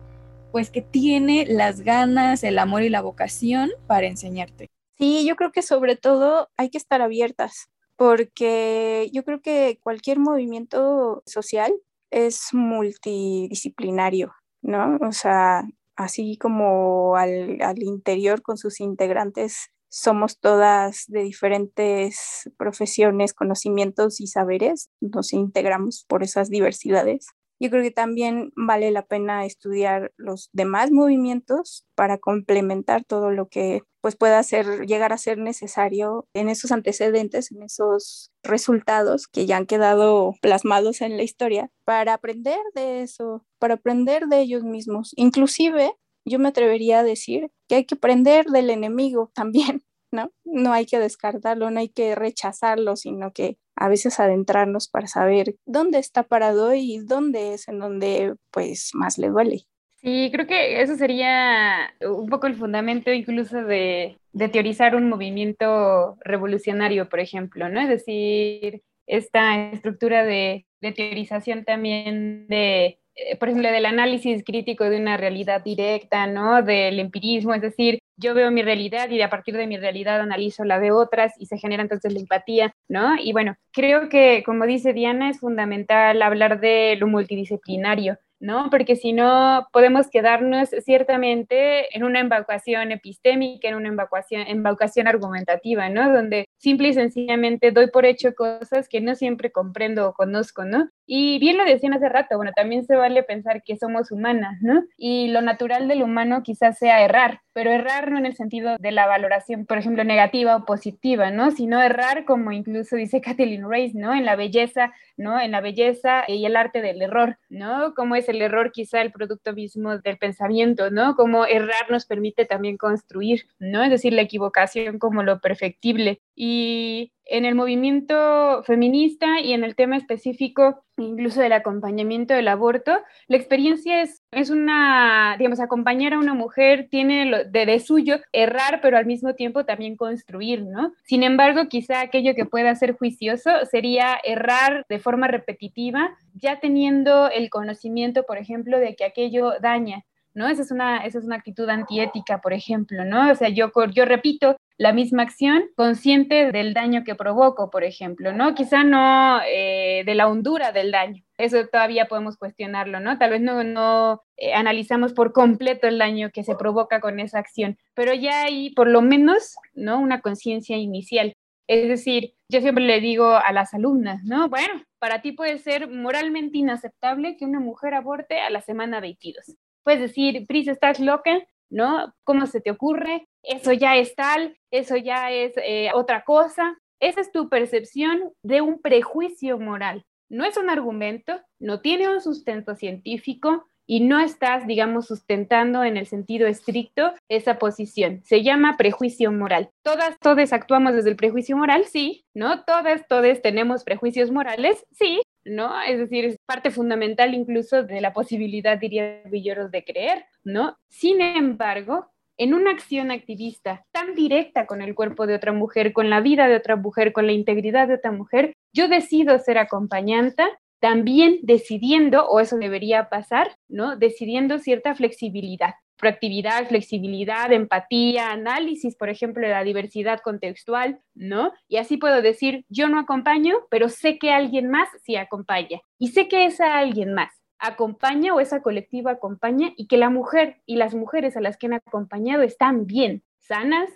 pues 0.51 0.69
que 0.69 0.81
tiene 0.81 1.45
las 1.45 1.81
ganas, 1.81 2.43
el 2.43 2.57
amor 2.59 2.81
y 2.83 2.89
la 2.89 3.01
vocación 3.01 3.71
para 3.87 4.07
enseñarte. 4.07 4.69
Sí, 4.97 5.25
yo 5.27 5.35
creo 5.35 5.51
que 5.51 5.61
sobre 5.61 5.97
todo 5.97 6.49
hay 6.55 6.69
que 6.69 6.77
estar 6.77 7.01
abiertas, 7.01 7.69
porque 7.97 9.09
yo 9.11 9.25
creo 9.25 9.41
que 9.41 9.79
cualquier 9.83 10.17
movimiento 10.19 11.23
social 11.25 11.73
es 12.09 12.53
multidisciplinario, 12.53 14.33
¿no? 14.61 14.97
O 15.01 15.11
sea, 15.11 15.65
así 15.97 16.37
como 16.37 17.17
al, 17.17 17.61
al 17.61 17.83
interior 17.83 18.41
con 18.41 18.57
sus 18.57 18.79
integrantes 18.79 19.71
somos 19.95 20.39
todas 20.41 21.05
de 21.07 21.21
diferentes 21.23 22.49
profesiones, 22.57 23.33
conocimientos 23.33 24.19
y 24.19 24.27
saberes, 24.27 24.89
nos 24.99 25.31
integramos 25.31 26.03
por 26.09 26.21
esas 26.21 26.49
diversidades. 26.49 27.27
Yo 27.61 27.69
creo 27.69 27.81
que 27.81 27.91
también 27.91 28.51
vale 28.57 28.91
la 28.91 29.05
pena 29.05 29.45
estudiar 29.45 30.11
los 30.17 30.49
demás 30.51 30.91
movimientos 30.91 31.85
para 31.95 32.17
complementar 32.17 33.05
todo 33.05 33.31
lo 33.31 33.47
que 33.47 33.83
pues 34.01 34.17
pueda 34.17 34.43
ser, 34.43 34.85
llegar 34.85 35.13
a 35.13 35.17
ser 35.17 35.37
necesario 35.37 36.27
en 36.33 36.49
esos 36.49 36.73
antecedentes, 36.73 37.53
en 37.53 37.63
esos 37.63 38.33
resultados 38.43 39.27
que 39.27 39.45
ya 39.45 39.55
han 39.55 39.65
quedado 39.65 40.33
plasmados 40.41 40.99
en 40.99 41.15
la 41.15 41.23
historia, 41.23 41.71
para 41.85 42.15
aprender 42.15 42.59
de 42.75 43.01
eso, 43.01 43.45
para 43.59 43.75
aprender 43.75 44.27
de 44.27 44.41
ellos 44.41 44.63
mismos. 44.63 45.13
Inclusive 45.15 45.93
yo 46.25 46.39
me 46.39 46.49
atrevería 46.49 46.99
a 46.99 47.03
decir 47.03 47.51
que 47.67 47.75
hay 47.75 47.85
que 47.85 47.95
aprender 47.95 48.45
del 48.47 48.69
enemigo 48.69 49.31
también, 49.33 49.83
¿no? 50.11 50.31
No 50.43 50.73
hay 50.73 50.85
que 50.85 50.99
descartarlo, 50.99 51.71
no 51.71 51.79
hay 51.79 51.89
que 51.89 52.15
rechazarlo, 52.15 52.95
sino 52.95 53.31
que 53.31 53.57
a 53.75 53.89
veces 53.89 54.19
adentrarnos 54.19 54.87
para 54.87 55.07
saber 55.07 55.55
dónde 55.65 55.99
está 55.99 56.23
parado 56.23 56.73
y 56.73 56.99
dónde 56.99 57.53
es 57.53 57.67
en 57.67 57.79
donde 57.79 58.35
pues 58.51 58.91
más 58.93 59.17
le 59.17 59.29
duele. 59.29 59.65
Sí, 60.05 60.29
creo 60.31 60.45
que 60.45 60.81
eso 60.83 60.95
sería 60.97 61.91
un 61.99 62.29
poco 62.29 62.45
el 62.45 62.53
fundamento 62.53 63.11
incluso 63.11 63.63
de, 63.63 64.19
teorizar 64.51 64.95
un 64.95 65.09
movimiento 65.09 66.15
revolucionario, 66.21 67.09
por 67.09 67.19
ejemplo, 67.19 67.69
¿no? 67.69 67.81
Es 67.81 67.89
decir, 67.89 68.83
esta 69.07 69.71
estructura 69.71 70.23
de, 70.23 70.67
teorización 70.95 71.65
también 71.65 72.45
de 72.47 72.99
por 73.39 73.49
ejemplo, 73.49 73.71
del 73.71 73.85
análisis 73.85 74.43
crítico 74.43 74.83
de 74.89 74.97
una 74.97 75.17
realidad 75.17 75.63
directa, 75.63 76.27
¿no? 76.27 76.61
Del 76.61 76.99
empirismo, 76.99 77.53
es 77.53 77.61
decir, 77.61 77.99
yo 78.17 78.33
veo 78.33 78.51
mi 78.51 78.61
realidad 78.61 79.09
y 79.09 79.21
a 79.21 79.29
partir 79.29 79.55
de 79.55 79.67
mi 79.67 79.77
realidad 79.77 80.19
analizo 80.19 80.63
la 80.63 80.79
de 80.79 80.91
otras 80.91 81.33
y 81.39 81.45
se 81.45 81.57
genera 81.57 81.83
entonces 81.83 82.13
la 82.13 82.19
empatía, 82.19 82.73
¿no? 82.89 83.15
Y 83.21 83.33
bueno, 83.33 83.55
creo 83.71 84.09
que, 84.09 84.43
como 84.45 84.65
dice 84.65 84.93
Diana, 84.93 85.29
es 85.29 85.39
fundamental 85.39 86.21
hablar 86.21 86.59
de 86.59 86.95
lo 86.99 87.07
multidisciplinario, 87.07 88.17
¿no? 88.45 88.69
Porque 88.69 88.95
si 88.95 89.11
no, 89.11 89.67
podemos 89.73 90.09
quedarnos 90.09 90.69
ciertamente 90.83 91.95
en 91.95 92.03
una 92.03 92.19
embaucación 92.19 92.91
epistémica, 92.91 93.67
en 93.67 93.75
una 93.75 93.89
embaucación, 93.89 94.47
embaucación 94.47 95.07
argumentativa, 95.07 95.89
¿no? 95.89 96.13
Donde 96.13 96.45
simple 96.57 96.89
y 96.89 96.93
sencillamente 96.93 97.71
doy 97.71 97.87
por 97.87 98.05
hecho 98.05 98.35
cosas 98.35 98.87
que 98.87 99.01
no 99.01 99.15
siempre 99.15 99.51
comprendo 99.51 100.09
o 100.09 100.13
conozco, 100.13 100.63
¿no? 100.63 100.89
Y 101.05 101.39
bien 101.39 101.57
lo 101.57 101.65
decían 101.65 101.93
hace 101.93 102.07
rato, 102.09 102.37
bueno, 102.37 102.51
también 102.55 102.85
se 102.85 102.95
vale 102.95 103.23
pensar 103.23 103.63
que 103.63 103.77
somos 103.77 104.11
humanas, 104.11 104.57
¿no? 104.61 104.83
Y 104.97 105.29
lo 105.29 105.41
natural 105.41 105.87
del 105.87 106.03
humano 106.03 106.43
quizás 106.43 106.77
sea 106.77 107.03
errar, 107.03 107.41
pero 107.55 107.71
errar 107.71 108.11
no 108.11 108.17
en 108.17 108.25
el 108.25 108.35
sentido 108.35 108.75
de 108.79 108.91
la 108.91 109.07
valoración, 109.07 109.65
por 109.65 109.77
ejemplo, 109.77 110.03
negativa 110.03 110.57
o 110.57 110.65
positiva, 110.65 111.31
¿no? 111.31 111.51
Sino 111.51 111.81
errar 111.81 112.25
como 112.25 112.51
incluso 112.51 112.97
dice 112.97 113.21
Kathleen 113.21 113.71
Race, 113.71 113.93
¿no? 113.93 114.13
En 114.13 114.25
la 114.25 114.35
belleza, 114.35 114.93
¿no? 115.15 115.39
En 115.39 115.51
la 115.51 115.61
belleza 115.61 116.25
y 116.27 116.45
el 116.45 116.57
arte 116.57 116.81
del 116.81 117.01
error, 117.01 117.37
¿no? 117.47 117.93
Como 117.95 118.17
es 118.17 118.27
el 118.27 118.41
error 118.41 118.73
quizá 118.73 119.01
el 119.01 119.13
producto 119.13 119.53
mismo 119.53 119.97
del 119.99 120.17
pensamiento, 120.17 120.91
¿no? 120.91 121.15
Como 121.15 121.45
errar 121.45 121.89
nos 121.89 122.05
permite 122.05 122.43
también 122.43 122.75
construir, 122.75 123.47
¿no? 123.57 123.85
Es 123.85 123.89
decir, 123.89 124.11
la 124.11 124.23
equivocación 124.23 124.99
como 124.99 125.23
lo 125.23 125.39
perfectible. 125.39 126.21
Y 126.35 127.13
en 127.25 127.45
el 127.45 127.55
movimiento 127.55 128.63
feminista 128.63 129.39
y 129.41 129.53
en 129.53 129.63
el 129.63 129.75
tema 129.75 129.97
específico, 129.97 130.83
incluso 130.97 131.41
del 131.41 131.53
acompañamiento 131.53 132.33
del 132.33 132.47
aborto, 132.47 133.01
la 133.27 133.37
experiencia 133.37 134.01
es, 134.01 134.23
es 134.31 134.49
una, 134.49 135.35
digamos, 135.37 135.59
acompañar 135.59 136.13
a 136.13 136.19
una 136.19 136.33
mujer 136.33 136.87
tiene 136.89 137.25
lo 137.25 137.43
de, 137.43 137.65
de, 137.65 137.79
suyo 137.79 138.19
errar, 138.31 138.79
pero 138.81 138.97
al 138.97 139.05
mismo 139.05 139.33
tiempo 139.33 139.65
también 139.65 139.97
construir, 139.97 140.63
¿no? 140.63 140.93
Sin 141.03 141.23
embargo, 141.23 141.67
quizá 141.67 142.01
aquello 142.01 142.35
que 142.35 142.45
pueda 142.45 142.75
ser 142.75 142.95
juicioso 142.95 143.49
sería 143.69 144.17
errar 144.23 144.85
de 144.87 144.99
forma 144.99 145.27
repetitiva, 145.27 146.15
ya 146.33 146.59
teniendo 146.59 147.29
el 147.29 147.49
conocimiento, 147.49 148.23
por 148.23 148.37
ejemplo, 148.37 148.79
de 148.79 148.95
que 148.95 149.05
aquello 149.05 149.53
daña. 149.61 150.05
¿No? 150.35 150.47
Esa 150.47 150.61
es 150.61 150.71
una, 150.71 151.05
esa 151.05 151.17
es 151.17 151.25
una 151.25 151.37
actitud 151.37 151.67
antiética, 151.69 152.41
por 152.41 152.53
ejemplo, 152.53 153.05
¿no? 153.05 153.31
O 153.31 153.35
sea, 153.35 153.49
yo, 153.49 153.71
yo 153.93 154.05
repito 154.05 154.57
la 154.77 154.91
misma 154.91 155.23
acción 155.23 155.63
consciente 155.75 156.51
del 156.51 156.73
daño 156.73 157.03
que 157.05 157.15
provoco, 157.15 157.69
por 157.69 157.83
ejemplo, 157.83 158.33
¿no? 158.33 158.53
Quizá 158.53 158.83
no 158.83 159.39
eh, 159.47 160.03
de 160.05 160.15
la 160.15 160.27
hondura 160.27 160.71
del 160.73 160.91
daño. 160.91 161.23
Eso 161.37 161.65
todavía 161.67 162.05
podemos 162.05 162.37
cuestionarlo, 162.37 162.99
¿no? 162.99 163.17
Tal 163.17 163.31
vez 163.31 163.41
no, 163.41 163.63
no 163.63 164.21
eh, 164.37 164.53
analizamos 164.53 165.13
por 165.13 165.31
completo 165.31 165.87
el 165.87 165.97
daño 165.97 166.29
que 166.31 166.43
se 166.43 166.55
provoca 166.55 166.99
con 166.99 167.19
esa 167.19 167.39
acción, 167.39 167.77
pero 167.93 168.13
ya 168.13 168.43
hay 168.43 168.71
por 168.71 168.87
lo 168.87 169.01
menos, 169.01 169.55
¿no? 169.73 169.99
Una 169.99 170.21
conciencia 170.21 170.77
inicial. 170.77 171.33
Es 171.67 171.87
decir, 171.87 172.33
yo 172.49 172.61
siempre 172.61 172.83
le 172.83 172.99
digo 172.99 173.35
a 173.35 173.51
las 173.51 173.73
alumnas, 173.73 174.23
¿no? 174.23 174.49
Bueno, 174.49 174.83
para 174.99 175.21
ti 175.21 175.31
puede 175.31 175.57
ser 175.57 175.89
moralmente 175.89 176.57
inaceptable 176.57 177.37
que 177.37 177.45
una 177.45 177.59
mujer 177.59 177.93
aborte 177.95 178.39
a 178.39 178.49
la 178.49 178.61
semana 178.61 178.99
22. 178.99 179.55
Puedes 179.85 180.01
decir, 180.01 180.47
Pris, 180.47 180.67
estás 180.67 180.99
loca, 180.99 181.47
¿no? 181.69 182.11
¿Cómo 182.23 182.47
se 182.47 182.59
te 182.59 182.71
ocurre? 182.71 183.27
Eso 183.43 183.71
ya 183.71 183.95
es 183.97 184.15
tal, 184.15 184.57
eso 184.71 184.97
ya 184.97 185.31
es 185.31 185.53
eh, 185.57 185.91
otra 185.93 186.23
cosa. 186.23 186.75
Esa 186.99 187.21
es 187.21 187.31
tu 187.31 187.49
percepción 187.49 188.33
de 188.43 188.61
un 188.61 188.81
prejuicio 188.81 189.59
moral. 189.59 190.03
No 190.27 190.43
es 190.43 190.57
un 190.57 190.71
argumento, 190.71 191.39
no 191.59 191.81
tiene 191.81 192.09
un 192.09 192.19
sustento 192.19 192.75
científico 192.75 193.69
y 193.87 194.01
no 194.01 194.19
estás, 194.19 194.65
digamos, 194.67 195.07
sustentando 195.07 195.83
en 195.83 195.97
el 195.97 196.07
sentido 196.07 196.47
estricto 196.47 197.13
esa 197.29 197.57
posición. 197.59 198.21
Se 198.23 198.43
llama 198.43 198.77
prejuicio 198.77 199.31
moral. 199.31 199.69
Todas, 199.83 200.17
todos 200.19 200.53
actuamos 200.53 200.93
desde 200.93 201.09
el 201.09 201.15
prejuicio 201.15 201.57
moral, 201.57 201.85
sí, 201.85 202.25
¿no? 202.33 202.63
Todas, 202.63 203.07
todos 203.07 203.41
tenemos 203.41 203.83
prejuicios 203.83 204.31
morales, 204.31 204.85
sí, 204.91 205.21
¿no? 205.45 205.81
Es 205.81 205.99
decir, 205.99 206.25
es 206.25 206.37
parte 206.45 206.71
fundamental 206.71 207.33
incluso 207.33 207.83
de 207.83 208.01
la 208.01 208.13
posibilidad, 208.13 208.77
diría 208.77 209.21
Villeros, 209.25 209.71
de 209.71 209.83
creer, 209.83 210.25
¿no? 210.43 210.77
Sin 210.89 211.21
embargo, 211.21 212.11
en 212.37 212.53
una 212.53 212.71
acción 212.71 213.11
activista 213.11 213.85
tan 213.91 214.13
directa 214.13 214.65
con 214.65 214.81
el 214.81 214.93
cuerpo 214.93 215.25
de 215.25 215.35
otra 215.35 215.53
mujer, 215.53 215.93
con 215.93 216.09
la 216.09 216.19
vida 216.19 216.47
de 216.47 216.57
otra 216.57 216.75
mujer, 216.75 217.13
con 217.13 217.25
la 217.27 217.31
integridad 217.31 217.87
de 217.87 217.95
otra 217.95 218.11
mujer, 218.11 218.53
yo 218.73 218.87
decido 218.89 219.39
ser 219.39 219.57
acompañanta, 219.57 220.49
también 220.79 221.39
decidiendo, 221.43 222.27
o 222.27 222.39
eso 222.39 222.57
debería 222.57 223.09
pasar, 223.09 223.55
¿no? 223.67 223.95
Decidiendo 223.95 224.59
cierta 224.59 224.95
flexibilidad 224.95 225.75
proactividad, 225.97 226.67
flexibilidad, 226.67 227.51
empatía, 227.51 228.31
análisis, 228.31 228.95
por 228.95 229.09
ejemplo, 229.09 229.47
la 229.47 229.63
diversidad 229.63 230.19
contextual, 230.19 230.99
¿no? 231.13 231.53
Y 231.67 231.77
así 231.77 231.97
puedo 231.97 232.21
decir, 232.21 232.65
yo 232.69 232.89
no 232.89 232.99
acompaño, 232.99 233.55
pero 233.69 233.89
sé 233.89 234.17
que 234.17 234.31
alguien 234.31 234.69
más 234.69 234.89
sí 235.03 235.15
acompaña. 235.15 235.79
Y 235.97 236.09
sé 236.09 236.27
que 236.27 236.45
esa 236.45 236.77
alguien 236.77 237.13
más 237.13 237.31
acompaña 237.57 238.33
o 238.33 238.39
esa 238.39 238.61
colectiva 238.61 239.11
acompaña 239.11 239.71
y 239.77 239.87
que 239.87 239.97
la 239.97 240.09
mujer 240.09 240.61
y 240.65 240.75
las 240.75 240.93
mujeres 240.93 241.37
a 241.37 241.41
las 241.41 241.57
que 241.57 241.67
han 241.67 241.73
acompañado 241.73 242.43
están 242.43 242.85
bien, 242.85 243.23
sanas, 243.39 243.89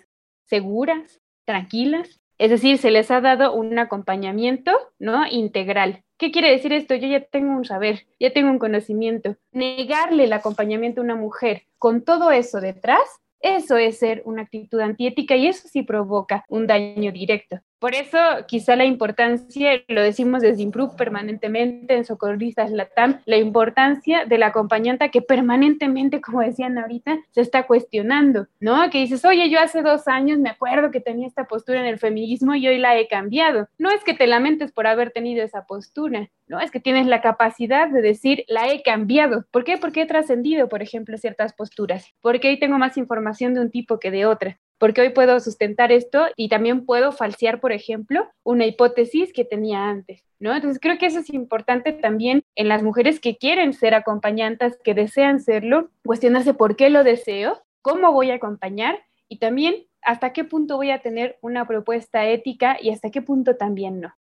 seguras, 0.44 1.20
tranquilas. 1.44 2.20
Es 2.38 2.50
decir, 2.50 2.78
se 2.78 2.90
les 2.90 3.10
ha 3.10 3.20
dado 3.20 3.52
un 3.52 3.78
acompañamiento, 3.78 4.72
¿no? 4.98 5.26
Integral. 5.26 6.02
¿Qué 6.20 6.30
quiere 6.30 6.50
decir 6.50 6.70
esto? 6.74 6.94
Yo 6.94 7.08
ya 7.08 7.24
tengo 7.24 7.56
un 7.56 7.64
saber, 7.64 8.06
ya 8.20 8.30
tengo 8.30 8.50
un 8.50 8.58
conocimiento. 8.58 9.38
Negarle 9.52 10.24
el 10.24 10.34
acompañamiento 10.34 11.00
a 11.00 11.04
una 11.04 11.16
mujer 11.16 11.62
con 11.78 12.02
todo 12.02 12.30
eso 12.30 12.60
detrás, 12.60 13.00
eso 13.40 13.78
es 13.78 13.98
ser 13.98 14.20
una 14.26 14.42
actitud 14.42 14.80
antiética 14.80 15.34
y 15.36 15.46
eso 15.46 15.66
sí 15.66 15.82
provoca 15.82 16.44
un 16.50 16.66
daño 16.66 17.10
directo. 17.10 17.60
Por 17.80 17.94
eso, 17.94 18.18
quizá 18.46 18.76
la 18.76 18.84
importancia, 18.84 19.82
lo 19.88 20.02
decimos 20.02 20.42
desde 20.42 20.62
Improve 20.62 20.96
permanentemente 20.98 21.96
en 21.96 22.04
Socorristas 22.04 22.70
Latam, 22.70 23.22
la 23.24 23.38
importancia 23.38 24.26
de 24.26 24.36
la 24.36 24.48
acompañante 24.48 25.10
que 25.10 25.22
permanentemente, 25.22 26.20
como 26.20 26.42
decían 26.42 26.76
ahorita, 26.76 27.20
se 27.30 27.40
está 27.40 27.66
cuestionando, 27.66 28.48
¿no? 28.60 28.90
Que 28.90 28.98
dices, 28.98 29.24
oye, 29.24 29.48
yo 29.48 29.58
hace 29.60 29.80
dos 29.80 30.08
años 30.08 30.38
me 30.38 30.50
acuerdo 30.50 30.90
que 30.90 31.00
tenía 31.00 31.26
esta 31.26 31.44
postura 31.44 31.80
en 31.80 31.86
el 31.86 31.98
feminismo 31.98 32.54
y 32.54 32.68
hoy 32.68 32.76
la 32.76 32.98
he 32.98 33.08
cambiado. 33.08 33.70
No 33.78 33.90
es 33.90 34.04
que 34.04 34.12
te 34.12 34.26
lamentes 34.26 34.72
por 34.72 34.86
haber 34.86 35.10
tenido 35.10 35.42
esa 35.42 35.64
postura, 35.64 36.28
¿no? 36.48 36.60
Es 36.60 36.70
que 36.70 36.80
tienes 36.80 37.06
la 37.06 37.22
capacidad 37.22 37.88
de 37.88 38.02
decir, 38.02 38.44
la 38.46 38.68
he 38.68 38.82
cambiado. 38.82 39.46
¿Por 39.50 39.64
qué? 39.64 39.78
Porque 39.78 40.02
he 40.02 40.06
trascendido, 40.06 40.68
por 40.68 40.82
ejemplo, 40.82 41.16
ciertas 41.16 41.54
posturas. 41.54 42.12
Porque 42.20 42.48
hoy 42.48 42.58
tengo 42.58 42.76
más 42.76 42.98
información 42.98 43.54
de 43.54 43.62
un 43.62 43.70
tipo 43.70 43.98
que 43.98 44.10
de 44.10 44.26
otra 44.26 44.58
porque 44.80 45.02
hoy 45.02 45.10
puedo 45.10 45.38
sustentar 45.40 45.92
esto 45.92 46.24
y 46.36 46.48
también 46.48 46.86
puedo 46.86 47.12
falsear, 47.12 47.60
por 47.60 47.70
ejemplo, 47.70 48.26
una 48.42 48.64
hipótesis 48.64 49.30
que 49.34 49.44
tenía 49.44 49.90
antes, 49.90 50.24
¿no? 50.38 50.54
Entonces 50.54 50.80
creo 50.80 50.96
que 50.96 51.04
eso 51.04 51.18
es 51.18 51.28
importante 51.34 51.92
también 51.92 52.42
en 52.54 52.68
las 52.68 52.82
mujeres 52.82 53.20
que 53.20 53.36
quieren 53.36 53.74
ser 53.74 53.92
acompañantes, 53.92 54.78
que 54.82 54.94
desean 54.94 55.40
serlo, 55.40 55.90
cuestionarse 56.02 56.54
por 56.54 56.76
qué 56.76 56.88
lo 56.88 57.04
deseo, 57.04 57.62
cómo 57.82 58.12
voy 58.12 58.30
a 58.30 58.36
acompañar 58.36 58.98
y 59.28 59.38
también 59.38 59.84
hasta 60.00 60.32
qué 60.32 60.44
punto 60.44 60.78
voy 60.78 60.90
a 60.92 61.02
tener 61.02 61.38
una 61.42 61.68
propuesta 61.68 62.26
ética 62.26 62.78
y 62.80 62.88
hasta 62.88 63.10
qué 63.10 63.20
punto 63.20 63.56
también 63.56 64.00
no. 64.00 64.14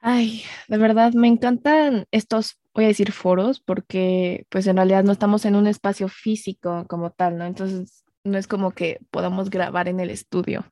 Ay, 0.00 0.42
de 0.68 0.76
verdad, 0.76 1.14
me 1.14 1.28
encantan 1.28 2.04
estos, 2.10 2.60
voy 2.74 2.84
a 2.84 2.88
decir 2.88 3.10
foros, 3.10 3.60
porque 3.60 4.44
pues 4.50 4.66
en 4.66 4.76
realidad 4.76 5.02
no 5.02 5.12
estamos 5.12 5.46
en 5.46 5.56
un 5.56 5.66
espacio 5.66 6.08
físico 6.08 6.84
como 6.88 7.08
tal, 7.10 7.38
¿no? 7.38 7.46
Entonces 7.46 8.03
no 8.24 8.38
es 8.38 8.48
como 8.48 8.72
que 8.72 9.00
podamos 9.10 9.50
grabar 9.50 9.88
en 9.88 10.00
el 10.00 10.10
estudio, 10.10 10.64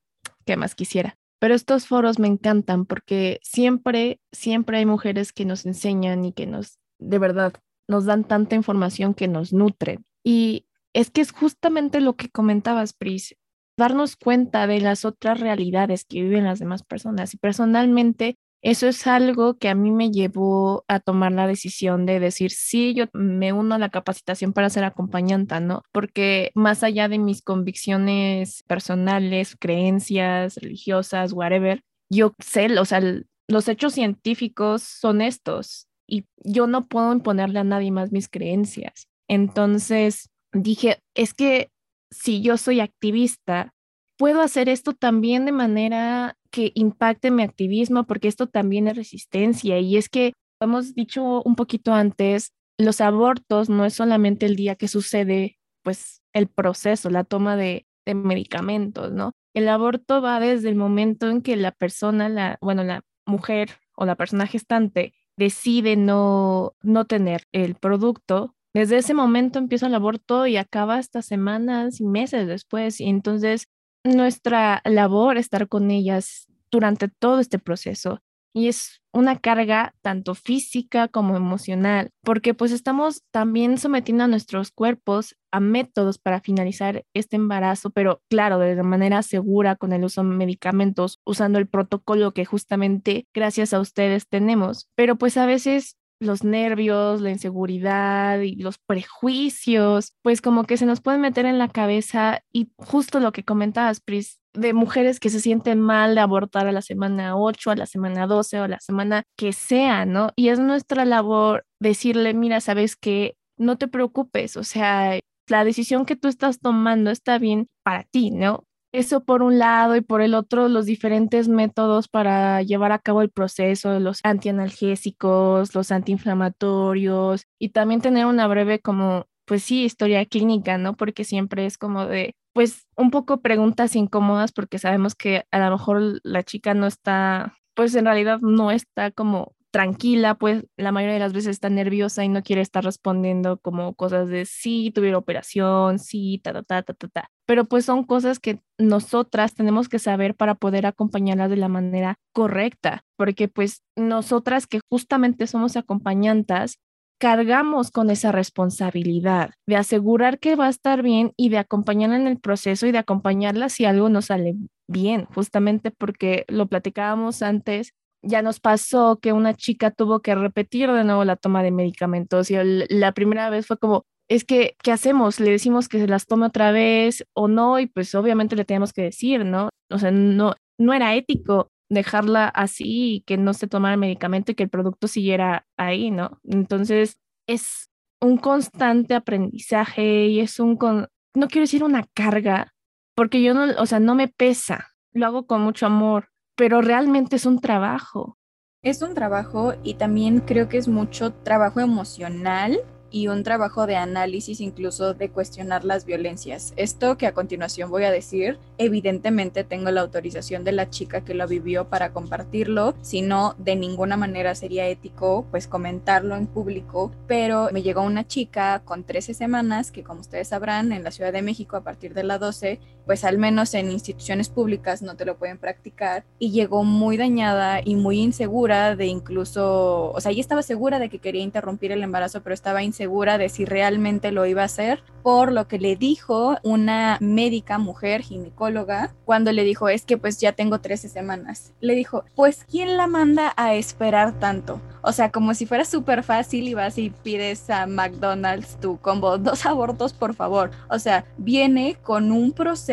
que 0.45 0.57
más 0.57 0.75
quisiera. 0.75 1.17
Pero 1.39 1.55
estos 1.55 1.87
foros 1.87 2.19
me 2.19 2.29
encantan 2.29 2.87
porque 2.87 3.41
siempre, 3.43 4.21
siempre 4.33 4.79
hay 4.79 4.87
mujeres 4.87 5.33
que 5.33 5.45
nos 5.45 5.67
enseñan 5.67 6.25
y 6.25 6.33
que 6.33 6.47
nos, 6.47 6.79
de 6.99 7.19
verdad, 7.19 7.55
nos 7.89 8.05
dan 8.05 8.25
tanta 8.25 8.55
información 8.55 9.13
que 9.15 9.29
nos 9.29 9.53
nutre. 9.53 9.99
Y 10.25 10.67
es 10.93 11.11
que 11.11 11.21
es 11.21 11.33
justamente 11.33 12.01
lo 12.01 12.17
que 12.17 12.29
comentabas, 12.29 12.93
Pris, 12.93 13.37
darnos 13.77 14.17
cuenta 14.17 14.67
de 14.67 14.81
las 14.81 15.05
otras 15.05 15.41
realidades 15.41 16.05
que 16.05 16.23
viven 16.23 16.45
las 16.45 16.59
demás 16.59 16.85
personas. 16.85 17.35
Y 17.35 17.39
personalmente 17.39 18.37
eso 18.63 18.87
es 18.87 19.09
algo 19.09 19.59
que 19.59 19.69
a 19.69 19.75
mí 19.75 19.91
me 19.91 20.11
llevó 20.11 20.85
a 20.87 21.01
tomar 21.01 21.33
la 21.33 21.49
decisión 21.49 22.07
de 22.07 22.21
decir, 22.21 22.53
sí, 22.53 22.95
yo 22.95 23.07
me 23.13 23.53
uno 23.53 23.75
a 23.75 23.79
la 23.79 23.91
capacitación 23.91 24.53
para 24.53 24.71
ser 24.71 24.85
acompañante, 24.85 25.61
¿no? 25.61 25.83
Porque 25.91 26.53
más 26.55 26.85
allá 26.85 27.09
de 27.09 27.19
mis 27.19 27.43
convicciones 27.43 28.63
personales, 28.69 29.57
creencias 29.59 30.57
religiosas, 30.57 31.33
whatever, 31.33 31.83
yo 32.09 32.35
sé, 32.39 32.79
o 32.79 32.85
sea, 32.85 33.01
los 33.49 33.69
hechos 33.69 33.95
científicos 33.95 34.83
son 34.83 35.23
estos 35.23 35.89
y 36.07 36.27
yo 36.45 36.69
no 36.69 36.87
puedo 36.87 37.13
imponerle 37.13 37.59
a 37.59 37.65
nadie 37.65 37.91
más 37.91 38.13
mis 38.13 38.29
creencias. 38.29 39.09
Entonces 39.29 40.31
dije, 40.53 40.99
es 41.15 41.35
que 41.35 41.71
si 42.13 42.43
yo 42.43 42.57
soy 42.57 42.79
activista, 42.81 43.73
puedo 44.19 44.41
hacer 44.41 44.69
esto 44.69 44.93
también 44.93 45.47
de 45.47 45.53
manera 45.53 46.37
que 46.53 46.71
impacte 46.75 47.33
mi 47.33 47.43
activismo, 47.43 48.05
porque 48.05 48.29
esto 48.29 48.47
también 48.47 48.87
es 48.87 48.97
resistencia. 48.97 49.81
Y 49.81 49.97
es 49.97 50.09
que, 50.09 50.35
hemos 50.61 50.95
dicho 50.95 51.43
un 51.43 51.57
poquito 51.57 51.93
antes, 51.93 52.53
los 52.79 53.01
abortos 53.01 53.69
no 53.69 53.85
es 53.85 53.95
solamente 53.95 54.47
el 54.47 54.55
día 54.55 54.77
que 54.77 54.87
sucede, 54.87 55.59
pues, 55.83 56.23
el 56.33 56.47
proceso, 56.49 57.11
la 57.11 57.25
toma 57.25 57.57
de, 57.57 57.87
medicamentos, 58.05 59.13
¿no? 59.13 59.33
El 59.55 59.69
aborto 59.69 60.21
va 60.21 60.41
desde 60.41 60.69
el 60.69 60.75
momento 60.75 61.31
en 61.31 61.41
que 61.41 61.55
la 61.57 61.71
persona, 61.71 62.29
la, 62.29 62.59
bueno, 62.61 62.83
la 62.83 63.03
mujer 63.27 63.71
o 63.97 64.05
la 64.05 64.17
persona 64.17 64.49
gestante 64.49 65.15
decide 65.37 65.95
no, 65.97 66.75
no 66.83 67.05
tener 67.05 67.45
el 67.53 67.77
producto. 67.77 68.57
Desde 68.75 68.97
ese 68.97 69.15
momento 69.15 69.61
empieza 69.61 69.87
el 69.87 69.95
aborto 69.95 70.49
y 70.49 70.57
acaba 70.57 70.97
hasta 70.97 71.23
semanas 71.23 72.01
y 72.01 72.07
meses 72.07 72.49
después. 72.49 73.01
Y 73.01 73.09
entonces 73.09 73.69
nuestra 74.05 74.83
labor 74.85 75.37
estar 75.37 75.69
con 75.69 75.91
ellas 75.91 76.47
durante 76.71 77.09
todo 77.09 77.41
este 77.41 77.59
proceso 77.59 78.21
y 78.55 78.69
es 78.69 79.01
una 79.13 79.39
carga 79.39 79.95
tanto 80.03 80.35
física 80.35 81.09
como 81.09 81.37
emocional, 81.37 82.11
porque 82.23 82.55
pues 82.55 82.73
estamos 82.73 83.23
también 83.31 83.79
sometiendo 83.79 84.25
a 84.25 84.29
nuestros 84.29 84.71
cuerpos 84.71 85.37
a 85.51 85.61
métodos 85.61 86.19
para 86.19 86.41
finalizar 86.41 87.05
este 87.15 87.37
embarazo, 87.37 87.91
pero 87.91 88.23
claro, 88.31 88.59
de 88.59 88.83
manera 88.83 89.23
segura 89.23 89.77
con 89.77 89.93
el 89.93 90.05
uso 90.05 90.23
de 90.23 90.29
medicamentos, 90.29 91.21
usando 91.25 91.59
el 91.59 91.69
protocolo 91.69 92.33
que 92.33 92.45
justamente 92.45 93.27
gracias 93.35 93.75
a 93.75 93.81
ustedes 93.81 94.29
tenemos, 94.29 94.89
pero 94.95 95.17
pues 95.17 95.37
a 95.37 95.47
veces 95.47 95.97
los 96.23 96.45
nervios, 96.45 97.21
la 97.21 97.31
inseguridad 97.31 98.41
y 98.41 98.57
los 98.57 98.79
prejuicios, 98.79 100.15
pues 100.23 100.41
como 100.41 100.65
que 100.65 100.77
se 100.77 100.87
nos 100.87 101.01
pueden 101.01 101.21
meter 101.21 101.47
en 101.47 101.59
la 101.59 101.69
cabeza 101.69 102.43
y 102.53 102.71
justo 102.77 103.21
lo 103.21 103.33
que 103.33 103.45
comentabas, 103.45 104.01
Pris, 104.01 104.39
de 104.55 104.73
mujeres 104.75 105.19
que 105.21 105.31
se 105.31 105.41
sienten 105.41 105.81
mal 105.81 106.15
de 106.15 106.21
abortar 106.21 106.67
a 106.67 106.73
la 106.73 106.83
semana 106.83 107.37
8, 107.37 107.71
a 107.71 107.77
la 107.77 107.87
semana 107.87 108.27
12 108.27 108.61
o 108.61 108.65
a 108.65 108.69
la 108.69 108.81
semana 108.81 109.25
que 109.37 109.53
sea, 109.53 110.05
¿no? 110.07 110.31
Y 110.37 110.49
es 110.49 110.59
nuestra 110.59 111.05
labor 111.05 111.65
decirle, 111.81 112.35
mira, 112.35 112.61
sabes 112.61 112.97
que 112.97 113.37
no 113.57 113.79
te 113.79 113.89
preocupes, 113.89 114.57
o 114.57 114.65
sea, 114.65 115.19
la 115.49 115.65
decisión 115.65 116.07
que 116.07 116.17
tú 116.17 116.29
estás 116.29 116.61
tomando 116.61 117.11
está 117.11 117.39
bien 117.39 117.69
para 117.83 118.05
ti, 118.05 118.31
¿no? 118.31 118.65
Eso 118.93 119.25
por 119.25 119.43
un 119.43 119.59
lado 119.59 119.97
y 119.97 120.03
por 120.03 120.21
el 120.21 120.35
otro, 120.35 120.69
los 120.69 120.85
diferentes 120.85 121.49
métodos 121.49 122.09
para 122.09 122.61
llevar 122.61 122.93
a 122.93 122.99
cabo 122.99 123.23
el 123.23 123.31
proceso, 123.31 123.99
los 124.01 124.21
antianalgésicos, 124.23 125.75
los 125.75 125.91
antiinflamatorios 125.91 127.47
y 127.59 127.71
también 127.71 128.03
tener 128.03 128.27
una 128.27 128.47
breve 128.49 128.81
como, 128.81 129.27
pues 129.47 129.63
sí, 129.63 129.85
historia 129.85 130.27
clínica, 130.27 130.77
¿no? 130.77 130.95
Porque 130.95 131.25
siempre 131.25 131.65
es 131.65 131.79
como 131.79 132.05
de, 132.07 132.35
pues 132.53 132.87
un 132.95 133.11
poco 133.11 133.41
preguntas 133.41 133.97
incómodas 133.97 134.53
porque 134.53 134.79
sabemos 134.79 135.15
que 135.15 135.47
a 135.51 135.59
lo 135.59 135.71
mejor 135.71 136.21
la 136.23 136.43
chica 136.43 136.75
no 136.75 136.87
está, 136.87 137.55
pues 137.75 137.95
en 137.95 138.05
realidad 138.05 138.41
no 138.43 138.71
está 138.71 139.11
como 139.11 139.55
tranquila, 139.73 140.35
pues 140.37 140.65
la 140.77 140.93
mayoría 140.93 141.15
de 141.15 141.21
las 141.21 141.33
veces 141.33 141.51
está 141.51 141.71
nerviosa 141.71 142.25
y 142.25 142.29
no 142.29 142.43
quiere 142.43 142.61
estar 142.61 142.85
respondiendo 142.85 143.59
como 143.59 143.95
cosas 143.95 144.29
de 144.29 144.45
sí, 144.45 144.93
tuviera 144.95 145.19
operación, 145.19 145.99
sí, 145.99 146.41
ta, 146.45 146.53
ta, 146.53 146.63
ta, 146.63 146.83
ta, 146.83 146.95
ta, 146.95 147.09
ta. 147.09 147.31
Pero 147.47 147.65
pues 147.65 147.87
son 147.87 148.05
cosas 148.05 148.39
que 148.39 148.61
nosotras 148.79 149.55
tenemos 149.55 149.89
que 149.89 149.99
saber 149.99 150.37
para 150.37 150.55
poder 150.55 150.87
acompañarlas 150.87 151.51
de 151.51 151.57
la 151.57 151.69
manera 151.69 152.17
correcta, 152.33 153.05
porque 153.17 153.49
pues 153.49 153.83
nosotras 153.97 154.67
que 154.67 154.81
justamente 154.91 155.47
somos 155.47 155.77
acompañantes, 155.77 156.79
cargamos 157.19 157.91
con 157.91 158.11
esa 158.11 158.31
responsabilidad 158.33 159.53
de 159.67 159.77
asegurar 159.77 160.39
que 160.39 160.55
va 160.55 160.67
a 160.67 160.71
estar 160.71 161.03
bien 161.03 161.33
y 161.37 161.49
de 161.49 161.59
acompañarla 161.59 162.17
en 162.17 162.27
el 162.27 162.39
proceso 162.39 162.87
y 162.87 162.93
de 162.93 162.99
acompañarla 162.99 163.69
si 163.71 163.87
algo 163.87 164.11
no 164.11 164.23
sale 164.23 164.57
bien, 164.89 165.27
justamente 165.27 165.93
porque 165.93 166.45
lo 166.49 166.67
platicábamos 166.67 167.43
antes, 167.43 167.95
ya 168.23 168.43
nos 168.43 168.61
pasó 168.61 169.19
que 169.21 169.33
una 169.33 169.55
chica 169.55 169.91
tuvo 169.91 170.21
que 170.21 170.35
repetir 170.35 170.91
de 170.91 171.05
nuevo 171.05 171.25
la 171.25 171.37
toma 171.37 171.63
de 171.63 171.71
medicamentos 171.71 172.51
y 172.51 172.57
la 172.89 173.13
primera 173.13 173.51
vez 173.51 173.67
fue 173.67 173.79
como, 173.79 174.05
es 174.29 174.45
que, 174.45 174.77
¿qué 174.83 174.93
hacemos? 174.93 175.41
Le 175.41 175.51
decimos 175.51 175.89
que 175.89 175.99
se 175.99 176.07
las 176.07 176.27
tome 176.27 176.47
otra 176.47 176.73
vez 176.73 177.25
o 177.35 177.49
no 177.49 177.79
y 177.81 177.87
pues 177.87 178.15
obviamente 178.15 178.57
le 178.57 178.65
tenemos 178.65 178.93
que 178.93 179.03
decir, 179.03 179.45
¿no? 179.45 179.69
O 179.91 179.99
sea, 179.99 180.11
no, 180.11 180.55
no 180.79 180.95
era 180.95 181.15
ético 181.15 181.69
dejarla 181.91 182.49
así 182.49 183.17
y 183.17 183.21
que 183.23 183.37
no 183.37 183.53
se 183.53 183.67
tomara 183.67 183.95
el 183.95 184.01
medicamento 184.01 184.53
y 184.53 184.55
que 184.55 184.63
el 184.63 184.71
producto 184.71 185.09
siguiera 185.09 185.67
ahí, 185.77 186.11
¿no? 186.11 186.41
Entonces, 186.45 187.19
es 187.47 187.91
un 188.21 188.39
constante 188.39 189.15
aprendizaje 189.15 190.27
y 190.27 190.41
es 190.41 190.59
un, 190.61 190.77
con, 190.77 191.09
no 191.35 191.49
quiero 191.49 191.65
decir 191.65 191.85
una 191.85 192.07
carga, 192.15 192.73
porque 193.15 193.43
yo 193.43 193.53
no, 193.53 193.67
o 193.79 193.87
sea, 193.87 194.01
no 194.01 194.15
me 194.15 194.29
pesa, 194.29 194.89
lo 195.13 195.27
hago 195.27 195.47
con 195.47 195.61
mucho 195.61 195.85
amor, 195.87 196.29
pero 196.57 196.83
realmente 196.83 197.37
es 197.37 197.47
un 197.47 197.61
trabajo. 197.61 198.39
Es 198.83 199.01
un 199.03 199.15
trabajo 199.15 199.75
y 199.83 199.95
también 199.95 200.41
creo 200.41 200.69
que 200.69 200.79
es 200.79 200.89
mucho 200.89 201.33
trabajo 201.33 201.81
emocional 201.81 202.81
y 203.13 203.29
un 203.29 203.45
trabajo 203.45 203.87
de 203.87 203.97
análisis 203.97 204.61
incluso 204.61 205.15
de 205.15 205.31
cuestionar 205.31 205.85
las 205.85 206.07
violencias. 206.07 206.73
Esto 206.77 207.19
que 207.19 207.27
a 207.27 207.35
continuación 207.35 207.91
voy 207.91 208.05
a 208.05 208.11
decir, 208.11 208.59
evidentemente 208.79 209.65
tengo 209.65 209.91
la 209.91 210.01
autorización 210.01 210.65
de 210.65 210.73
la 210.73 210.91
chica 210.91 211.21
que 211.21 211.35
lo 211.35 211.47
vivió 211.47 211.89
para 211.89 212.13
compartirlo, 212.13 212.95
si 213.03 213.23
no 213.23 213.55
de 213.59 213.77
ninguna 213.77 214.17
manera 214.17 214.55
sería 214.55 214.89
ético 214.89 215.47
pues 215.51 215.69
comentarlo 215.69 216.35
en 216.37 216.47
público, 216.47 217.13
pero 217.27 217.69
me 217.73 217.83
llegó 217.83 218.03
una 218.03 218.27
chica 218.27 218.83
con 218.85 219.05
13 219.05 219.35
semanas 219.35 219.93
que 219.93 220.03
como 220.03 220.21
ustedes 220.21 220.49
sabrán 220.49 220.93
en 220.93 221.05
la 221.05 221.11
Ciudad 221.11 221.33
de 221.33 221.43
México 221.43 221.77
a 221.77 221.85
partir 221.85 222.15
de 222.15 222.25
la 222.25 222.39
12 222.39 222.81
pues 223.07 223.25
al 223.25 223.39
menos 223.39 223.75
en 223.75 223.91
instituciones 223.91 224.49
públicas 224.49 225.03
no 225.03 225.17
te 225.17 225.25
lo 225.25 225.37
pueden 225.37 225.59
practicar 225.59 226.25
y 226.39 226.51
llegó 226.51 226.85
muy 226.85 227.17
dañada 227.17 227.81
y 227.85 227.97
muy 227.97 228.21
insegura 228.21 228.97
de 228.97 229.07
incluso, 229.07 230.13
o 230.13 230.21
sea, 230.21 230.33
ella 230.33 230.41
estaba 230.41 230.63
segura 230.63 230.99
de 230.99 231.09
que 231.09 231.19
quería 231.19 231.43
interrumpir 231.43 231.93
el 231.93 232.03
embarazo, 232.03 232.43
pero 232.43 232.55
estaba 232.55 232.83
insegura 232.83 233.39
de 233.39 233.49
si 233.49 233.65
realmente 233.65 234.33
lo 234.33 234.47
iba 234.47 234.63
a 234.63 234.67
hacer, 234.67 235.03
por 235.23 235.53
lo 235.53 235.69
que 235.69 235.79
le 235.79 235.97
dijo 235.97 236.57
una 236.63 237.19
médica 237.21 237.79
mujer 237.79 238.23
ginecóloga 238.23 239.15
cuando 239.25 239.53
le 239.53 239.65
dijo, 239.65 239.89
es 239.89 240.05
que 240.05 240.19
pues 240.19 240.39
ya 240.39 240.53
tengo 240.53 240.81
13 240.81 241.09
semanas. 241.09 241.73
Le 241.81 241.95
dijo, 241.95 242.25
pues 242.35 242.65
¿quién 242.71 242.97
la 242.97 243.07
manda 243.07 243.53
a 243.57 243.75
esperar 243.75 244.39
tanto? 244.39 244.81
O 245.03 245.13
sea, 245.13 245.31
como 245.31 245.55
si 245.55 245.67
fuera 245.67 245.85
súper 245.85 246.23
fácil 246.23 246.69
y 246.69 246.75
vas 246.75 246.99
y 246.99 247.11
pides 247.11 247.71
a 247.71 247.87
McDonald's 247.87 248.79
tu 248.81 248.99
combo, 248.99 249.39
dos 249.39 249.67
abortos 249.67 250.13
por 250.13 250.35
favor. 250.35 250.71
O 250.89 250.99
sea, 250.99 251.25
viene 251.39 251.97
con 252.03 252.31
un 252.31 252.53
proceso 252.53 252.92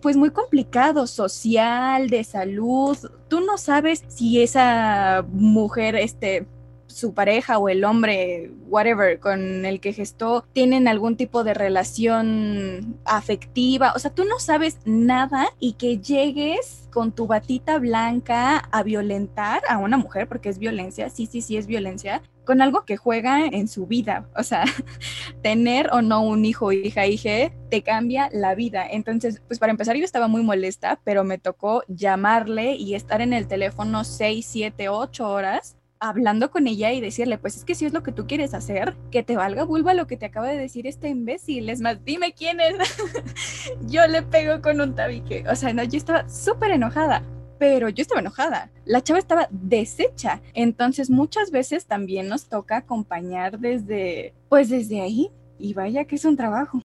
pues 0.00 0.16
muy 0.16 0.30
complicado, 0.30 1.06
social, 1.06 2.08
de 2.08 2.24
salud. 2.24 2.96
Tú 3.28 3.40
no 3.40 3.58
sabes 3.58 4.04
si 4.08 4.42
esa 4.42 5.24
mujer, 5.32 5.96
este, 5.96 6.46
su 6.90 7.14
pareja 7.14 7.58
o 7.58 7.68
el 7.68 7.84
hombre, 7.84 8.50
whatever, 8.66 9.18
con 9.18 9.64
el 9.64 9.80
que 9.80 9.92
gestó, 9.92 10.44
tienen 10.52 10.88
algún 10.88 11.16
tipo 11.16 11.44
de 11.44 11.54
relación 11.54 12.98
afectiva. 13.04 13.92
O 13.94 13.98
sea, 13.98 14.10
tú 14.10 14.24
no 14.24 14.38
sabes 14.38 14.78
nada 14.84 15.48
y 15.58 15.74
que 15.74 15.98
llegues 15.98 16.88
con 16.90 17.12
tu 17.12 17.26
batita 17.26 17.78
blanca 17.78 18.58
a 18.58 18.82
violentar 18.82 19.62
a 19.68 19.78
una 19.78 19.96
mujer, 19.96 20.28
porque 20.28 20.48
es 20.48 20.58
violencia, 20.58 21.08
sí, 21.08 21.26
sí, 21.26 21.40
sí 21.40 21.56
es 21.56 21.66
violencia, 21.66 22.22
con 22.44 22.62
algo 22.62 22.84
que 22.84 22.96
juega 22.96 23.46
en 23.46 23.68
su 23.68 23.86
vida. 23.86 24.28
O 24.36 24.42
sea, 24.42 24.64
tener 25.42 25.88
o 25.92 26.02
no 26.02 26.22
un 26.22 26.44
hijo, 26.44 26.72
hija, 26.72 27.06
hija, 27.06 27.52
te 27.70 27.82
cambia 27.82 28.28
la 28.32 28.54
vida. 28.54 28.86
Entonces, 28.90 29.40
pues 29.46 29.58
para 29.58 29.70
empezar, 29.70 29.96
yo 29.96 30.04
estaba 30.04 30.28
muy 30.28 30.42
molesta, 30.42 30.98
pero 31.04 31.22
me 31.22 31.38
tocó 31.38 31.82
llamarle 31.88 32.74
y 32.74 32.94
estar 32.94 33.20
en 33.20 33.32
el 33.32 33.46
teléfono 33.46 34.04
6, 34.04 34.44
7, 34.44 34.88
8 34.88 35.28
horas 35.28 35.76
hablando 36.00 36.50
con 36.50 36.66
ella 36.66 36.92
y 36.92 37.00
decirle, 37.00 37.38
pues 37.38 37.56
es 37.56 37.64
que 37.64 37.74
si 37.74 37.84
es 37.84 37.92
lo 37.92 38.02
que 38.02 38.10
tú 38.10 38.26
quieres 38.26 38.54
hacer, 38.54 38.96
que 39.10 39.22
te 39.22 39.36
valga 39.36 39.64
vulva 39.64 39.94
lo 39.94 40.06
que 40.06 40.16
te 40.16 40.26
acaba 40.26 40.48
de 40.48 40.56
decir 40.56 40.86
este 40.86 41.08
imbécil. 41.08 41.68
Es 41.68 41.80
más, 41.80 42.02
dime 42.04 42.32
quién 42.32 42.58
es. 42.60 42.76
yo 43.86 44.06
le 44.06 44.22
pego 44.22 44.62
con 44.62 44.80
un 44.80 44.94
tabique. 44.94 45.44
O 45.48 45.54
sea, 45.54 45.72
no, 45.72 45.84
yo 45.84 45.98
estaba 45.98 46.28
súper 46.28 46.72
enojada, 46.72 47.22
pero 47.58 47.90
yo 47.90 48.00
estaba 48.00 48.20
enojada. 48.20 48.70
La 48.86 49.02
chava 49.02 49.18
estaba 49.18 49.48
deshecha. 49.50 50.40
Entonces 50.54 51.10
muchas 51.10 51.50
veces 51.50 51.86
también 51.86 52.28
nos 52.28 52.48
toca 52.48 52.78
acompañar 52.78 53.58
desde, 53.58 54.34
pues 54.48 54.70
desde 54.70 55.02
ahí. 55.02 55.30
Y 55.58 55.74
vaya 55.74 56.06
que 56.06 56.16
es 56.16 56.24
un 56.24 56.36
trabajo. 56.36 56.80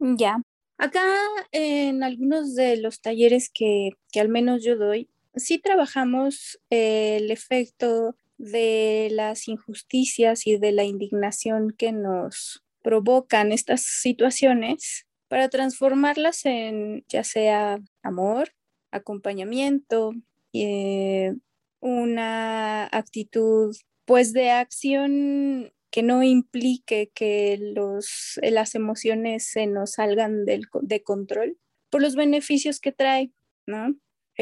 Ya. 0.00 0.42
Acá 0.76 1.04
en 1.52 2.02
algunos 2.02 2.56
de 2.56 2.78
los 2.78 3.00
talleres 3.00 3.50
que, 3.52 3.90
que 4.10 4.20
al 4.20 4.28
menos 4.28 4.64
yo 4.64 4.76
doy, 4.76 5.08
sí 5.36 5.58
trabajamos 5.58 6.58
el 6.70 7.30
efecto 7.30 8.16
de 8.40 9.08
las 9.12 9.48
injusticias 9.48 10.46
y 10.46 10.56
de 10.56 10.72
la 10.72 10.84
indignación 10.84 11.74
que 11.76 11.92
nos 11.92 12.64
provocan 12.82 13.52
estas 13.52 13.82
situaciones 13.82 15.06
para 15.28 15.50
transformarlas 15.50 16.46
en 16.46 17.04
ya 17.06 17.22
sea 17.22 17.78
amor, 18.02 18.54
acompañamiento, 18.90 20.12
eh, 20.54 21.34
una 21.80 22.86
actitud 22.86 23.76
pues 24.06 24.32
de 24.32 24.50
acción 24.50 25.72
que 25.90 26.02
no 26.02 26.22
implique 26.22 27.10
que 27.14 27.58
los, 27.60 28.40
las 28.42 28.74
emociones 28.74 29.46
se 29.48 29.66
nos 29.66 29.92
salgan 29.92 30.46
del, 30.46 30.62
de 30.80 31.02
control 31.02 31.58
por 31.90 32.00
los 32.00 32.14
beneficios 32.14 32.80
que 32.80 32.92
trae, 32.92 33.32
¿no? 33.66 33.94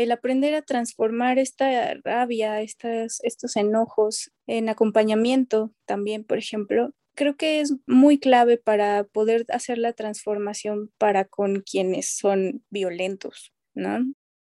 El 0.02 0.12
aprender 0.12 0.54
a 0.54 0.62
transformar 0.62 1.40
esta 1.40 1.94
rabia, 2.04 2.60
estas, 2.60 3.18
estos 3.24 3.56
enojos 3.56 4.30
en 4.46 4.68
acompañamiento 4.68 5.72
también, 5.86 6.22
por 6.22 6.38
ejemplo, 6.38 6.92
creo 7.16 7.36
que 7.36 7.60
es 7.60 7.74
muy 7.84 8.20
clave 8.20 8.58
para 8.58 9.02
poder 9.02 9.44
hacer 9.48 9.76
la 9.76 9.92
transformación 9.92 10.92
para 10.98 11.24
con 11.24 11.62
quienes 11.62 12.16
son 12.16 12.64
violentos, 12.70 13.52
¿no? 13.74 13.98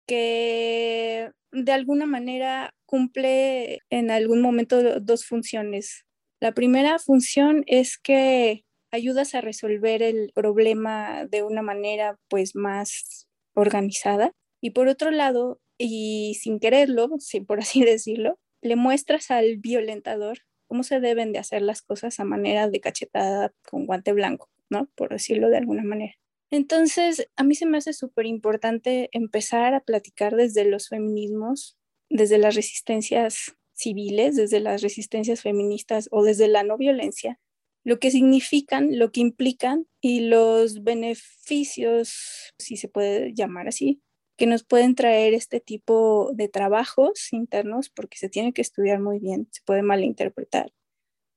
Que 0.08 1.30
de 1.52 1.72
alguna 1.72 2.08
manera 2.08 2.72
cumple 2.88 3.80
en 3.92 4.10
algún 4.10 4.42
momento 4.42 5.00
dos 5.02 5.24
funciones. 5.24 6.04
La 6.39 6.54
primera 6.54 6.98
función 6.98 7.63
es 7.68 8.00
que 8.00 8.63
ayudas 8.92 9.36
a 9.36 9.42
resolver 9.42 10.02
el 10.02 10.32
problema 10.34 11.26
de 11.26 11.44
una 11.44 11.62
manera 11.62 12.18
pues 12.28 12.56
más 12.56 13.28
organizada 13.54 14.32
y 14.63 14.69
por 14.69 14.88
otro 14.88 15.12
lado, 15.12 15.60
y 15.78 16.38
sin 16.39 16.58
quererlo, 16.58 17.10
por 17.45 17.60
así 17.60 17.84
decirlo, 17.86 18.39
le 18.62 18.78
muestras 18.78 19.30
al 19.30 19.58
violentador 19.58 20.39
cómo 20.67 20.84
se 20.84 21.02
deben 21.02 21.34
de 21.34 21.39
hacer 21.39 21.62
las 21.62 21.82
cosas 21.82 22.17
a 22.21 22.23
manera 22.23 22.69
de 22.69 22.80
cachetada 22.80 23.54
con 23.69 23.86
guante 23.86 24.13
blanco, 24.13 24.49
¿no? 24.69 24.89
Por 24.95 25.10
decirlo 25.10 25.49
de 25.49 25.58
alguna 25.58 25.84
manera. 25.84 26.13
Entonces, 26.49 27.28
a 27.36 27.43
mí 27.43 27.56
se 27.56 27.65
me 27.65 27.78
hace 27.78 27.91
súper 27.91 28.26
importante 28.26 29.10
empezar 29.12 29.73
a 29.73 29.82
platicar 29.82 30.34
desde 30.38 30.63
los 30.63 30.88
feminismos, 30.88 31.76
desde 32.10 32.38
las 32.38 32.56
resistencias 32.56 33.58
civiles, 33.73 34.38
desde 34.38 34.62
las 34.62 34.82
resistencias 34.82 35.41
feministas 35.41 36.08
o 36.10 36.23
desde 36.23 36.47
la 36.47 36.63
no 36.63 36.78
violencia, 36.78 37.38
lo 37.84 37.99
que 37.99 38.12
significan, 38.12 38.97
lo 38.97 39.12
que 39.12 39.19
implican 39.19 39.88
y 39.99 40.21
los 40.21 40.84
beneficios, 40.84 42.54
si 42.58 42.78
se 42.78 42.88
puede 42.88 43.34
llamar 43.34 43.67
así, 43.67 44.02
que 44.38 44.48
nos 44.48 44.63
pueden 44.63 44.96
traer 44.96 45.34
este 45.34 45.60
tipo 45.60 46.32
de 46.34 46.48
trabajos 46.48 47.32
internos 47.32 47.89
porque 47.89 48.17
se 48.17 48.30
tiene 48.30 48.54
que 48.54 48.62
estudiar 48.62 49.00
muy 49.00 49.19
bien, 49.19 49.48
se 49.52 49.62
puede 49.65 49.82
malinterpretar. 49.84 50.72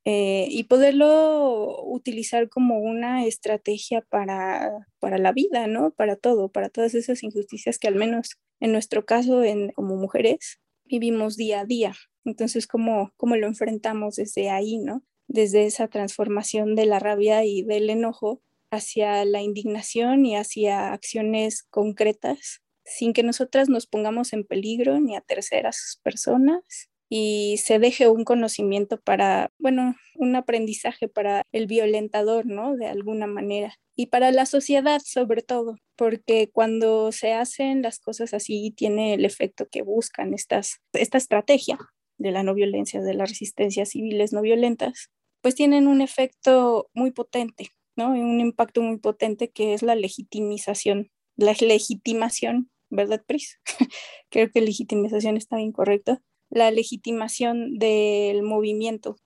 Eh, 0.09 0.47
y 0.51 0.65
poderlo 0.65 1.83
utilizar 1.85 2.49
como 2.49 2.79
una 2.79 3.27
estrategia 3.27 4.03
para, 4.03 4.87
para 5.01 5.19
la 5.19 5.33
vida, 5.33 5.67
¿no? 5.67 5.91
Para 5.91 6.15
todo, 6.15 6.49
para 6.49 6.69
todas 6.69 6.95
esas 6.95 7.25
injusticias 7.25 7.81
que 7.81 7.89
al 7.89 7.97
menos 7.97 8.39
en 8.61 8.71
nuestro 8.71 9.05
caso 9.05 9.43
en, 9.43 9.73
como 9.73 9.97
mujeres 9.97 10.61
vivimos 10.85 11.37
día 11.37 11.61
a 11.61 11.65
día. 11.65 11.93
Entonces, 12.25 12.69
¿cómo, 12.69 13.13
¿cómo 13.17 13.35
lo 13.35 13.49
enfrentamos 13.49 14.15
desde 14.15 14.49
ahí, 14.49 14.79
¿no? 14.79 15.03
Desde 15.27 15.67
esa 15.67 15.89
transformación 15.89 16.77
de 16.77 16.87
la 16.87 17.01
rabia 17.01 17.45
y 17.45 17.63
del 17.63 17.91
enojo 17.91 18.41
hacia 18.71 19.25
la 19.25 19.43
indignación 19.43 20.25
y 20.25 20.37
hacia 20.37 20.93
acciones 20.93 21.65
concretas 21.65 22.63
sin 22.87 23.12
que 23.12 23.22
nosotras 23.22 23.68
nos 23.68 23.87
pongamos 23.87 24.33
en 24.33 24.44
peligro 24.44 25.01
ni 25.01 25.16
a 25.16 25.20
terceras 25.20 26.01
personas 26.03 26.88
y 27.09 27.59
se 27.59 27.79
deje 27.79 28.09
un 28.09 28.25
conocimiento 28.25 29.01
para, 29.01 29.53
bueno, 29.59 29.96
un 30.16 30.35
aprendizaje 30.35 31.09
para 31.09 31.42
el 31.53 31.66
violentador, 31.66 32.46
¿no? 32.46 32.77
De 32.77 32.87
alguna 32.87 33.27
manera. 33.27 33.75
Y 33.96 34.07
para 34.07 34.33
la 34.33 34.46
sociedad 34.46 35.01
sobre 35.05 35.42
todo, 35.42 35.77
porque 35.96 36.51
cuando 36.53 37.12
se 37.12 37.33
hacen 37.33 37.83
las 37.83 37.99
cosas 37.99 38.35
así 38.35 38.72
tiene 38.77 39.14
el 39.14 39.25
efecto 39.25 39.66
que 39.70 39.83
buscan 39.83 40.35
estas, 40.35 40.81
esta 40.92 41.18
estrategia 41.18 41.79
de 42.18 42.31
la 42.31 42.42
no 42.42 42.55
violencia, 42.55 43.01
de 43.03 43.14
las 43.14 43.31
resistencias 43.31 43.90
civiles 43.90 44.33
no 44.33 44.42
violentas, 44.42 45.11
pues 45.42 45.55
tienen 45.55 45.87
un 45.87 46.01
efecto 46.01 46.88
muy 46.92 47.12
potente, 47.12 47.70
¿no? 47.94 48.11
Un 48.11 48.40
impacto 48.40 48.83
muy 48.83 48.99
potente 48.99 49.51
que 49.51 49.75
es 49.75 49.83
la 49.83 49.94
legitimización, 49.94 51.11
la 51.37 51.55
legitimación, 51.61 52.70
¿verdad, 52.90 53.22
Pris? 53.27 53.61
Creo 54.31 54.51
que 54.51 54.61
legitimización 54.61 55.37
está 55.37 55.61
incorrecta 55.61 56.22
la 56.51 56.70
legitimación 56.70 57.79
del 57.79 58.42
movimiento. 58.42 59.16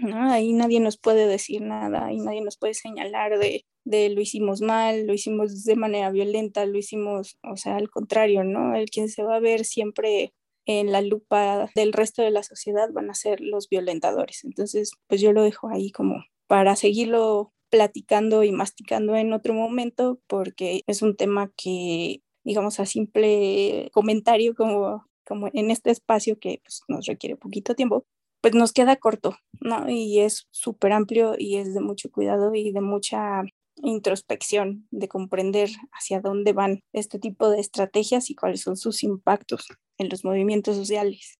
¿no? 0.00 0.30
Ahí 0.30 0.52
nadie 0.52 0.80
nos 0.80 0.98
puede 0.98 1.26
decir 1.26 1.62
nada, 1.62 2.06
ahí 2.06 2.18
nadie 2.18 2.42
nos 2.42 2.58
puede 2.58 2.74
señalar 2.74 3.38
de, 3.38 3.64
de 3.84 4.10
lo 4.10 4.20
hicimos 4.20 4.60
mal, 4.60 5.06
lo 5.06 5.14
hicimos 5.14 5.64
de 5.64 5.76
manera 5.76 6.10
violenta, 6.10 6.66
lo 6.66 6.76
hicimos, 6.76 7.38
o 7.42 7.56
sea, 7.56 7.76
al 7.76 7.88
contrario, 7.88 8.44
¿no? 8.44 8.74
El 8.76 8.90
quien 8.90 9.08
se 9.08 9.22
va 9.22 9.36
a 9.36 9.40
ver 9.40 9.64
siempre 9.64 10.34
en 10.66 10.92
la 10.92 11.00
lupa 11.00 11.70
del 11.74 11.92
resto 11.92 12.22
de 12.22 12.30
la 12.30 12.42
sociedad 12.42 12.90
van 12.92 13.08
a 13.08 13.14
ser 13.14 13.40
los 13.40 13.68
violentadores. 13.68 14.44
Entonces, 14.44 14.90
pues 15.06 15.20
yo 15.20 15.32
lo 15.32 15.42
dejo 15.42 15.68
ahí 15.68 15.92
como 15.92 16.24
para 16.46 16.76
seguirlo 16.76 17.52
platicando 17.70 18.42
y 18.42 18.52
masticando 18.52 19.16
en 19.16 19.32
otro 19.32 19.54
momento, 19.54 20.20
porque 20.26 20.82
es 20.86 21.02
un 21.02 21.16
tema 21.16 21.52
que, 21.56 22.22
digamos, 22.46 22.80
a 22.80 22.86
simple 22.86 23.90
comentario, 23.92 24.54
como 24.54 25.04
como 25.26 25.48
en 25.52 25.70
este 25.70 25.90
espacio 25.90 26.38
que 26.38 26.60
pues, 26.64 26.82
nos 26.88 27.06
requiere 27.06 27.36
poquito 27.36 27.74
tiempo, 27.74 28.06
pues 28.40 28.54
nos 28.54 28.72
queda 28.72 28.96
corto, 28.96 29.36
¿no? 29.60 29.90
Y 29.90 30.20
es 30.20 30.46
súper 30.50 30.92
amplio 30.92 31.34
y 31.36 31.56
es 31.56 31.74
de 31.74 31.80
mucho 31.80 32.10
cuidado 32.10 32.54
y 32.54 32.70
de 32.70 32.80
mucha 32.80 33.42
introspección, 33.82 34.86
de 34.90 35.08
comprender 35.08 35.68
hacia 35.92 36.20
dónde 36.20 36.52
van 36.52 36.80
este 36.94 37.18
tipo 37.18 37.50
de 37.50 37.60
estrategias 37.60 38.30
y 38.30 38.34
cuáles 38.34 38.62
son 38.62 38.76
sus 38.76 39.02
impactos 39.02 39.66
en 39.98 40.08
los 40.08 40.24
movimientos 40.24 40.76
sociales. 40.76 41.38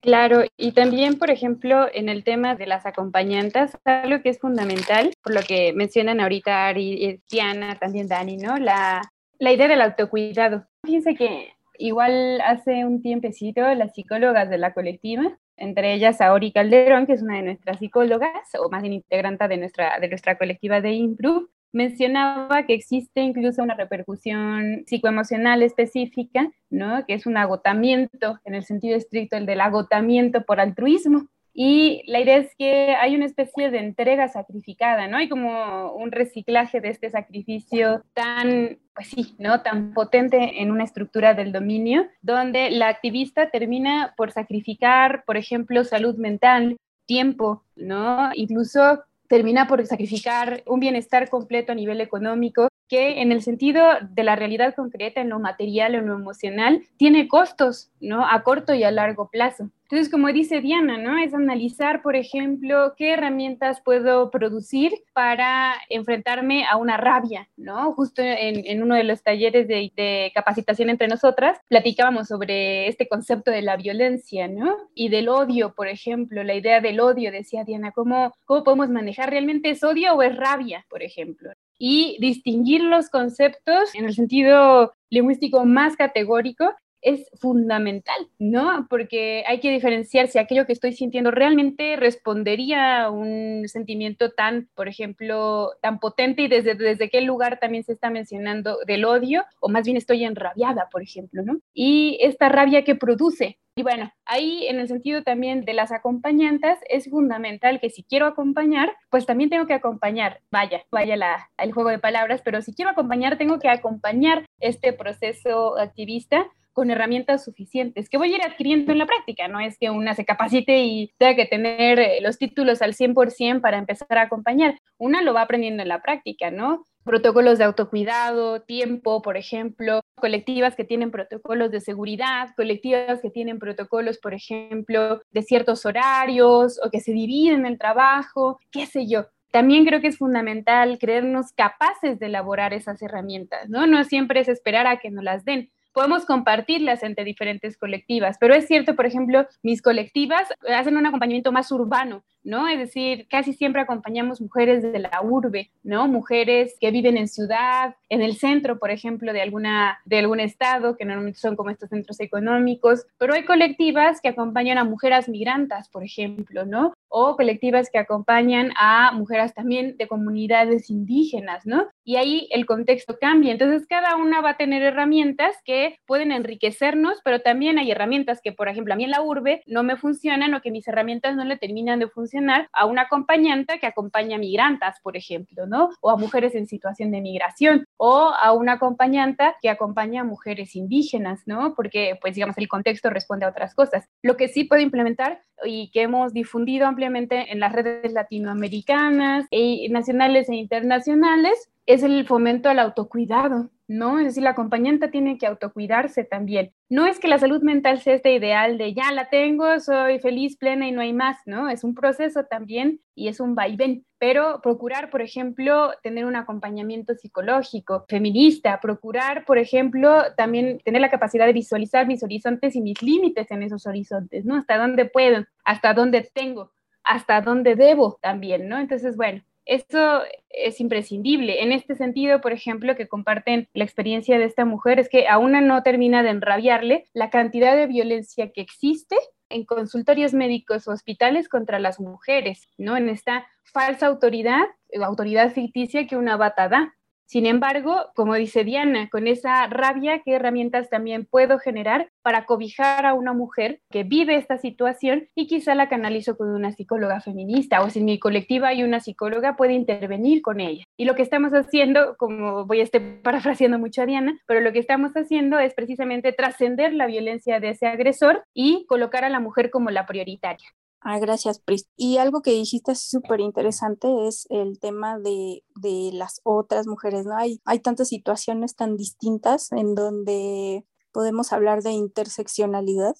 Claro, 0.00 0.44
y 0.56 0.72
también, 0.72 1.18
por 1.18 1.30
ejemplo, 1.30 1.86
en 1.92 2.08
el 2.08 2.22
tema 2.22 2.54
de 2.54 2.66
las 2.66 2.86
acompañantes, 2.86 3.72
algo 3.84 4.22
que 4.22 4.28
es 4.28 4.38
fundamental, 4.38 5.12
por 5.22 5.34
lo 5.34 5.40
que 5.42 5.72
mencionan 5.72 6.20
ahorita 6.20 6.68
Ari, 6.68 7.20
Diana, 7.28 7.76
también 7.78 8.06
Dani, 8.06 8.36
¿no? 8.36 8.58
La, 8.58 9.02
la 9.38 9.52
idea 9.52 9.68
del 9.68 9.82
autocuidado. 9.82 10.66
Fíjense 10.84 11.14
que 11.14 11.52
Igual 11.78 12.40
hace 12.40 12.84
un 12.84 13.02
tiempecito 13.02 13.62
las 13.76 13.94
psicólogas 13.94 14.50
de 14.50 14.58
la 14.58 14.74
colectiva, 14.74 15.38
entre 15.56 15.94
ellas 15.94 16.20
Auri 16.20 16.50
Calderón, 16.50 17.06
que 17.06 17.12
es 17.12 17.22
una 17.22 17.36
de 17.36 17.44
nuestras 17.44 17.78
psicólogas, 17.78 18.30
o 18.60 18.68
más 18.68 18.82
bien 18.82 18.94
integrante 18.94 19.46
de 19.46 19.58
nuestra, 19.58 20.00
de 20.00 20.08
nuestra 20.08 20.36
colectiva 20.36 20.80
de 20.80 20.92
Improve, 20.94 21.46
mencionaba 21.72 22.66
que 22.66 22.74
existe 22.74 23.20
incluso 23.20 23.62
una 23.62 23.74
repercusión 23.74 24.82
psicoemocional 24.86 25.62
específica, 25.62 26.50
¿no? 26.68 27.06
que 27.06 27.14
es 27.14 27.26
un 27.26 27.36
agotamiento, 27.36 28.40
en 28.44 28.56
el 28.56 28.64
sentido 28.64 28.96
estricto, 28.96 29.36
el 29.36 29.46
del 29.46 29.60
agotamiento 29.60 30.44
por 30.44 30.58
altruismo. 30.58 31.28
Y 31.60 32.04
la 32.06 32.20
idea 32.20 32.36
es 32.36 32.54
que 32.54 32.94
hay 32.94 33.16
una 33.16 33.24
especie 33.24 33.72
de 33.72 33.80
entrega 33.80 34.28
sacrificada, 34.28 35.08
¿no? 35.08 35.16
Hay 35.16 35.28
como 35.28 35.92
un 35.92 36.12
reciclaje 36.12 36.80
de 36.80 36.90
este 36.90 37.10
sacrificio 37.10 38.04
tan, 38.14 38.78
pues 38.94 39.08
sí, 39.08 39.34
¿no? 39.40 39.60
Tan 39.62 39.92
potente 39.92 40.62
en 40.62 40.70
una 40.70 40.84
estructura 40.84 41.34
del 41.34 41.50
dominio, 41.50 42.06
donde 42.22 42.70
la 42.70 42.86
activista 42.86 43.50
termina 43.50 44.14
por 44.16 44.30
sacrificar, 44.30 45.24
por 45.24 45.36
ejemplo, 45.36 45.82
salud 45.82 46.14
mental, 46.16 46.76
tiempo, 47.06 47.64
¿no? 47.74 48.30
Incluso 48.34 49.02
termina 49.26 49.66
por 49.66 49.84
sacrificar 49.84 50.62
un 50.64 50.78
bienestar 50.78 51.28
completo 51.28 51.72
a 51.72 51.74
nivel 51.74 52.00
económico 52.00 52.68
que 52.88 53.20
en 53.20 53.32
el 53.32 53.42
sentido 53.42 53.84
de 54.10 54.24
la 54.24 54.36
realidad 54.36 54.74
concreta, 54.74 55.20
en 55.20 55.28
lo 55.28 55.38
material, 55.38 55.94
en 55.94 56.06
lo 56.06 56.14
emocional, 56.14 56.82
tiene 56.96 57.28
costos, 57.28 57.90
¿no? 58.00 58.26
A 58.26 58.42
corto 58.42 58.74
y 58.74 58.84
a 58.84 58.90
largo 58.90 59.28
plazo. 59.28 59.70
Entonces, 59.90 60.10
como 60.10 60.28
dice 60.28 60.60
Diana, 60.60 60.98
¿no? 60.98 61.16
Es 61.16 61.32
analizar, 61.32 62.02
por 62.02 62.14
ejemplo, 62.14 62.92
qué 62.98 63.14
herramientas 63.14 63.80
puedo 63.82 64.30
producir 64.30 64.92
para 65.14 65.74
enfrentarme 65.88 66.66
a 66.66 66.76
una 66.76 66.98
rabia, 66.98 67.48
¿no? 67.56 67.94
Justo 67.94 68.20
en, 68.22 68.82
uno 68.82 68.96
de 68.96 69.04
los 69.04 69.22
talleres 69.22 69.66
de, 69.66 69.90
de, 69.96 70.30
capacitación 70.34 70.90
entre 70.90 71.08
nosotras, 71.08 71.58
platicábamos 71.68 72.28
sobre 72.28 72.88
este 72.88 73.08
concepto 73.08 73.50
de 73.50 73.62
la 73.62 73.78
violencia, 73.78 74.46
¿no? 74.46 74.76
Y 74.94 75.08
del 75.08 75.30
odio, 75.30 75.74
por 75.74 75.88
ejemplo, 75.88 76.44
la 76.44 76.54
idea 76.54 76.82
del 76.82 77.00
odio, 77.00 77.32
decía 77.32 77.64
Diana, 77.64 77.92
¿cómo, 77.92 78.34
cómo 78.44 78.64
podemos 78.64 78.90
manejar 78.90 79.30
realmente 79.30 79.70
es 79.70 79.82
odio 79.82 80.12
o 80.14 80.22
es 80.22 80.36
rabia, 80.36 80.84
por 80.90 81.02
ejemplo? 81.02 81.50
Y 81.78 82.16
distinguir 82.20 82.82
los 82.82 83.08
conceptos 83.08 83.94
en 83.94 84.04
el 84.04 84.14
sentido 84.14 84.92
lingüístico 85.10 85.64
más 85.64 85.96
categórico 85.96 86.74
es 87.02 87.30
fundamental, 87.40 88.28
¿no? 88.38 88.86
Porque 88.90 89.44
hay 89.46 89.60
que 89.60 89.70
diferenciar 89.70 90.28
si 90.28 90.38
aquello 90.38 90.66
que 90.66 90.72
estoy 90.72 90.92
sintiendo 90.92 91.30
realmente 91.30 91.96
respondería 91.96 93.04
a 93.04 93.10
un 93.10 93.68
sentimiento 93.68 94.30
tan, 94.30 94.68
por 94.74 94.88
ejemplo, 94.88 95.72
tan 95.80 96.00
potente 96.00 96.42
y 96.42 96.48
desde, 96.48 96.74
desde 96.74 97.10
qué 97.10 97.20
lugar 97.20 97.58
también 97.60 97.84
se 97.84 97.92
está 97.92 98.10
mencionando 98.10 98.78
del 98.86 99.04
odio, 99.04 99.44
o 99.60 99.68
más 99.68 99.84
bien 99.84 99.96
estoy 99.96 100.24
enrabiada, 100.24 100.88
por 100.90 101.02
ejemplo, 101.02 101.42
¿no? 101.42 101.60
Y 101.72 102.18
esta 102.20 102.48
rabia 102.48 102.84
que 102.84 102.94
produce, 102.94 103.58
y 103.76 103.82
bueno, 103.82 104.12
ahí 104.24 104.66
en 104.66 104.80
el 104.80 104.88
sentido 104.88 105.22
también 105.22 105.64
de 105.64 105.72
las 105.72 105.92
acompañantes, 105.92 106.78
es 106.88 107.08
fundamental 107.08 107.78
que 107.78 107.90
si 107.90 108.02
quiero 108.02 108.26
acompañar, 108.26 108.92
pues 109.08 109.24
también 109.24 109.50
tengo 109.50 109.68
que 109.68 109.74
acompañar, 109.74 110.40
vaya, 110.50 110.82
vaya 110.90 111.16
la, 111.16 111.50
el 111.58 111.72
juego 111.72 111.90
de 111.90 112.00
palabras, 112.00 112.42
pero 112.44 112.60
si 112.60 112.74
quiero 112.74 112.90
acompañar, 112.90 113.38
tengo 113.38 113.60
que 113.60 113.68
acompañar 113.68 114.46
este 114.58 114.92
proceso 114.92 115.78
activista 115.78 116.48
con 116.78 116.92
herramientas 116.92 117.42
suficientes 117.44 118.08
que 118.08 118.18
voy 118.18 118.32
a 118.32 118.36
ir 118.36 118.42
adquiriendo 118.44 118.92
en 118.92 118.98
la 118.98 119.06
práctica. 119.06 119.48
No 119.48 119.58
es 119.58 119.76
que 119.78 119.90
una 119.90 120.14
se 120.14 120.24
capacite 120.24 120.78
y 120.84 121.12
tenga 121.18 121.34
que 121.34 121.44
tener 121.44 121.98
eh, 121.98 122.20
los 122.20 122.38
títulos 122.38 122.82
al 122.82 122.94
100% 122.94 123.60
para 123.60 123.78
empezar 123.78 124.16
a 124.16 124.22
acompañar. 124.22 124.78
Una 124.96 125.20
lo 125.20 125.34
va 125.34 125.42
aprendiendo 125.42 125.82
en 125.82 125.88
la 125.88 126.00
práctica, 126.02 126.52
¿no? 126.52 126.84
protocolos 127.02 127.58
de 127.58 127.64
autocuidado, 127.64 128.60
tiempo, 128.60 129.22
por 129.22 129.36
ejemplo, 129.36 130.02
colectivas 130.20 130.76
que 130.76 130.84
tienen 130.84 131.10
protocolos 131.10 131.72
de 131.72 131.80
seguridad, 131.80 132.50
colectivas 132.54 133.20
que 133.20 133.30
tienen 133.30 133.58
protocolos, 133.58 134.18
por 134.18 134.34
ejemplo, 134.34 135.20
de 135.32 135.42
ciertos 135.42 135.84
horarios 135.84 136.78
o 136.84 136.90
que 136.90 137.00
se 137.00 137.10
dividen 137.10 137.66
el 137.66 137.76
trabajo, 137.76 138.60
qué 138.70 138.86
sé 138.86 139.08
yo. 139.08 139.26
También 139.50 139.84
creo 139.84 140.00
que 140.00 140.08
es 140.08 140.18
fundamental 140.18 140.98
creernos 140.98 141.52
capaces 141.52 142.20
de 142.20 142.26
elaborar 142.26 142.74
esas 142.74 143.00
herramientas, 143.00 143.68
¿no? 143.68 143.86
No 143.86 144.04
siempre 144.04 144.40
es 144.40 144.48
esperar 144.48 144.86
a 144.86 144.98
que 144.98 145.10
nos 145.10 145.24
las 145.24 145.44
den, 145.44 145.70
podemos 145.98 146.24
compartirlas 146.24 147.02
entre 147.02 147.24
diferentes 147.24 147.76
colectivas, 147.76 148.36
pero 148.38 148.54
es 148.54 148.68
cierto, 148.68 148.94
por 148.94 149.04
ejemplo, 149.04 149.48
mis 149.64 149.82
colectivas 149.82 150.46
hacen 150.72 150.96
un 150.96 151.04
acompañamiento 151.06 151.50
más 151.50 151.72
urbano, 151.72 152.22
¿no? 152.44 152.68
Es 152.68 152.78
decir, 152.78 153.26
casi 153.28 153.52
siempre 153.52 153.82
acompañamos 153.82 154.40
mujeres 154.40 154.82
de 154.82 154.98
la 154.98 155.20
urbe, 155.22 155.70
¿no? 155.82 156.08
Mujeres 156.08 156.76
que 156.80 156.90
viven 156.90 157.16
en 157.16 157.28
ciudad, 157.28 157.96
en 158.08 158.22
el 158.22 158.36
centro, 158.36 158.78
por 158.78 158.90
ejemplo, 158.90 159.32
de, 159.32 159.42
alguna, 159.42 159.98
de 160.04 160.18
algún 160.18 160.40
estado, 160.40 160.96
que 160.96 161.04
normalmente 161.04 161.40
son 161.40 161.56
como 161.56 161.70
estos 161.70 161.90
centros 161.90 162.20
económicos, 162.20 163.06
pero 163.18 163.34
hay 163.34 163.44
colectivas 163.44 164.20
que 164.20 164.28
acompañan 164.28 164.78
a 164.78 164.84
mujeres 164.84 165.28
migrantes, 165.28 165.88
por 165.88 166.04
ejemplo, 166.04 166.64
¿no? 166.64 166.94
O 167.08 167.36
colectivas 167.36 167.90
que 167.90 167.98
acompañan 167.98 168.72
a 168.76 169.12
mujeres 169.12 169.54
también 169.54 169.96
de 169.96 170.08
comunidades 170.08 170.90
indígenas, 170.90 171.66
¿no? 171.66 171.88
Y 172.04 172.16
ahí 172.16 172.48
el 172.50 172.66
contexto 172.66 173.18
cambia. 173.18 173.52
Entonces, 173.52 173.86
cada 173.86 174.16
una 174.16 174.40
va 174.40 174.50
a 174.50 174.56
tener 174.56 174.82
herramientas 174.82 175.56
que 175.64 175.98
pueden 176.06 176.32
enriquecernos, 176.32 177.20
pero 177.24 177.40
también 177.40 177.78
hay 177.78 177.90
herramientas 177.90 178.40
que, 178.42 178.52
por 178.52 178.68
ejemplo, 178.68 178.94
a 178.94 178.96
mí 178.96 179.04
en 179.04 179.10
la 179.10 179.22
urbe 179.22 179.62
no 179.66 179.82
me 179.82 179.96
funcionan 179.96 180.54
o 180.54 180.62
que 180.62 180.70
mis 180.70 180.86
herramientas 180.88 181.36
no 181.36 181.44
le 181.44 181.56
terminan 181.56 181.98
de 181.98 182.08
funcionar 182.08 182.37
a 182.72 182.86
una 182.86 183.02
acompañante 183.02 183.78
que 183.78 183.86
acompaña 183.86 184.36
a 184.36 184.38
migrantes, 184.38 184.96
por 185.02 185.16
ejemplo, 185.16 185.66
¿no? 185.66 185.90
O 186.00 186.10
a 186.10 186.16
mujeres 186.16 186.54
en 186.54 186.66
situación 186.66 187.10
de 187.10 187.20
migración, 187.20 187.84
o 187.96 188.32
a 188.40 188.52
una 188.52 188.74
acompañante 188.74 189.44
que 189.60 189.70
acompaña 189.70 190.22
a 190.22 190.24
mujeres 190.24 190.76
indígenas, 190.76 191.42
¿no? 191.46 191.74
Porque, 191.74 192.18
pues, 192.20 192.34
digamos, 192.34 192.58
el 192.58 192.68
contexto 192.68 193.10
responde 193.10 193.46
a 193.46 193.50
otras 193.50 193.74
cosas. 193.74 194.08
Lo 194.22 194.36
que 194.36 194.48
sí 194.48 194.64
puede 194.64 194.82
implementar 194.82 195.42
y 195.64 195.90
que 195.90 196.02
hemos 196.02 196.32
difundido 196.32 196.86
ampliamente 196.86 197.52
en 197.52 197.60
las 197.60 197.72
redes 197.72 198.12
latinoamericanas 198.12 199.46
y 199.50 199.88
nacionales 199.88 200.48
e 200.48 200.54
internacionales 200.54 201.70
es 201.86 202.02
el 202.02 202.26
fomento 202.26 202.68
al 202.68 202.78
autocuidado, 202.78 203.70
¿no? 203.88 204.18
Es 204.18 204.26
decir, 204.26 204.42
la 204.42 204.50
acompañante 204.50 205.08
tiene 205.08 205.38
que 205.38 205.46
autocuidarse 205.46 206.22
también. 206.22 206.72
No 206.90 207.06
es 207.06 207.18
que 207.18 207.26
la 207.26 207.38
salud 207.38 207.62
mental 207.62 208.00
sea 208.00 208.14
este 208.14 208.34
ideal 208.34 208.76
de 208.76 208.92
ya 208.92 209.10
la 209.12 209.30
tengo, 209.30 209.80
soy 209.80 210.18
feliz, 210.20 210.58
plena 210.58 210.86
y 210.86 210.92
no 210.92 211.00
hay 211.00 211.14
más, 211.14 211.38
¿no? 211.46 211.70
Es 211.70 211.84
un 211.84 211.94
proceso 211.94 212.44
también 212.44 213.00
y 213.14 213.28
es 213.28 213.40
un 213.40 213.54
vaivén, 213.54 214.04
pero 214.18 214.60
procurar, 214.62 215.08
por 215.08 215.22
ejemplo, 215.22 215.92
tener 216.02 216.26
un 216.26 216.36
acompañamiento 216.36 217.14
psicológico, 217.14 218.04
feminista, 218.08 218.78
procurar, 218.80 219.46
por 219.46 219.56
ejemplo, 219.56 220.22
también 220.36 220.80
tener 220.84 221.00
la 221.00 221.10
capacidad 221.10 221.46
de 221.46 221.54
visualizar 221.54 222.06
mis 222.06 222.22
horizontes 222.22 222.76
y 222.76 222.82
mis 222.82 223.02
límites 223.02 223.50
en 223.50 223.62
esos 223.62 223.86
horizontes, 223.86 224.44
¿no? 224.44 224.56
Hasta 224.56 224.76
dónde 224.76 225.06
puedo, 225.06 225.46
hasta 225.64 225.94
dónde 225.94 226.28
tengo, 226.34 226.72
hasta 227.04 227.40
dónde 227.40 227.74
debo 227.74 228.18
también, 228.20 228.68
¿no? 228.68 228.78
Entonces, 228.78 229.16
bueno, 229.16 229.42
esto 229.68 230.22
es 230.48 230.80
imprescindible. 230.80 231.62
En 231.62 231.72
este 231.72 231.94
sentido, 231.94 232.40
por 232.40 232.52
ejemplo, 232.52 232.96
que 232.96 233.06
comparten 233.06 233.68
la 233.74 233.84
experiencia 233.84 234.38
de 234.38 234.46
esta 234.46 234.64
mujer, 234.64 234.98
es 234.98 235.08
que 235.08 235.28
a 235.28 235.38
una 235.38 235.60
no 235.60 235.82
termina 235.82 236.22
de 236.22 236.30
enrabiarle 236.30 237.04
la 237.12 237.30
cantidad 237.30 237.76
de 237.76 237.86
violencia 237.86 238.50
que 238.50 238.62
existe 238.62 239.16
en 239.50 239.64
consultorios 239.64 240.32
médicos 240.32 240.88
o 240.88 240.92
hospitales 240.92 241.48
contra 241.48 241.78
las 241.78 242.00
mujeres, 242.00 242.68
¿no? 242.78 242.96
En 242.96 243.08
esta 243.08 243.46
falsa 243.62 244.06
autoridad, 244.06 244.64
autoridad 245.02 245.52
ficticia 245.52 246.06
que 246.06 246.16
una 246.16 246.36
bata 246.36 246.68
da. 246.68 246.94
Sin 247.28 247.44
embargo, 247.44 248.06
como 248.14 248.36
dice 248.36 248.64
Diana, 248.64 249.10
con 249.10 249.26
esa 249.26 249.66
rabia, 249.66 250.22
¿qué 250.24 250.36
herramientas 250.36 250.88
también 250.88 251.26
puedo 251.26 251.58
generar 251.58 252.08
para 252.22 252.46
cobijar 252.46 253.04
a 253.04 253.12
una 253.12 253.34
mujer 253.34 253.82
que 253.90 254.02
vive 254.02 254.36
esta 254.36 254.56
situación 254.56 255.28
y 255.34 255.46
quizá 255.46 255.74
la 255.74 255.90
canalizo 255.90 256.38
con 256.38 256.48
una 256.48 256.72
psicóloga 256.72 257.20
feminista 257.20 257.82
o 257.82 257.90
si 257.90 257.98
en 257.98 258.06
mi 258.06 258.18
colectiva 258.18 258.68
hay 258.68 258.82
una 258.82 259.00
psicóloga, 259.00 259.56
puede 259.56 259.74
intervenir 259.74 260.40
con 260.40 260.58
ella? 260.58 260.84
Y 260.96 261.04
lo 261.04 261.14
que 261.16 261.20
estamos 261.20 261.52
haciendo, 261.52 262.16
como 262.16 262.64
voy 262.64 262.80
a 262.80 262.84
estar 262.84 263.02
parafraseando 263.22 263.78
mucho 263.78 264.00
a 264.00 264.06
Diana, 264.06 264.40
pero 264.46 264.62
lo 264.62 264.72
que 264.72 264.78
estamos 264.78 265.12
haciendo 265.12 265.58
es 265.58 265.74
precisamente 265.74 266.32
trascender 266.32 266.94
la 266.94 267.04
violencia 267.04 267.60
de 267.60 267.68
ese 267.68 267.88
agresor 267.88 268.44
y 268.54 268.86
colocar 268.88 269.26
a 269.26 269.28
la 269.28 269.40
mujer 269.40 269.68
como 269.70 269.90
la 269.90 270.06
prioritaria. 270.06 270.66
Ah, 271.00 271.18
gracias, 271.20 271.60
Pris. 271.60 271.88
Y 271.96 272.18
algo 272.18 272.42
que 272.42 272.50
dijiste 272.50 272.94
súper 272.94 273.40
interesante 273.40 274.26
es 274.26 274.46
el 274.50 274.80
tema 274.80 275.18
de, 275.18 275.64
de, 275.76 276.10
las 276.12 276.40
otras 276.42 276.86
mujeres, 276.86 277.24
¿no? 277.24 277.36
Hay, 277.36 277.60
hay 277.64 277.78
tantas 277.78 278.08
situaciones 278.08 278.74
tan 278.74 278.96
distintas 278.96 279.70
en 279.72 279.94
donde 279.94 280.84
podemos 281.12 281.52
hablar 281.52 281.82
de 281.82 281.92
interseccionalidad, 281.92 283.14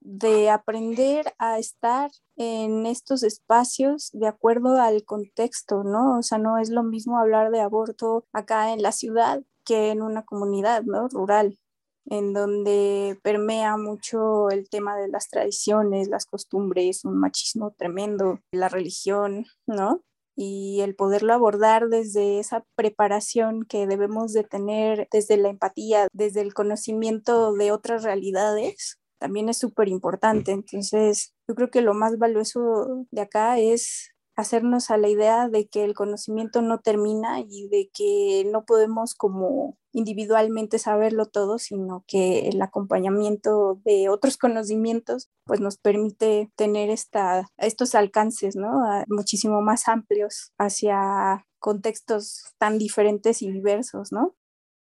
de 0.00 0.50
aprender 0.50 1.34
a 1.38 1.58
estar 1.58 2.10
en 2.36 2.86
estos 2.86 3.22
espacios 3.22 4.10
de 4.12 4.28
acuerdo 4.28 4.80
al 4.80 5.04
contexto, 5.04 5.84
¿no? 5.84 6.18
O 6.18 6.22
sea, 6.22 6.38
no 6.38 6.58
es 6.58 6.70
lo 6.70 6.82
mismo 6.82 7.18
hablar 7.18 7.50
de 7.50 7.60
aborto 7.60 8.26
acá 8.32 8.72
en 8.72 8.82
la 8.82 8.92
ciudad 8.92 9.42
que 9.64 9.90
en 9.90 10.02
una 10.02 10.24
comunidad, 10.24 10.82
¿no? 10.84 11.08
Rural 11.08 11.58
en 12.10 12.32
donde 12.32 13.18
permea 13.22 13.76
mucho 13.76 14.50
el 14.50 14.68
tema 14.68 14.96
de 14.96 15.08
las 15.08 15.28
tradiciones, 15.28 16.08
las 16.08 16.26
costumbres, 16.26 17.04
un 17.04 17.18
machismo 17.18 17.74
tremendo, 17.76 18.40
la 18.52 18.68
religión, 18.68 19.46
¿no? 19.66 20.00
Y 20.36 20.80
el 20.82 20.94
poderlo 20.94 21.34
abordar 21.34 21.88
desde 21.88 22.38
esa 22.38 22.64
preparación 22.76 23.64
que 23.64 23.86
debemos 23.86 24.32
de 24.32 24.44
tener, 24.44 25.08
desde 25.12 25.36
la 25.36 25.48
empatía, 25.48 26.06
desde 26.12 26.40
el 26.40 26.54
conocimiento 26.54 27.52
de 27.52 27.72
otras 27.72 28.04
realidades, 28.04 28.98
también 29.18 29.48
es 29.48 29.58
súper 29.58 29.88
importante. 29.88 30.52
Entonces, 30.52 31.34
yo 31.48 31.54
creo 31.54 31.70
que 31.70 31.82
lo 31.82 31.92
más 31.92 32.18
valioso 32.18 33.06
de 33.10 33.20
acá 33.20 33.58
es 33.58 34.12
hacernos 34.38 34.90
a 34.90 34.98
la 34.98 35.08
idea 35.08 35.48
de 35.48 35.66
que 35.66 35.82
el 35.82 35.94
conocimiento 35.94 36.62
no 36.62 36.78
termina 36.78 37.40
y 37.40 37.66
de 37.68 37.90
que 37.92 38.48
no 38.52 38.64
podemos 38.64 39.16
como 39.16 39.76
individualmente 39.92 40.78
saberlo 40.78 41.26
todo, 41.26 41.58
sino 41.58 42.04
que 42.06 42.48
el 42.48 42.62
acompañamiento 42.62 43.80
de 43.84 44.08
otros 44.08 44.36
conocimientos 44.36 45.28
pues 45.44 45.58
nos 45.58 45.76
permite 45.76 46.52
tener 46.54 46.88
esta, 46.88 47.48
estos 47.56 47.96
alcances, 47.96 48.54
¿no? 48.54 48.80
muchísimo 49.08 49.60
más 49.60 49.88
amplios 49.88 50.52
hacia 50.56 51.44
contextos 51.58 52.44
tan 52.58 52.78
diferentes 52.78 53.42
y 53.42 53.50
diversos, 53.50 54.12
¿no? 54.12 54.36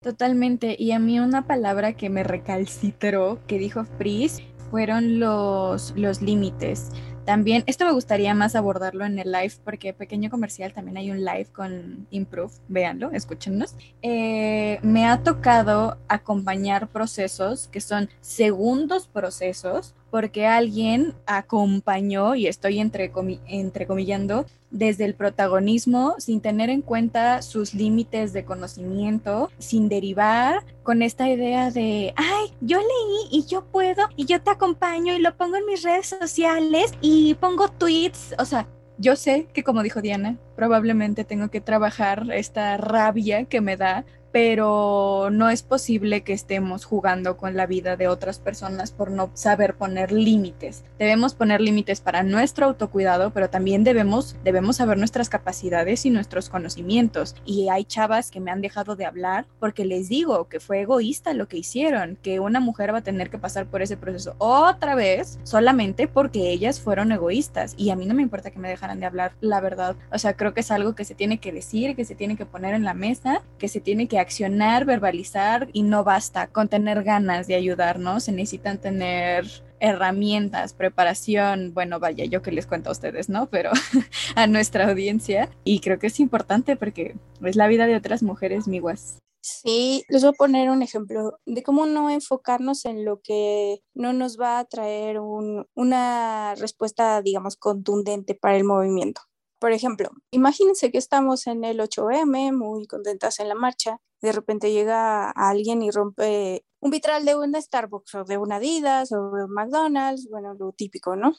Totalmente. 0.01 0.75
Y 0.79 0.93
a 0.93 0.99
mí 0.99 1.21
una 1.21 1.47
palabra 1.47 1.93
que 1.93 2.09
me 2.09 2.25
recalcitró, 2.25 3.41
que 3.47 3.59
dijo 3.59 3.85
Fris, 3.99 4.41
fueron 4.71 5.21
los, 5.21 5.93
los 5.97 6.23
límites. 6.23 6.91
También, 7.25 7.65
esto 7.67 7.85
me 7.87 7.93
gustaría 7.93 8.35
más 8.35 8.55
abordarlo 8.55 9.05
en 9.05 9.19
el 9.19 9.33
live, 9.33 9.55
porque 9.65 9.95
pequeño 9.95 10.31
comercial, 10.31 10.73
también 10.73 10.97
hay 10.99 11.11
un 11.11 11.25
live 11.25 11.47
con 11.53 12.07
Improve, 12.11 12.53
véanlo, 12.69 13.11
escúchenos. 13.13 13.75
Eh, 14.03 14.79
me 14.83 15.07
ha 15.07 15.23
tocado 15.23 15.99
acompañar 16.09 16.89
procesos 16.89 17.69
que 17.69 17.81
son 17.81 18.11
segundos 18.21 19.07
procesos 19.07 19.95
porque 20.15 20.47
alguien 20.47 21.13
acompañó, 21.27 22.37
y 22.37 22.47
estoy 22.47 22.79
entrecomillando, 22.79 24.47
desde 24.71 25.07
el 25.07 25.17
protagonismo 25.17 26.15
sin 26.19 26.41
tener 26.41 26.71
en 26.71 26.83
cuenta 26.83 27.43
sus 27.43 27.75
límites 27.75 28.33
de 28.33 28.45
conocimiento, 28.45 29.51
sin 29.59 29.89
derivar 29.89 30.65
con 30.85 31.03
esta 31.03 31.29
idea 31.29 31.73
de, 31.73 32.15
ay, 32.15 32.55
yo 32.61 32.79
leí 32.79 33.41
y 33.41 33.45
yo 33.47 33.65
puedo 33.65 34.05
y 34.15 34.27
yo 34.27 34.41
te 34.41 34.51
acompaño 34.51 35.13
y 35.15 35.19
lo 35.19 35.37
pongo 35.37 35.57
en 35.57 35.67
mis 35.67 35.83
redes 35.83 36.17
sociales 36.17 36.93
y 37.01 37.35
pongo 37.35 37.67
tweets, 37.67 38.37
o 38.39 38.45
sea, 38.45 38.69
yo 38.99 39.17
sé 39.17 39.49
que 39.53 39.65
como 39.65 39.83
dijo 39.83 40.01
Diana, 40.01 40.39
probablemente 40.55 41.25
tengo 41.25 41.49
que 41.49 41.61
trabajar 41.61 42.31
esta 42.33 42.77
rabia 42.77 43.47
que 43.47 43.61
me 43.61 43.77
da 43.77 44.05
pero 44.35 45.29
no 45.31 45.49
es 45.49 45.63
posible 45.63 46.25
que 46.25 46.33
estemos 46.33 46.85
jugando 46.85 47.37
con 47.37 47.57
la 47.57 47.67
vida 47.67 47.97
de 47.97 48.09
otras 48.09 48.41
personas 48.41 48.91
por 48.91 49.13
no 49.13 49.31
saber 49.35 49.77
poner 49.77 50.11
límites. 50.11 50.83
Debemos 50.99 51.35
poner 51.35 51.61
límites 51.61 52.01
para 52.01 52.25
nuestro 52.25 52.67
autocuidado, 52.67 53.31
pero 53.31 53.49
también 53.49 53.85
debemos, 53.85 54.35
debemos 54.43 54.79
saber 54.79 54.99
nuestras 54.99 55.29
capacidades 55.29 56.05
y 56.05 56.11
nuestros 56.11 56.49
conocimientos. 56.49 57.37
Y 57.45 57.69
hay 57.69 57.85
chavas 57.85 58.33
que 58.33 58.41
me 58.41 58.51
han 58.51 58.61
dejado 58.61 58.97
de 58.97 59.07
hablar 59.07 59.47
porque 59.61 59.85
les 59.85 60.09
digo 60.09 60.49
que 60.49 60.59
fue 60.59 60.81
egoísta 60.81 61.33
lo 61.33 61.47
que 61.47 61.59
hicieron, 61.59 62.19
que 62.21 62.41
una 62.41 62.59
mujer 62.59 62.93
va 62.93 62.99
a 62.99 63.05
tener 63.05 63.31
que 63.31 63.39
pasar 63.39 63.67
por 63.67 63.83
ese 63.83 63.97
proceso 63.97 64.35
otra 64.39 64.97
vez 64.97 65.39
solamente 65.45 66.09
porque 66.09 66.51
ellas 66.51 66.81
fueron 66.81 67.13
egoístas. 67.13 67.75
Y 67.77 67.91
a 67.91 67.95
mí 67.95 68.05
no 68.05 68.15
me 68.15 68.23
importa 68.23 68.51
que 68.51 68.59
me 68.59 68.69
dejaran 68.69 68.99
de 68.99 69.07
hablar, 69.07 69.37
la 69.41 69.61
verdad. 69.61 69.95
O 70.11 70.19
sea, 70.19 70.35
creo 70.35 70.55
que 70.55 70.61
es 70.63 70.73
algo 70.73 70.97
que 70.97 71.05
se 71.05 71.15
tiene 71.15 71.39
que 71.39 71.53
decir, 71.53 71.95
que 71.95 72.05
se 72.05 72.17
tiene 72.17 72.37
que 72.37 72.47
poner 72.47 72.75
en 72.75 72.83
la 72.83 72.95
mesa, 72.95 73.41
que 73.59 73.69
se 73.69 73.79
tiene 73.79 74.09
que 74.09 74.24
accionar, 74.25 74.85
verbalizar 74.85 75.69
y 75.73 75.83
no 75.83 76.03
basta 76.03 76.49
con 76.49 76.69
tener 76.69 77.05
ganas 77.05 77.47
de 77.47 77.55
ayudarnos, 77.55 78.25
se 78.25 78.33
necesitan 78.33 78.79
tener 78.79 79.47
herramientas, 79.81 80.73
preparación, 80.73 81.73
bueno, 81.75 82.01
vaya, 82.01 82.25
yo 82.25 82.43
que 82.43 82.53
les 82.53 82.67
cuento 82.67 82.89
a 82.89 82.93
ustedes, 82.93 83.29
¿no? 83.29 83.47
Pero 83.47 83.71
a 84.35 84.47
nuestra 84.47 84.89
audiencia 84.89 85.51
y 85.63 85.81
creo 85.81 85.99
que 85.99 86.07
es 86.09 86.21
importante 86.21 86.77
porque 86.77 87.17
es 87.43 87.57
la 87.57 87.69
vida 87.69 87.87
de 87.87 87.97
otras 87.97 88.23
mujeres 88.23 88.67
miguas. 88.67 89.19
Sí, 89.43 90.05
les 90.09 90.23
voy 90.23 90.31
a 90.31 90.39
poner 90.39 90.71
un 90.71 90.81
ejemplo 90.81 91.39
de 91.45 91.63
cómo 91.63 91.85
no 91.85 92.09
enfocarnos 92.09 92.87
en 92.87 93.05
lo 93.05 93.21
que 93.21 93.83
no 93.93 94.15
nos 94.15 94.41
va 94.41 94.59
a 94.59 94.65
traer 94.65 95.19
una 95.21 96.55
respuesta, 96.55 97.21
digamos, 97.21 97.57
contundente 97.57 98.35
para 98.35 98.57
el 98.57 98.65
movimiento. 98.65 99.21
Por 99.59 99.73
ejemplo, 99.73 100.11
imagínense 100.31 100.91
que 100.91 100.97
estamos 100.97 101.47
en 101.47 101.65
el 101.65 101.81
8M, 101.81 102.53
muy 102.57 102.87
contentas 102.87 103.39
en 103.39 103.49
la 103.49 103.55
marcha, 103.55 104.01
de 104.25 104.33
repente 104.33 104.73
llega 104.73 105.31
alguien 105.31 105.83
y 105.83 105.91
rompe 105.91 106.65
un 106.81 106.91
vitral 106.91 107.27
de 107.27 107.37
una 107.37 107.61
Starbucks 107.61 108.15
o 108.15 108.25
de 108.25 108.39
una 108.39 108.57
Adidas 108.57 109.13
o 109.13 109.31
de 109.33 109.45
un 109.45 109.51
McDonald's, 109.53 110.29
bueno, 110.31 110.55
lo 110.55 110.73
típico, 110.73 111.15
¿no? 111.15 111.35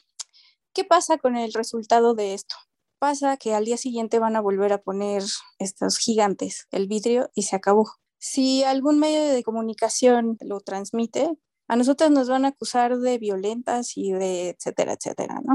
¿Qué 0.72 0.84
pasa 0.84 1.18
con 1.18 1.36
el 1.36 1.52
resultado 1.52 2.14
de 2.14 2.34
esto? 2.34 2.54
Pasa 3.00 3.36
que 3.38 3.54
al 3.54 3.64
día 3.64 3.76
siguiente 3.76 4.20
van 4.20 4.36
a 4.36 4.40
volver 4.40 4.72
a 4.72 4.78
poner 4.78 5.24
estos 5.58 5.98
gigantes, 5.98 6.68
el 6.70 6.86
vidrio, 6.86 7.28
y 7.34 7.42
se 7.42 7.56
acabó. 7.56 7.90
Si 8.18 8.62
algún 8.62 9.00
medio 9.00 9.34
de 9.34 9.42
comunicación 9.42 10.36
lo 10.40 10.60
transmite, 10.60 11.30
a 11.68 11.74
nosotras 11.74 12.12
nos 12.12 12.28
van 12.28 12.44
a 12.44 12.48
acusar 12.48 12.98
de 12.98 13.18
violentas 13.18 13.96
y 13.96 14.12
de 14.12 14.50
etcétera, 14.50 14.92
etcétera, 14.92 15.40
¿no? 15.44 15.54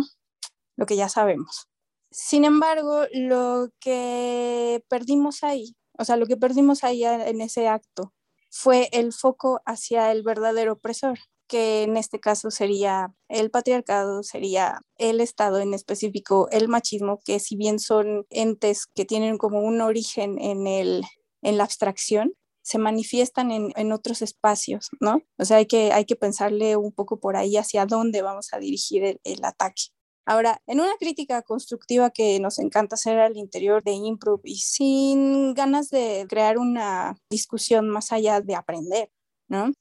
Lo 0.75 0.85
que 0.85 0.97
ya 0.97 1.07
sabemos. 1.07 1.69
Sin 2.11 2.43
embargo, 2.43 3.05
lo 3.13 3.69
que 3.79 4.83
perdimos 4.89 5.43
ahí, 5.43 5.75
o 5.97 6.05
sea, 6.05 6.17
lo 6.17 6.25
que 6.25 6.37
perdimos 6.37 6.83
ahí 6.83 7.03
en 7.03 7.41
ese 7.41 7.67
acto 7.67 8.13
fue 8.49 8.89
el 8.91 9.13
foco 9.13 9.61
hacia 9.65 10.11
el 10.11 10.23
verdadero 10.23 10.73
opresor, 10.73 11.19
que 11.47 11.83
en 11.83 11.97
este 11.97 12.19
caso 12.19 12.51
sería 12.51 13.13
el 13.29 13.51
patriarcado, 13.51 14.23
sería 14.23 14.81
el 14.97 15.21
Estado 15.21 15.59
en 15.59 15.73
específico, 15.73 16.47
el 16.51 16.67
machismo, 16.67 17.19
que 17.25 17.39
si 17.39 17.55
bien 17.55 17.79
son 17.79 18.25
entes 18.29 18.85
que 18.87 19.05
tienen 19.05 19.37
como 19.37 19.61
un 19.61 19.81
origen 19.81 20.39
en, 20.39 20.67
el, 20.67 21.03
en 21.41 21.57
la 21.57 21.63
abstracción, 21.63 22.33
se 22.63 22.77
manifiestan 22.77 23.51
en, 23.51 23.91
otros 23.91 24.21
espacios, 24.21 24.89
¿no? 24.99 25.23
O 25.37 25.45
sea, 25.45 25.57
hay 25.57 25.65
que, 25.65 25.91
hay 25.91 26.05
que 26.05 26.15
pensarle 26.15 26.75
un 26.77 26.91
poco 26.91 27.19
por 27.19 27.35
ahí 27.35 27.57
hacia 27.57 27.85
dónde 27.85 28.21
vamos 28.21 28.53
a 28.53 28.59
dirigir 28.59 29.03
el, 29.03 29.19
el 29.23 29.43
ataque. 29.43 29.85
Ahora, 30.25 30.61
en 30.67 30.79
una 30.79 30.95
crítica 30.99 31.41
constructiva 31.41 32.11
que 32.11 32.39
nos 32.39 32.59
encanta 32.59 32.95
hacer 32.95 33.19
al 33.19 33.37
interior 33.37 33.83
de 33.83 33.93
Improv 33.93 34.41
y 34.43 34.57
sin 34.57 35.53
ganas 35.53 35.89
de 35.89 36.25
crear 36.29 36.57
una 36.57 37.17
discusión 37.29 37.89
más 37.89 38.11
allá 38.11 38.39
de 38.41 38.55
aprender, 38.55 39.09
¿no? 39.47 39.71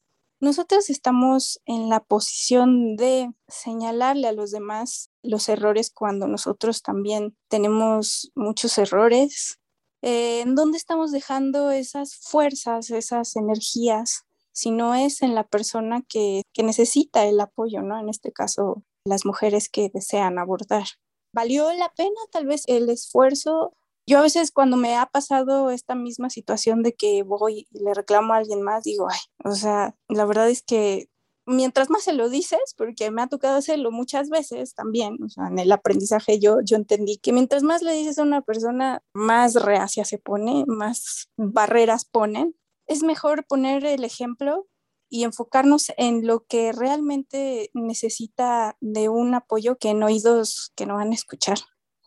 Nosotros 0.40 0.88
estamos 0.88 1.60
en 1.66 1.90
la 1.90 2.00
posición 2.00 2.96
de 2.96 3.30
señalarle 3.48 4.26
a 4.28 4.32
los 4.32 4.50
demás 4.50 5.10
los 5.22 5.50
errores 5.50 5.90
cuando 5.90 6.26
nosotros 6.26 6.80
también 6.80 7.36
tenemos 7.48 8.32
muchos 8.34 8.78
errores. 8.78 9.58
Eh, 10.00 10.40
¿En 10.40 10.54
dónde 10.54 10.78
estamos 10.78 11.12
dejando 11.12 11.70
esas 11.70 12.16
fuerzas, 12.16 12.90
esas 12.90 13.36
energías? 13.36 14.24
Si 14.52 14.70
no 14.70 14.94
es 14.94 15.20
en 15.20 15.34
la 15.34 15.46
persona 15.46 16.02
que, 16.08 16.42
que 16.54 16.62
necesita 16.62 17.26
el 17.26 17.38
apoyo, 17.38 17.82
¿no? 17.82 18.00
En 18.00 18.08
este 18.08 18.32
caso, 18.32 18.82
las 19.04 19.24
mujeres 19.24 19.68
que 19.68 19.90
desean 19.92 20.38
abordar. 20.38 20.86
¿Valió 21.32 21.72
la 21.72 21.92
pena 21.94 22.20
tal 22.32 22.46
vez 22.46 22.64
el 22.66 22.88
esfuerzo 22.90 23.74
yo 24.10 24.18
a 24.18 24.22
veces 24.22 24.50
cuando 24.50 24.76
me 24.76 24.96
ha 24.96 25.06
pasado 25.06 25.70
esta 25.70 25.94
misma 25.94 26.30
situación 26.30 26.82
de 26.82 26.94
que 26.94 27.22
voy 27.22 27.68
y 27.70 27.84
le 27.84 27.94
reclamo 27.94 28.32
a 28.32 28.38
alguien 28.38 28.60
más, 28.60 28.82
digo, 28.82 29.06
ay, 29.08 29.18
o 29.44 29.54
sea, 29.54 29.94
la 30.08 30.24
verdad 30.24 30.50
es 30.50 30.62
que 30.62 31.08
mientras 31.46 31.90
más 31.90 32.02
se 32.02 32.12
lo 32.12 32.28
dices, 32.28 32.74
porque 32.76 33.12
me 33.12 33.22
ha 33.22 33.28
tocado 33.28 33.56
hacerlo 33.56 33.92
muchas 33.92 34.28
veces 34.28 34.74
también, 34.74 35.16
o 35.22 35.28
sea, 35.28 35.46
en 35.46 35.60
el 35.60 35.70
aprendizaje 35.70 36.40
yo, 36.40 36.56
yo 36.64 36.76
entendí 36.76 37.18
que 37.18 37.32
mientras 37.32 37.62
más 37.62 37.82
le 37.82 37.92
dices 37.92 38.18
a 38.18 38.24
una 38.24 38.42
persona, 38.42 39.00
más 39.14 39.54
reacia 39.54 40.04
se 40.04 40.18
pone, 40.18 40.64
más 40.66 41.28
barreras 41.36 42.04
ponen. 42.04 42.56
Es 42.88 43.04
mejor 43.04 43.46
poner 43.46 43.84
el 43.84 44.02
ejemplo 44.02 44.66
y 45.10 45.24
enfocarnos 45.24 45.92
en 45.96 46.26
lo 46.26 46.46
que 46.46 46.72
realmente 46.72 47.70
necesita 47.74 48.76
de 48.80 49.08
un 49.08 49.34
apoyo 49.34 49.76
que 49.76 49.90
en 49.90 50.02
oídos 50.02 50.72
que 50.76 50.86
no 50.86 50.94
van 50.94 51.10
a 51.10 51.14
escuchar, 51.14 51.58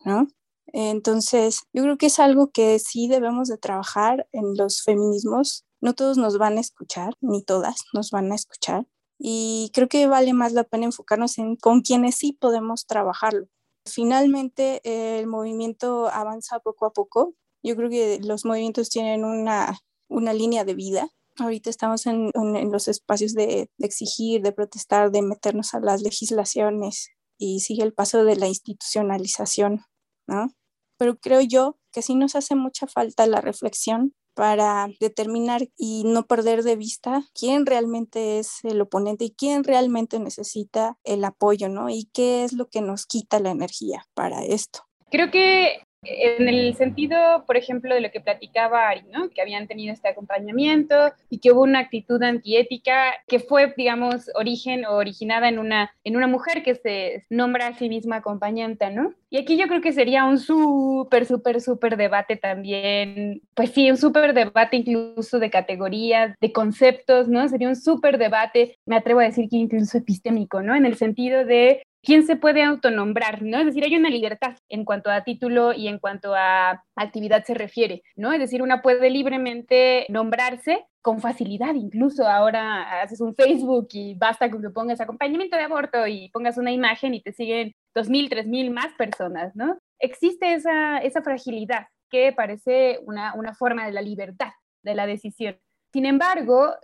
¿no? 0.04 0.26
Entonces, 0.72 1.62
yo 1.72 1.82
creo 1.82 1.98
que 1.98 2.06
es 2.06 2.18
algo 2.18 2.50
que 2.50 2.78
sí 2.80 3.06
debemos 3.06 3.48
de 3.48 3.58
trabajar 3.58 4.26
en 4.32 4.56
los 4.56 4.82
feminismos. 4.82 5.64
No 5.80 5.94
todos 5.94 6.16
nos 6.16 6.38
van 6.38 6.56
a 6.56 6.60
escuchar, 6.60 7.14
ni 7.20 7.44
todas 7.44 7.76
nos 7.92 8.10
van 8.10 8.32
a 8.32 8.34
escuchar. 8.34 8.86
Y 9.18 9.70
creo 9.72 9.88
que 9.88 10.06
vale 10.06 10.32
más 10.32 10.52
la 10.52 10.64
pena 10.64 10.86
enfocarnos 10.86 11.38
en 11.38 11.56
con 11.56 11.82
quienes 11.82 12.16
sí 12.16 12.32
podemos 12.32 12.86
trabajarlo. 12.86 13.46
Finalmente, 13.86 14.80
el 14.82 15.26
movimiento 15.26 16.08
avanza 16.08 16.58
poco 16.58 16.86
a 16.86 16.92
poco. 16.92 17.34
Yo 17.62 17.76
creo 17.76 17.90
que 17.90 18.18
los 18.20 18.44
movimientos 18.44 18.88
tienen 18.88 19.24
una, 19.24 19.78
una 20.08 20.32
línea 20.32 20.64
de 20.64 20.74
vida. 20.74 21.08
Ahorita 21.38 21.70
estamos 21.70 22.06
en, 22.06 22.30
los 22.70 22.88
espacios 22.88 23.34
de, 23.34 23.68
de 23.76 23.86
exigir, 23.86 24.42
de 24.42 24.52
protestar, 24.52 25.10
de 25.10 25.22
meternos 25.22 25.74
a 25.74 25.80
las 25.80 26.02
legislaciones 26.02 27.10
y 27.38 27.60
sigue 27.60 27.82
el 27.82 27.92
paso 27.92 28.24
de 28.24 28.36
la 28.36 28.46
institucionalización 28.46 29.84
¿no? 30.26 30.52
Pero 30.98 31.16
creo 31.16 31.40
yo 31.40 31.76
que 31.92 32.02
sí 32.02 32.14
nos 32.14 32.34
hace 32.34 32.54
mucha 32.54 32.86
falta 32.86 33.26
la 33.26 33.40
reflexión 33.40 34.14
para 34.34 34.88
determinar 35.00 35.68
y 35.76 36.02
no 36.04 36.26
perder 36.26 36.64
de 36.64 36.76
vista 36.76 37.22
quién 37.38 37.66
realmente 37.66 38.38
es 38.40 38.64
el 38.64 38.80
oponente 38.80 39.26
y 39.26 39.30
quién 39.30 39.62
realmente 39.62 40.18
necesita 40.18 40.98
el 41.04 41.24
apoyo, 41.24 41.68
¿no? 41.68 41.88
Y 41.88 42.10
qué 42.12 42.42
es 42.44 42.52
lo 42.52 42.68
que 42.68 42.80
nos 42.80 43.06
quita 43.06 43.38
la 43.38 43.50
energía 43.50 44.06
para 44.14 44.44
esto. 44.44 44.80
Creo 45.10 45.30
que 45.30 45.83
en 46.04 46.48
el 46.48 46.74
sentido, 46.74 47.44
por 47.46 47.56
ejemplo, 47.56 47.94
de 47.94 48.00
lo 48.00 48.10
que 48.10 48.20
platicaba 48.20 48.88
Ari, 48.88 49.02
¿no? 49.12 49.30
Que 49.30 49.42
habían 49.42 49.66
tenido 49.66 49.92
este 49.92 50.08
acompañamiento 50.08 51.12
y 51.30 51.38
que 51.38 51.52
hubo 51.52 51.62
una 51.62 51.80
actitud 51.80 52.22
antiética 52.22 53.14
que 53.26 53.40
fue, 53.40 53.72
digamos, 53.76 54.30
origen 54.34 54.84
o 54.84 54.94
originada 54.94 55.48
en 55.48 55.58
una, 55.58 55.92
en 56.04 56.16
una 56.16 56.26
mujer 56.26 56.62
que 56.62 56.74
se 56.74 57.24
nombra 57.30 57.68
a 57.68 57.74
sí 57.74 57.88
misma 57.88 58.16
acompañante, 58.16 58.90
¿no? 58.90 59.14
Y 59.30 59.38
aquí 59.38 59.56
yo 59.56 59.66
creo 59.66 59.80
que 59.80 59.92
sería 59.92 60.24
un 60.26 60.38
súper, 60.38 61.26
súper, 61.26 61.60
súper 61.60 61.96
debate 61.96 62.36
también, 62.36 63.42
pues 63.54 63.70
sí, 63.70 63.90
un 63.90 63.96
súper 63.96 64.32
debate 64.32 64.76
incluso 64.76 65.38
de 65.38 65.50
categorías, 65.50 66.36
de 66.40 66.52
conceptos, 66.52 67.28
¿no? 67.28 67.48
Sería 67.48 67.68
un 67.68 67.76
súper 67.76 68.18
debate, 68.18 68.78
me 68.86 68.96
atrevo 68.96 69.20
a 69.20 69.24
decir 69.24 69.48
que 69.48 69.56
incluso 69.56 69.98
epistémico, 69.98 70.62
¿no? 70.62 70.76
En 70.76 70.86
el 70.86 70.96
sentido 70.96 71.44
de 71.44 71.82
quién 72.04 72.26
se 72.26 72.36
puede 72.36 72.62
autonombrar, 72.62 73.42
¿no? 73.42 73.58
Es 73.58 73.66
decir, 73.66 73.84
hay 73.84 73.96
una 73.96 74.10
libertad 74.10 74.56
en 74.68 74.84
cuanto 74.84 75.10
a 75.10 75.24
título 75.24 75.72
y 75.72 75.88
en 75.88 75.98
cuanto 75.98 76.34
a 76.34 76.84
actividad 76.96 77.44
se 77.44 77.54
refiere, 77.54 78.02
¿no? 78.14 78.32
Es 78.32 78.38
decir, 78.38 78.62
una 78.62 78.82
puede 78.82 79.10
libremente 79.10 80.06
nombrarse 80.08 80.86
con 81.02 81.20
facilidad, 81.20 81.74
incluso 81.74 82.26
ahora 82.26 83.02
haces 83.02 83.20
un 83.20 83.34
Facebook 83.34 83.88
y 83.92 84.14
basta 84.14 84.50
con 84.50 84.62
que 84.62 84.70
pongas 84.70 85.00
acompañamiento 85.00 85.56
de 85.56 85.64
aborto 85.64 86.06
y 86.06 86.30
pongas 86.30 86.56
una 86.56 86.72
imagen 86.72 87.14
y 87.14 87.22
te 87.22 87.32
siguen 87.32 87.72
dos 87.94 88.08
mil, 88.08 88.28
tres 88.28 88.46
mil 88.46 88.70
más 88.70 88.92
personas, 88.94 89.54
¿no? 89.54 89.78
Existe 89.98 90.54
esa, 90.54 90.98
esa 90.98 91.22
fragilidad 91.22 91.88
que 92.10 92.32
parece 92.32 93.00
una, 93.04 93.34
una 93.34 93.54
forma 93.54 93.86
de 93.86 93.92
la 93.92 94.02
libertad, 94.02 94.52
de 94.82 94.94
la 94.94 95.06
decisión. 95.06 95.58
Sin 95.92 96.06
embargo, 96.06 96.74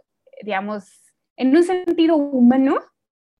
digamos, 0.42 0.84
en 1.36 1.56
un 1.56 1.62
sentido 1.62 2.16
humano, 2.16 2.80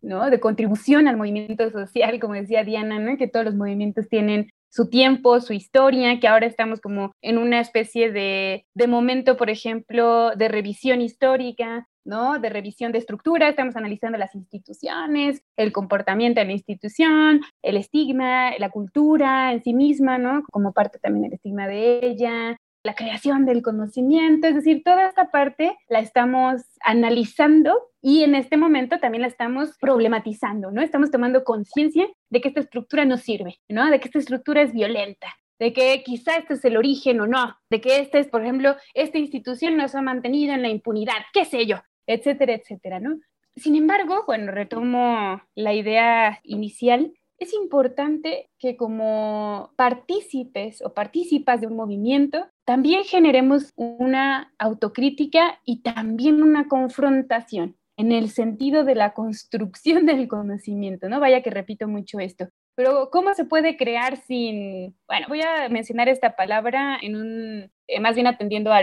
¿no? 0.03 0.31
De 0.31 0.41
contribución 0.41 1.09
al 1.09 1.17
movimiento 1.17 1.71
social, 1.71 2.19
como 2.21 2.35
decía 2.35 2.65
Diana, 2.65 2.99
¿no? 2.99 3.17
Que 3.17 3.29
todos 3.29 3.45
los 3.45 3.55
movimientos 3.55 4.09
tienen 4.09 4.51
su 4.71 4.89
tiempo, 4.89 5.41
su 5.41 5.53
historia, 5.53 6.21
que 6.21 6.29
ahora 6.29 6.47
estamos 6.47 6.81
como 6.81 7.13
en 7.23 7.39
una 7.39 7.61
especie 7.61 8.13
de, 8.13 8.67
de 8.75 8.87
momento, 8.87 9.37
por 9.37 9.51
ejemplo, 9.51 10.31
de 10.37 10.49
revisión 10.49 11.01
histórica, 11.01 11.89
¿no? 12.05 12.39
De 12.39 12.49
revisión 12.49 12.93
de 12.93 12.99
estructura, 12.99 13.49
estamos 13.49 13.77
analizando 13.77 14.17
las 14.17 14.35
instituciones, 14.35 15.43
el 15.57 15.73
comportamiento 15.73 16.41
de 16.41 16.47
la 16.47 16.53
institución, 16.53 17.41
el 17.63 17.77
estigma, 17.77 18.53
la 18.59 18.71
cultura 18.71 19.53
en 19.53 19.63
sí 19.63 19.75
misma, 19.75 20.19
¿no? 20.19 20.43
Como 20.51 20.73
parte 20.73 20.99
también 20.99 21.25
del 21.25 21.35
estigma 21.35 21.67
de 21.67 22.07
ella, 22.07 22.57
la 22.83 22.95
creación 22.95 23.45
del 23.45 23.63
conocimiento, 23.63 24.47
es 24.47 24.55
decir, 24.55 24.83
toda 24.85 25.07
esta 25.07 25.31
parte 25.31 25.77
la 25.89 26.01
estamos 26.01 26.63
analizando 26.81 27.79
y 28.01 28.23
en 28.23 28.35
este 28.35 28.57
momento 28.57 28.99
también 28.99 29.23
la 29.23 29.29
estamos 29.29 29.77
problematizando, 29.79 30.71
¿no? 30.71 30.81
Estamos 30.81 31.11
tomando 31.11 31.45
conciencia 31.45 32.09
de 32.31 32.41
que 32.41 32.49
esta 32.49 32.61
estructura 32.61 33.05
no 33.05 33.19
sirve, 33.19 33.59
¿no? 33.69 33.91
De 33.91 34.01
que 34.01 34.07
esta 34.09 34.19
estructura 34.19 34.63
es 34.63 34.73
violenta, 34.73 35.35
de 35.59 35.75
que 35.75 36.03
quizá 36.03 36.37
este 36.37 36.55
es 36.55 36.65
el 36.65 36.79
origen 36.79 37.21
o 37.21 37.27
no, 37.27 37.55
de 37.69 37.81
que 37.83 38.01
este 38.01 38.19
es, 38.19 38.29
por 38.29 38.43
ejemplo, 38.43 38.77
esta 38.95 39.19
institución 39.19 39.77
nos 39.77 39.95
ha 39.95 40.01
mantenido 40.01 40.55
en 40.55 40.63
la 40.63 40.71
impunidad, 40.71 41.23
qué 41.35 41.45
sé 41.45 41.67
yo, 41.67 41.77
etcétera, 42.07 42.55
etcétera, 42.55 42.99
¿no? 42.99 43.19
Sin 43.57 43.77
embargo, 43.77 44.25
bueno, 44.27 44.53
retomo 44.53 45.43
la 45.55 45.75
idea 45.75 46.41
inicial, 46.45 47.13
es 47.41 47.55
importante 47.55 48.51
que 48.59 48.77
como 48.77 49.73
partícipes 49.77 50.83
o 50.83 50.93
participas 50.93 51.61
de 51.61 51.67
un 51.67 51.75
movimiento, 51.75 52.47
también 52.71 53.03
generemos 53.03 53.73
una 53.75 54.55
autocrítica 54.57 55.59
y 55.65 55.83
también 55.83 56.41
una 56.41 56.69
confrontación 56.69 57.77
en 57.97 58.13
el 58.13 58.31
sentido 58.31 58.85
de 58.85 58.95
la 58.95 59.13
construcción 59.13 60.07
del 60.07 60.29
conocimiento, 60.29 61.09
¿no? 61.09 61.19
Vaya 61.19 61.43
que 61.43 61.51
repito 61.51 61.89
mucho 61.89 62.21
esto. 62.21 62.49
Pero 62.77 63.11
¿cómo 63.11 63.35
se 63.35 63.45
puede 63.45 63.77
crear 63.77 64.19
sin, 64.19 64.97
bueno, 65.09 65.27
voy 65.29 65.41
a 65.41 65.69
mencionar 65.69 66.09
esta 66.09 66.37
palabra 66.37 66.97
en 67.03 67.17
un, 67.17 67.73
eh, 67.89 67.99
más 67.99 68.15
bien 68.15 68.29
atendiendo 68.29 68.73
a, 68.73 68.83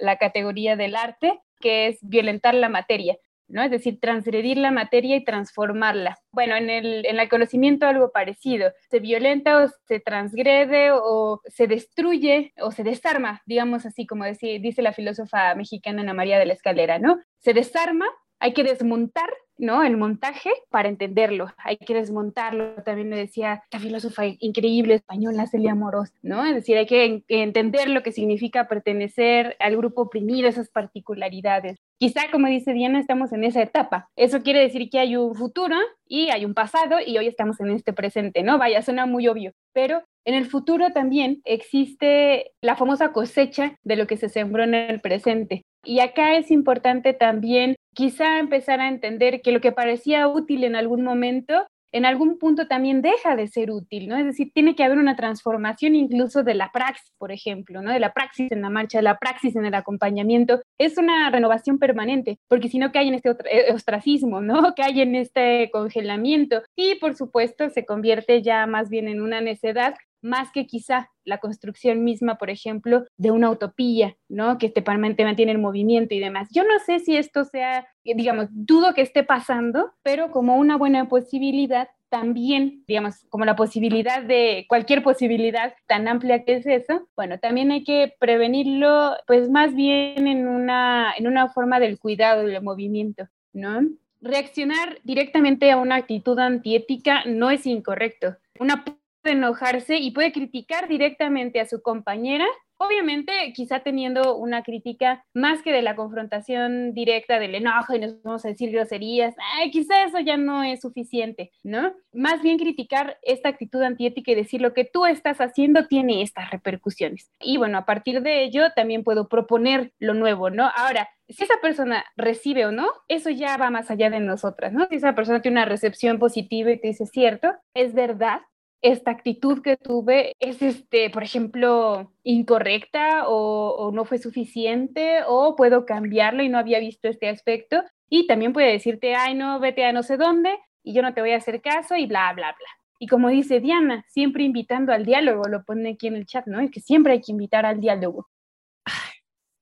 la 0.00 0.18
categoría 0.18 0.76
del 0.76 0.94
arte, 0.94 1.40
que 1.60 1.86
es 1.86 1.98
violentar 2.02 2.54
la 2.54 2.68
materia. 2.68 3.16
Es 3.62 3.70
decir, 3.70 4.00
transgredir 4.00 4.56
la 4.56 4.70
materia 4.70 5.16
y 5.16 5.24
transformarla. 5.24 6.18
Bueno, 6.32 6.56
en 6.56 6.70
el, 6.70 7.06
en 7.06 7.18
el 7.18 7.28
conocimiento 7.28 7.86
algo 7.86 8.10
parecido. 8.10 8.72
Se 8.90 9.00
violenta 9.00 9.62
o 9.62 9.68
se 9.86 10.00
transgrede 10.00 10.90
o 10.92 11.40
se 11.46 11.66
destruye 11.66 12.52
o 12.60 12.70
se 12.72 12.82
desarma, 12.82 13.42
digamos 13.46 13.86
así 13.86 14.06
como 14.06 14.24
dice 14.24 14.82
la 14.82 14.92
filósofa 14.92 15.54
mexicana 15.54 16.02
Ana 16.02 16.14
María 16.14 16.38
de 16.38 16.46
la 16.46 16.52
Escalera, 16.54 16.98
¿no? 16.98 17.20
Se 17.38 17.54
desarma, 17.54 18.06
hay 18.44 18.52
que 18.52 18.62
desmontar 18.62 19.30
¿no? 19.58 19.82
El 19.82 19.96
montaje 19.96 20.50
para 20.70 20.88
entenderlo. 20.88 21.46
Hay 21.58 21.76
que 21.76 21.94
desmontarlo. 21.94 22.74
También 22.84 23.08
me 23.08 23.16
decía 23.16 23.62
esta 23.64 23.78
filósofa 23.78 24.26
increíble 24.26 24.94
española, 24.94 25.46
Celia 25.46 25.74
Moros, 25.74 26.12
¿no? 26.22 26.44
Es 26.44 26.54
decir, 26.54 26.76
hay 26.76 26.86
que 26.86 27.22
entender 27.28 27.88
lo 27.88 28.02
que 28.02 28.12
significa 28.12 28.68
pertenecer 28.68 29.56
al 29.60 29.76
grupo 29.76 30.02
oprimido, 30.02 30.48
esas 30.48 30.70
particularidades. 30.70 31.78
Quizá, 31.98 32.30
como 32.30 32.48
dice 32.48 32.72
Diana, 32.72 32.98
estamos 32.98 33.32
en 33.32 33.44
esa 33.44 33.62
etapa. 33.62 34.08
Eso 34.16 34.42
quiere 34.42 34.60
decir 34.60 34.90
que 34.90 34.98
hay 34.98 35.16
un 35.16 35.34
futuro 35.34 35.76
y 36.06 36.30
hay 36.30 36.44
un 36.44 36.54
pasado 36.54 36.96
y 37.04 37.16
hoy 37.16 37.26
estamos 37.26 37.60
en 37.60 37.70
este 37.70 37.92
presente, 37.92 38.42
¿no? 38.42 38.58
Vaya, 38.58 38.82
suena 38.82 39.06
muy 39.06 39.28
obvio, 39.28 39.52
pero 39.72 40.02
en 40.24 40.34
el 40.34 40.46
futuro 40.46 40.90
también 40.92 41.40
existe 41.44 42.52
la 42.60 42.76
famosa 42.76 43.12
cosecha 43.12 43.78
de 43.84 43.96
lo 43.96 44.06
que 44.06 44.16
se 44.16 44.28
sembró 44.28 44.64
en 44.64 44.74
el 44.74 45.00
presente. 45.00 45.64
Y 45.84 46.00
acá 46.00 46.36
es 46.36 46.50
importante 46.50 47.12
también 47.12 47.76
quizá 47.94 48.38
empezar 48.38 48.80
a 48.80 48.88
entender 48.88 49.40
que 49.42 49.52
lo 49.52 49.60
que 49.60 49.72
parecía 49.72 50.28
útil 50.28 50.64
en 50.64 50.76
algún 50.76 51.02
momento 51.02 51.66
en 51.94 52.04
algún 52.04 52.38
punto 52.38 52.66
también 52.66 53.02
deja 53.02 53.36
de 53.36 53.46
ser 53.46 53.70
útil, 53.70 54.08
¿no? 54.08 54.16
Es 54.16 54.26
decir, 54.26 54.50
tiene 54.52 54.74
que 54.74 54.82
haber 54.82 54.98
una 54.98 55.14
transformación 55.14 55.94
incluso 55.94 56.42
de 56.42 56.54
la 56.54 56.72
praxis, 56.72 57.12
por 57.18 57.30
ejemplo, 57.30 57.82
¿no? 57.82 57.92
De 57.92 58.00
la 58.00 58.12
praxis 58.12 58.50
en 58.50 58.62
la 58.62 58.68
marcha, 58.68 58.98
de 58.98 59.02
la 59.02 59.16
praxis 59.16 59.54
en 59.54 59.64
el 59.64 59.74
acompañamiento. 59.74 60.60
Es 60.76 60.98
una 60.98 61.30
renovación 61.30 61.78
permanente, 61.78 62.40
porque 62.48 62.68
si 62.68 62.78
no 62.78 62.90
cae 62.90 63.06
en 63.06 63.14
este 63.14 63.30
eh, 63.30 63.72
ostracismo, 63.72 64.40
¿no? 64.40 64.74
Cae 64.76 65.02
en 65.02 65.14
este 65.14 65.70
congelamiento 65.70 66.62
y, 66.74 66.96
por 66.96 67.14
supuesto, 67.14 67.70
se 67.70 67.86
convierte 67.86 68.42
ya 68.42 68.66
más 68.66 68.88
bien 68.88 69.06
en 69.06 69.22
una 69.22 69.40
necedad 69.40 69.94
más 70.24 70.50
que 70.50 70.66
quizá 70.66 71.10
la 71.24 71.38
construcción 71.38 72.02
misma, 72.02 72.38
por 72.38 72.50
ejemplo, 72.50 73.04
de 73.16 73.30
una 73.30 73.50
utopía, 73.50 74.16
¿no? 74.28 74.58
Que 74.58 74.70
permanente 74.70 75.24
mantiene 75.24 75.52
el 75.52 75.58
movimiento 75.58 76.14
y 76.14 76.18
demás. 76.18 76.48
Yo 76.50 76.64
no 76.64 76.78
sé 76.84 76.98
si 76.98 77.16
esto 77.16 77.44
sea, 77.44 77.86
digamos, 78.02 78.48
dudo 78.50 78.94
que 78.94 79.02
esté 79.02 79.22
pasando, 79.22 79.92
pero 80.02 80.30
como 80.30 80.56
una 80.56 80.76
buena 80.76 81.08
posibilidad, 81.08 81.88
también, 82.08 82.84
digamos, 82.86 83.26
como 83.28 83.44
la 83.44 83.56
posibilidad 83.56 84.22
de 84.22 84.66
cualquier 84.68 85.02
posibilidad 85.02 85.74
tan 85.86 86.06
amplia 86.06 86.44
que 86.44 86.54
es 86.54 86.66
eso, 86.66 87.08
bueno, 87.16 87.38
también 87.38 87.70
hay 87.72 87.82
que 87.82 88.14
prevenirlo, 88.20 89.16
pues 89.26 89.50
más 89.50 89.74
bien 89.74 90.28
en 90.28 90.46
una, 90.46 91.12
en 91.18 91.26
una 91.26 91.48
forma 91.48 91.80
del 91.80 91.98
cuidado 91.98 92.46
del 92.46 92.62
movimiento, 92.62 93.28
¿no? 93.52 93.80
Reaccionar 94.20 95.00
directamente 95.02 95.70
a 95.70 95.76
una 95.76 95.96
actitud 95.96 96.38
antiética 96.38 97.24
no 97.26 97.50
es 97.50 97.66
incorrecto. 97.66 98.36
Una 98.58 98.84
enojarse 99.32 99.96
y 99.96 100.10
puede 100.10 100.32
criticar 100.32 100.88
directamente 100.88 101.60
a 101.60 101.66
su 101.66 101.82
compañera, 101.82 102.46
obviamente 102.76 103.32
quizá 103.54 103.80
teniendo 103.80 104.36
una 104.36 104.62
crítica 104.62 105.24
más 105.32 105.62
que 105.62 105.72
de 105.72 105.82
la 105.82 105.96
confrontación 105.96 106.92
directa 106.92 107.38
del 107.38 107.54
enojo 107.54 107.94
y 107.94 108.00
nos 108.00 108.22
vamos 108.22 108.44
a 108.44 108.48
decir 108.48 108.70
groserías, 108.70 109.34
quizá 109.70 110.04
eso 110.04 110.18
ya 110.20 110.36
no 110.36 110.62
es 110.62 110.80
suficiente, 110.80 111.52
¿no? 111.62 111.94
Más 112.12 112.42
bien 112.42 112.58
criticar 112.58 113.18
esta 113.22 113.48
actitud 113.48 113.82
antiética 113.82 114.32
y 114.32 114.34
decir 114.34 114.60
lo 114.60 114.74
que 114.74 114.84
tú 114.84 115.06
estás 115.06 115.40
haciendo 115.40 115.86
tiene 115.86 116.22
estas 116.22 116.50
repercusiones. 116.50 117.30
Y 117.40 117.56
bueno, 117.56 117.78
a 117.78 117.86
partir 117.86 118.22
de 118.22 118.42
ello 118.42 118.72
también 118.74 119.04
puedo 119.04 119.28
proponer 119.28 119.92
lo 119.98 120.14
nuevo, 120.14 120.50
¿no? 120.50 120.70
Ahora, 120.76 121.08
si 121.28 121.44
esa 121.44 121.54
persona 121.62 122.04
recibe 122.16 122.66
o 122.66 122.72
no, 122.72 122.88
eso 123.08 123.30
ya 123.30 123.56
va 123.56 123.70
más 123.70 123.90
allá 123.90 124.10
de 124.10 124.20
nosotras, 124.20 124.72
¿no? 124.72 124.86
Si 124.88 124.96
esa 124.96 125.14
persona 125.14 125.40
tiene 125.40 125.60
una 125.60 125.64
recepción 125.64 126.18
positiva 126.18 126.70
y 126.70 126.80
te 126.80 126.88
dice, 126.88 127.06
cierto, 127.06 127.54
es 127.72 127.94
verdad, 127.94 128.42
esta 128.84 129.10
actitud 129.10 129.62
que 129.62 129.78
tuve 129.78 130.34
es, 130.40 130.60
este, 130.60 131.08
por 131.08 131.22
ejemplo, 131.22 132.12
incorrecta 132.22 133.26
o, 133.26 133.90
no 133.94 134.04
fue 134.04 134.18
suficiente 134.18 135.20
o 135.26 135.56
puedo 135.56 135.86
cambiarlo 135.86 136.42
y 136.42 136.50
no 136.50 136.58
había 136.58 136.80
visto 136.80 137.08
este 137.08 137.30
aspecto. 137.30 137.82
Y 138.10 138.26
también 138.26 138.52
puede 138.52 138.72
decirte, 138.72 139.14
ay, 139.14 139.34
no, 139.34 139.58
vete 139.58 139.86
a 139.86 139.92
no 139.94 140.02
sé 140.02 140.18
dónde 140.18 140.58
y 140.82 140.92
yo 140.92 141.00
no 141.00 141.14
te 141.14 141.22
voy 141.22 141.30
a 141.30 141.38
hacer 141.38 141.62
caso 141.62 141.96
y 141.96 142.04
bla, 142.04 142.30
bla, 142.34 142.48
bla. 142.48 142.68
Y 142.98 143.06
como 143.06 143.30
dice 143.30 143.58
Diana, 143.58 144.04
siempre 144.06 144.44
invitando 144.44 144.92
al 144.92 145.06
diálogo, 145.06 145.48
lo 145.48 145.64
pone 145.64 145.92
aquí 145.92 146.08
en 146.08 146.16
el 146.16 146.26
chat, 146.26 146.46
¿no? 146.46 146.60
Es 146.60 146.70
que 146.70 146.80
siempre 146.80 147.14
hay 147.14 147.22
que 147.22 147.32
invitar 147.32 147.64
al 147.64 147.80
diálogo. 147.80 148.28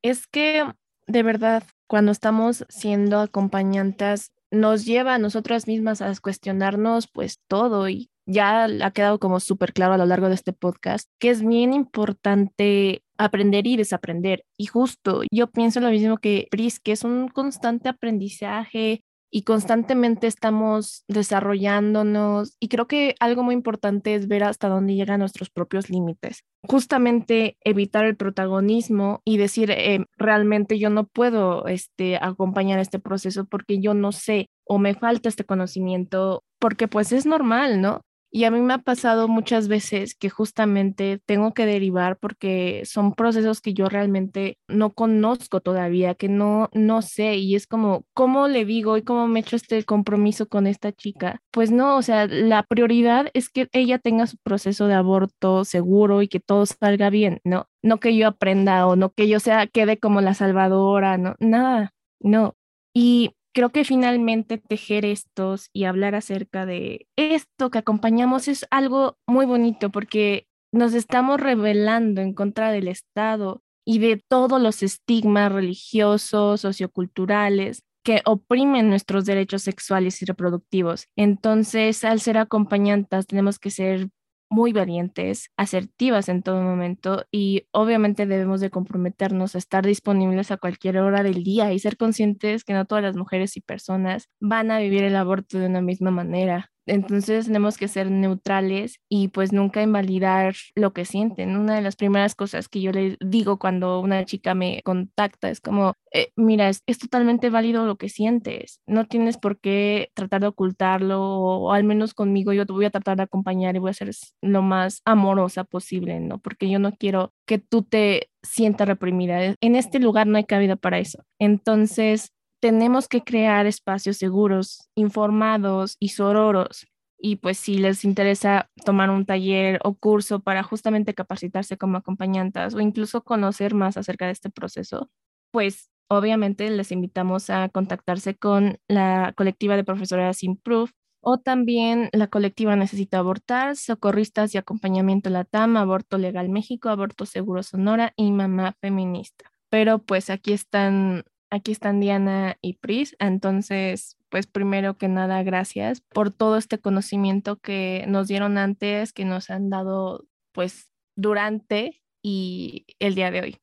Es 0.02 0.26
que, 0.26 0.64
de 1.06 1.22
verdad, 1.22 1.62
cuando 1.86 2.10
estamos 2.10 2.66
siendo 2.68 3.20
acompañantes, 3.20 4.32
nos 4.50 4.84
lleva 4.84 5.14
a 5.14 5.18
nosotras 5.18 5.68
mismas 5.68 6.02
a 6.02 6.12
cuestionarnos 6.20 7.06
pues 7.06 7.38
todo 7.46 7.88
y 7.88 8.11
ya 8.32 8.64
ha 8.64 8.90
quedado 8.90 9.18
como 9.18 9.40
súper 9.40 9.72
claro 9.72 9.94
a 9.94 9.98
lo 9.98 10.06
largo 10.06 10.28
de 10.28 10.34
este 10.34 10.52
podcast 10.52 11.08
que 11.18 11.30
es 11.30 11.44
bien 11.44 11.72
importante 11.72 13.02
aprender 13.18 13.66
y 13.66 13.76
desaprender. 13.76 14.44
Y 14.56 14.66
justo 14.66 15.22
yo 15.30 15.50
pienso 15.50 15.80
lo 15.80 15.90
mismo 15.90 16.18
que 16.18 16.48
Pris, 16.50 16.80
que 16.80 16.92
es 16.92 17.04
un 17.04 17.28
constante 17.28 17.88
aprendizaje 17.88 19.04
y 19.34 19.42
constantemente 19.42 20.26
estamos 20.26 21.04
desarrollándonos 21.08 22.54
y 22.60 22.68
creo 22.68 22.86
que 22.86 23.14
algo 23.18 23.42
muy 23.42 23.54
importante 23.54 24.14
es 24.14 24.28
ver 24.28 24.44
hasta 24.44 24.68
dónde 24.68 24.94
llegan 24.94 25.20
nuestros 25.20 25.48
propios 25.48 25.88
límites. 25.88 26.44
Justamente 26.68 27.56
evitar 27.64 28.04
el 28.04 28.14
protagonismo 28.14 29.22
y 29.24 29.38
decir 29.38 29.70
eh, 29.70 30.04
realmente 30.18 30.78
yo 30.78 30.90
no 30.90 31.06
puedo 31.06 31.66
este, 31.66 32.18
acompañar 32.18 32.78
este 32.78 32.98
proceso 32.98 33.46
porque 33.46 33.80
yo 33.80 33.94
no 33.94 34.12
sé 34.12 34.50
o 34.64 34.78
me 34.78 34.94
falta 34.94 35.30
este 35.30 35.44
conocimiento 35.44 36.44
porque 36.58 36.86
pues 36.86 37.10
es 37.12 37.24
normal, 37.24 37.80
¿no? 37.80 38.02
Y 38.34 38.44
a 38.44 38.50
mí 38.50 38.60
me 38.60 38.72
ha 38.72 38.78
pasado 38.78 39.28
muchas 39.28 39.68
veces 39.68 40.14
que 40.14 40.30
justamente 40.30 41.20
tengo 41.26 41.52
que 41.52 41.66
derivar 41.66 42.16
porque 42.18 42.80
son 42.86 43.12
procesos 43.12 43.60
que 43.60 43.74
yo 43.74 43.90
realmente 43.90 44.56
no 44.68 44.94
conozco 44.94 45.60
todavía, 45.60 46.14
que 46.14 46.30
no, 46.30 46.70
no 46.72 47.02
sé. 47.02 47.36
Y 47.36 47.56
es 47.56 47.66
como, 47.66 48.06
¿cómo 48.14 48.48
le 48.48 48.64
digo 48.64 48.96
y 48.96 49.02
cómo 49.02 49.28
me 49.28 49.40
echo 49.40 49.56
este 49.56 49.84
compromiso 49.84 50.48
con 50.48 50.66
esta 50.66 50.92
chica? 50.92 51.42
Pues 51.50 51.70
no, 51.70 51.98
o 51.98 52.02
sea, 52.02 52.26
la 52.26 52.62
prioridad 52.62 53.26
es 53.34 53.50
que 53.50 53.68
ella 53.72 53.98
tenga 53.98 54.26
su 54.26 54.38
proceso 54.38 54.86
de 54.86 54.94
aborto 54.94 55.66
seguro 55.66 56.22
y 56.22 56.28
que 56.28 56.40
todo 56.40 56.64
salga 56.64 57.10
bien, 57.10 57.40
¿no? 57.44 57.66
No 57.82 58.00
que 58.00 58.16
yo 58.16 58.28
aprenda 58.28 58.86
o 58.86 58.96
no 58.96 59.10
que 59.12 59.28
yo 59.28 59.40
sea, 59.40 59.66
quede 59.66 59.98
como 59.98 60.22
la 60.22 60.32
salvadora, 60.32 61.18
no, 61.18 61.34
nada, 61.38 61.92
no. 62.20 62.54
Y 62.94 63.32
creo 63.52 63.70
que 63.70 63.84
finalmente 63.84 64.58
tejer 64.58 65.04
estos 65.04 65.68
y 65.72 65.84
hablar 65.84 66.14
acerca 66.14 66.66
de 66.66 67.06
esto 67.16 67.70
que 67.70 67.78
acompañamos 67.78 68.48
es 68.48 68.66
algo 68.70 69.18
muy 69.26 69.46
bonito 69.46 69.90
porque 69.90 70.46
nos 70.72 70.94
estamos 70.94 71.40
rebelando 71.40 72.20
en 72.20 72.32
contra 72.32 72.72
del 72.72 72.88
Estado 72.88 73.62
y 73.84 73.98
de 73.98 74.16
todos 74.16 74.60
los 74.60 74.82
estigmas 74.82 75.52
religiosos, 75.52 76.60
socioculturales 76.60 77.82
que 78.04 78.20
oprimen 78.24 78.88
nuestros 78.88 79.24
derechos 79.24 79.62
sexuales 79.62 80.22
y 80.22 80.24
reproductivos. 80.24 81.06
Entonces, 81.16 82.04
al 82.04 82.20
ser 82.20 82.38
acompañantes, 82.38 83.26
tenemos 83.26 83.58
que 83.58 83.70
ser 83.70 84.08
muy 84.52 84.72
valientes, 84.72 85.50
asertivas 85.56 86.28
en 86.28 86.42
todo 86.42 86.62
momento 86.62 87.24
y 87.32 87.66
obviamente 87.72 88.26
debemos 88.26 88.60
de 88.60 88.70
comprometernos 88.70 89.54
a 89.54 89.58
estar 89.58 89.86
disponibles 89.86 90.50
a 90.52 90.58
cualquier 90.58 90.98
hora 90.98 91.22
del 91.22 91.44
día 91.44 91.72
y 91.72 91.78
ser 91.80 91.96
conscientes 91.96 92.64
que 92.64 92.74
no 92.74 92.86
todas 92.86 93.04
las 93.04 93.16
mujeres 93.16 93.56
y 93.56 93.62
personas 93.62 94.28
van 94.40 94.70
a 94.72 94.78
vivir 94.80 95.04
el 95.04 95.16
aborto 95.16 95.58
de 95.60 95.66
una 95.68 95.82
misma 95.82 96.10
manera. 96.10 96.71
Entonces 96.86 97.46
tenemos 97.46 97.76
que 97.78 97.88
ser 97.88 98.10
neutrales 98.10 99.00
y 99.08 99.28
pues 99.28 99.52
nunca 99.52 99.82
invalidar 99.82 100.54
lo 100.74 100.92
que 100.92 101.04
sienten. 101.04 101.56
Una 101.56 101.76
de 101.76 101.82
las 101.82 101.96
primeras 101.96 102.34
cosas 102.34 102.68
que 102.68 102.80
yo 102.80 102.92
le 102.92 103.16
digo 103.20 103.58
cuando 103.58 104.00
una 104.00 104.24
chica 104.24 104.54
me 104.54 104.82
contacta 104.82 105.48
es 105.50 105.60
como, 105.60 105.94
eh, 106.12 106.30
mira, 106.36 106.68
es, 106.68 106.82
totalmente 106.98 107.50
válido 107.50 107.86
lo 107.86 107.96
que 107.96 108.08
sientes. 108.08 108.80
No 108.86 109.06
tienes 109.06 109.38
por 109.38 109.58
qué 109.60 110.10
tratar 110.14 110.40
de 110.40 110.48
ocultarlo 110.48 111.22
o, 111.22 111.72
al 111.72 111.84
menos 111.84 112.14
conmigo 112.14 112.52
yo 112.52 112.66
te 112.66 112.72
voy 112.72 112.84
a 112.84 112.90
tratar 112.90 113.16
de 113.16 113.24
acompañar 113.24 113.76
y 113.76 113.78
voy 113.78 113.90
a 113.90 113.94
ser 113.94 114.10
lo 114.40 114.62
más 114.62 115.02
amorosa 115.04 115.64
posible, 115.64 116.20
¿no? 116.20 116.38
Porque 116.38 116.70
yo 116.70 116.78
no 116.78 116.92
quiero 116.96 117.32
que 117.46 117.58
tú 117.58 117.82
te 117.82 118.30
sientas 118.42 118.88
reprimida. 118.88 119.54
En 119.60 119.76
este 119.76 120.00
lugar 120.00 120.26
no 120.26 120.36
hay 120.36 120.44
cabida 120.44 120.76
para 120.76 120.98
eso. 120.98 121.24
Entonces, 121.38 122.32
tenemos 122.62 123.08
que 123.08 123.24
crear 123.24 123.66
espacios 123.66 124.18
seguros, 124.18 124.88
informados 124.94 125.96
y 125.98 126.10
sororos. 126.10 126.86
Y 127.18 127.36
pues 127.36 127.58
si 127.58 127.78
les 127.78 128.04
interesa 128.04 128.70
tomar 128.84 129.10
un 129.10 129.26
taller 129.26 129.80
o 129.82 129.94
curso 129.94 130.40
para 130.40 130.62
justamente 130.62 131.12
capacitarse 131.12 131.76
como 131.76 131.98
acompañantes 131.98 132.74
o 132.74 132.80
incluso 132.80 133.24
conocer 133.24 133.74
más 133.74 133.96
acerca 133.96 134.26
de 134.26 134.32
este 134.32 134.48
proceso, 134.48 135.10
pues 135.50 135.90
obviamente 136.08 136.70
les 136.70 136.92
invitamos 136.92 137.50
a 137.50 137.68
contactarse 137.68 138.36
con 138.36 138.78
la 138.88 139.32
colectiva 139.36 139.76
de 139.76 139.84
profesoras 139.84 140.44
Improve 140.44 140.92
o 141.20 141.38
también 141.38 142.10
la 142.12 142.28
colectiva 142.28 142.76
Necesita 142.76 143.18
Abortar, 143.18 143.76
Socorristas 143.76 144.54
y 144.54 144.58
Acompañamiento 144.58 145.30
Latam, 145.30 145.76
Aborto 145.76 146.16
Legal 146.16 146.48
México, 146.48 146.90
Aborto 146.90 147.26
Seguro 147.26 147.64
Sonora 147.64 148.12
y 148.16 148.30
Mamá 148.30 148.76
Feminista. 148.80 149.50
Pero 149.68 149.98
pues 150.00 150.30
aquí 150.30 150.52
están 150.52 151.24
Aquí 151.54 151.70
están 151.70 152.00
Diana 152.00 152.56
y 152.62 152.78
Pris. 152.78 153.14
Entonces, 153.18 154.16
pues 154.30 154.46
primero 154.46 154.96
que 154.96 155.08
nada, 155.08 155.42
gracias 155.42 156.00
por 156.00 156.32
todo 156.32 156.56
este 156.56 156.78
conocimiento 156.78 157.56
que 157.60 158.06
nos 158.08 158.26
dieron 158.26 158.56
antes, 158.56 159.12
que 159.12 159.26
nos 159.26 159.50
han 159.50 159.68
dado 159.68 160.24
pues 160.52 160.88
durante 161.14 162.00
y 162.22 162.86
el 163.00 163.14
día 163.14 163.30
de 163.30 163.42
hoy. 163.42 163.58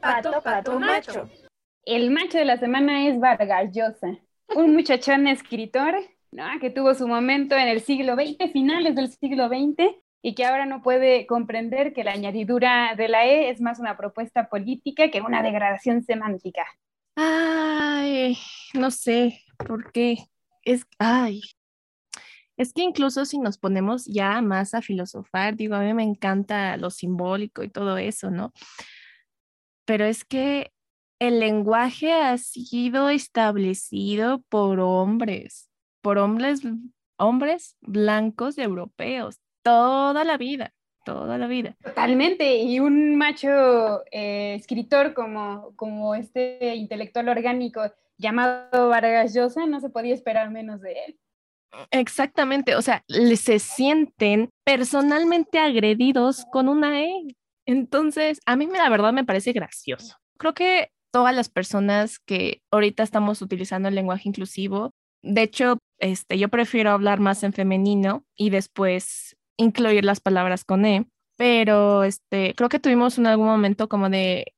Pato, 0.00 0.32
pato, 0.42 0.80
macho. 0.80 1.30
El 1.84 2.10
macho 2.10 2.38
de 2.38 2.44
la 2.44 2.56
semana 2.56 3.06
es 3.06 3.20
Vargas 3.20 3.70
Llosa, 3.72 4.18
un 4.56 4.74
muchachón 4.74 5.28
escritor 5.28 5.94
que 6.60 6.70
tuvo 6.70 6.92
su 6.94 7.06
momento 7.06 7.54
en 7.54 7.68
el 7.68 7.82
siglo 7.82 8.16
XX, 8.16 8.50
finales 8.52 8.96
del 8.96 9.12
siglo 9.12 9.46
XX, 9.46 9.94
y 10.22 10.34
que 10.34 10.44
ahora 10.44 10.66
no 10.66 10.82
puede 10.82 11.24
comprender 11.28 11.92
que 11.92 12.02
la 12.02 12.10
añadidura 12.14 12.96
de 12.96 13.06
la 13.06 13.26
E 13.26 13.50
es 13.50 13.60
más 13.60 13.78
una 13.78 13.96
propuesta 13.96 14.48
política 14.48 15.08
que 15.12 15.20
una 15.20 15.40
degradación 15.40 16.02
semántica. 16.02 16.66
Ay, 17.20 18.38
no 18.74 18.92
sé 18.92 19.40
por 19.66 19.90
qué. 19.90 20.18
Es, 20.62 20.84
ay, 21.00 21.40
es 22.56 22.72
que 22.72 22.82
incluso 22.82 23.24
si 23.24 23.38
nos 23.38 23.58
ponemos 23.58 24.04
ya 24.06 24.40
más 24.40 24.72
a 24.72 24.82
filosofar, 24.82 25.56
digo, 25.56 25.74
a 25.74 25.80
mí 25.80 25.94
me 25.94 26.04
encanta 26.04 26.76
lo 26.76 26.90
simbólico 26.90 27.64
y 27.64 27.70
todo 27.70 27.98
eso, 27.98 28.30
¿no? 28.30 28.52
Pero 29.84 30.04
es 30.04 30.24
que 30.24 30.72
el 31.18 31.40
lenguaje 31.40 32.12
ha 32.12 32.38
sido 32.38 33.08
establecido 33.08 34.40
por 34.48 34.78
hombres, 34.78 35.70
por 36.02 36.18
hombres, 36.18 36.62
hombres 37.16 37.76
blancos 37.80 38.58
europeos, 38.58 39.40
toda 39.62 40.22
la 40.22 40.36
vida, 40.36 40.72
toda 41.14 41.38
la 41.38 41.46
vida. 41.46 41.74
Totalmente, 41.82 42.58
y 42.58 42.80
un 42.80 43.16
macho 43.16 44.04
eh, 44.10 44.54
escritor 44.54 45.14
como, 45.14 45.72
como 45.76 46.14
este 46.14 46.74
intelectual 46.74 47.28
orgánico 47.28 47.80
llamado 48.18 48.88
Vargas 48.88 49.34
Llosa, 49.34 49.66
no 49.66 49.80
se 49.80 49.90
podía 49.90 50.14
esperar 50.14 50.50
menos 50.50 50.80
de 50.80 50.92
él. 51.06 51.18
Exactamente, 51.90 52.76
o 52.76 52.82
sea, 52.82 53.04
se 53.08 53.58
sienten 53.58 54.50
personalmente 54.64 55.58
agredidos 55.58 56.44
con 56.50 56.68
una 56.68 57.02
E. 57.02 57.36
Entonces, 57.66 58.40
a 58.46 58.56
mí 58.56 58.66
la 58.66 58.88
verdad 58.88 59.12
me 59.12 59.24
parece 59.24 59.52
gracioso. 59.52 60.16
Creo 60.38 60.54
que 60.54 60.90
todas 61.10 61.34
las 61.34 61.48
personas 61.48 62.18
que 62.18 62.62
ahorita 62.70 63.02
estamos 63.02 63.42
utilizando 63.42 63.88
el 63.88 63.94
lenguaje 63.94 64.28
inclusivo, 64.28 64.92
de 65.22 65.42
hecho, 65.42 65.78
este, 65.98 66.38
yo 66.38 66.48
prefiero 66.48 66.90
hablar 66.90 67.20
más 67.20 67.42
en 67.42 67.52
femenino 67.52 68.24
y 68.36 68.50
después 68.50 69.37
incluir 69.58 70.04
las 70.04 70.20
palabras 70.20 70.64
con 70.64 70.86
E, 70.86 71.06
pero 71.36 72.04
este, 72.04 72.54
creo 72.54 72.70
que 72.70 72.80
tuvimos 72.80 73.18
en 73.18 73.26
algún 73.26 73.46
momento 73.46 73.88
como 73.88 74.08
de 74.08 74.54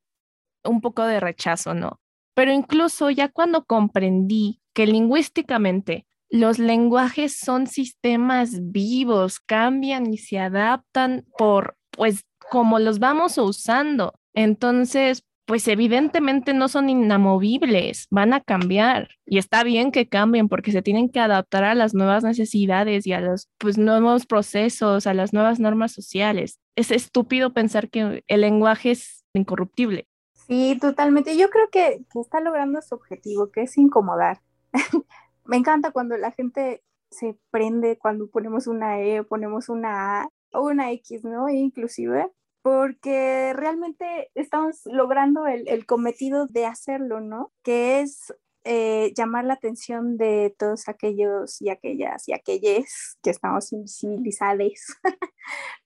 un 0.65 0.81
poco 0.81 1.05
de 1.05 1.19
rechazo, 1.19 1.75
¿no? 1.75 2.01
Pero 2.35 2.53
incluso 2.53 3.11
ya 3.11 3.29
cuando 3.29 3.65
comprendí 3.65 4.61
que 4.73 4.87
lingüísticamente 4.87 6.07
los 6.31 6.59
lenguajes 6.61 7.37
son 7.37 7.67
sistemas 7.67 8.71
vivos, 8.71 9.41
cambian 9.41 10.13
y 10.13 10.19
se 10.19 10.39
adaptan 10.39 11.27
por, 11.37 11.77
pues, 11.91 12.25
como 12.51 12.79
los 12.79 13.01
vamos 13.01 13.37
usando. 13.37 14.15
Entonces, 14.33 15.25
pues 15.51 15.67
evidentemente 15.67 16.55
no 16.55 16.69
son 16.69 16.89
inamovibles, 16.89 18.07
van 18.09 18.35
a 18.35 18.41
cambiar 18.41 19.09
y 19.27 19.39
está 19.39 19.65
bien 19.65 19.91
que 19.91 20.09
cambien 20.09 20.49
porque 20.49 20.71
se 20.71 20.81
tienen 20.81 21.09
que 21.09 21.19
adaptar 21.19 21.65
a 21.65 21.75
las 21.75 21.93
nuevas 21.93 22.23
necesidades 22.23 23.05
y 23.05 23.13
a 23.13 23.21
los 23.21 23.49
pues, 23.59 23.77
nuevos 23.77 24.27
procesos, 24.27 25.09
a 25.09 25.13
las 25.13 25.33
nuevas 25.33 25.59
normas 25.59 25.91
sociales. 25.91 26.61
Es 26.77 26.93
estúpido 26.93 27.53
pensar 27.53 27.91
que 27.91 28.23
el 28.29 28.41
lenguaje 28.43 28.93
es 28.93 29.25
incorruptible. 29.35 30.07
Sí, 30.35 30.79
totalmente. 30.81 31.37
Yo 31.37 31.51
creo 31.51 31.69
que, 31.69 32.05
está 32.15 32.39
logrando 32.39 32.81
su 32.81 32.95
objetivo, 32.95 33.51
que 33.51 33.63
es 33.63 33.77
incomodar. 33.77 34.43
Me 35.47 35.57
encanta 35.57 35.91
cuando 35.91 36.17
la 36.17 36.31
gente 36.31 36.85
se 37.11 37.37
prende 37.51 37.99
cuando 37.99 38.31
ponemos 38.31 38.69
una 38.69 39.01
E, 39.01 39.25
ponemos 39.25 39.69
una 39.69 40.21
A 40.21 40.29
o 40.53 40.69
una 40.69 40.93
X, 40.93 41.25
¿no? 41.25 41.49
Inclusive, 41.49 42.31
porque 42.63 43.53
realmente 43.55 44.31
estamos 44.35 44.81
logrando 44.85 45.47
el, 45.47 45.87
cometido 45.87 46.47
de 46.47 46.67
hacerlo, 46.67 47.21
¿no? 47.21 47.53
Que 47.63 48.01
es 48.01 48.35
eh, 48.65 49.13
llamar 49.17 49.45
la 49.45 49.55
atención 49.55 50.19
de 50.19 50.55
todos 50.59 50.89
aquellos 50.89 51.61
y 51.63 51.71
aquellas 51.71 52.29
y 52.29 52.33
aquellos 52.35 53.17
que 53.23 53.31
estamos 53.31 53.73
invisibilizados, 53.73 54.99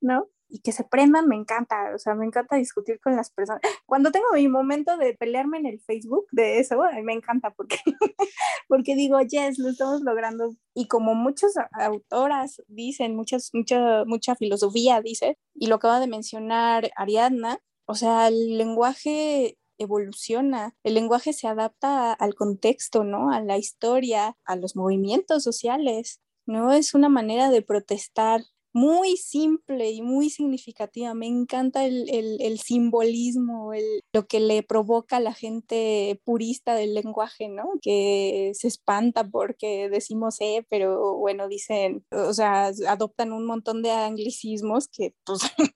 ¿no? 0.01 0.29
Y 0.55 0.61
que 0.61 0.71
se 0.71 0.85
prendan 0.85 1.27
me 1.27 1.35
encanta, 1.35 1.93
o 1.97 1.99
sea, 1.99 2.15
me 2.15 2.25
encanta 2.25 2.55
discutir 2.55 3.01
con 3.01 3.17
las 3.17 3.29
personas. 3.33 3.61
Cuando 3.87 4.13
tengo 4.13 4.27
mi 4.35 4.47
momento 4.47 4.97
de 4.97 5.13
pelearme 5.15 5.59
en 5.59 5.67
el 5.67 5.81
Facebook 5.81 6.27
de 6.31 6.61
eso, 6.61 6.81
me 7.03 7.13
encanta 7.13 7.51
porque, 7.51 7.79
porque 8.69 8.95
digo, 8.95 9.21
yes, 9.21 9.59
lo 9.59 9.71
estamos 9.71 10.03
logrando. 10.03 10.55
Y 10.73 10.87
como 10.87 11.17
muchas 11.17 11.55
autoras 11.73 12.63
dicen, 12.69 13.17
muchas, 13.17 13.51
mucha, 13.53 14.05
mucha 14.05 14.37
filosofía 14.37 15.01
dice, 15.03 15.39
y 15.55 15.67
lo 15.67 15.75
acaba 15.75 15.99
de 15.99 16.07
mencionar 16.07 16.89
Ariadna, 16.95 17.59
o 17.87 17.97
sea, 17.97 18.29
el 18.29 18.57
lenguaje 18.57 19.59
evoluciona, 19.79 20.77
el 20.85 20.95
lenguaje 20.95 21.33
se 21.33 21.49
adapta 21.49 22.13
al 22.13 22.37
contexto, 22.37 23.03
¿no? 23.03 23.33
A 23.33 23.41
la 23.41 23.59
historia, 23.59 24.37
a 24.45 24.55
los 24.55 24.77
movimientos 24.77 25.43
sociales, 25.43 26.21
¿no? 26.47 26.73
Es 26.73 26.95
una 26.95 27.09
manera 27.09 27.51
de 27.51 27.63
protestar 27.63 28.43
muy 28.75 29.17
simple 29.17 29.93
y 29.93 30.03
muy 30.03 30.31
significativa. 30.31 31.15
Me 31.15 31.29
encanta 31.29 31.87
el, 31.87 32.11
el, 32.11 32.59
simbolismo, 32.59 33.73
el, 33.73 33.85
lo 34.13 34.27
que 34.27 34.41
le 34.41 34.65
provoca 34.65 35.19
a 35.19 35.21
la 35.21 35.33
gente 35.33 36.21
purista 36.25 36.75
del 36.75 36.93
lenguaje, 36.93 37.49
¿no? 37.49 37.71
Que 37.81 38.51
se 38.55 38.67
espanta 38.67 39.25
porque 39.25 39.89
decimos 39.89 40.41
eh, 40.41 40.67
pero 40.69 41.17
bueno, 41.17 41.49
dicen, 41.49 42.05
o 42.11 42.35
sea, 42.35 42.73
adoptan 42.89 43.33
un 43.33 43.47
montón 43.47 43.83
de 43.83 43.93
anglicismos 43.93 44.89
que 44.89 45.15
pues 45.25 45.41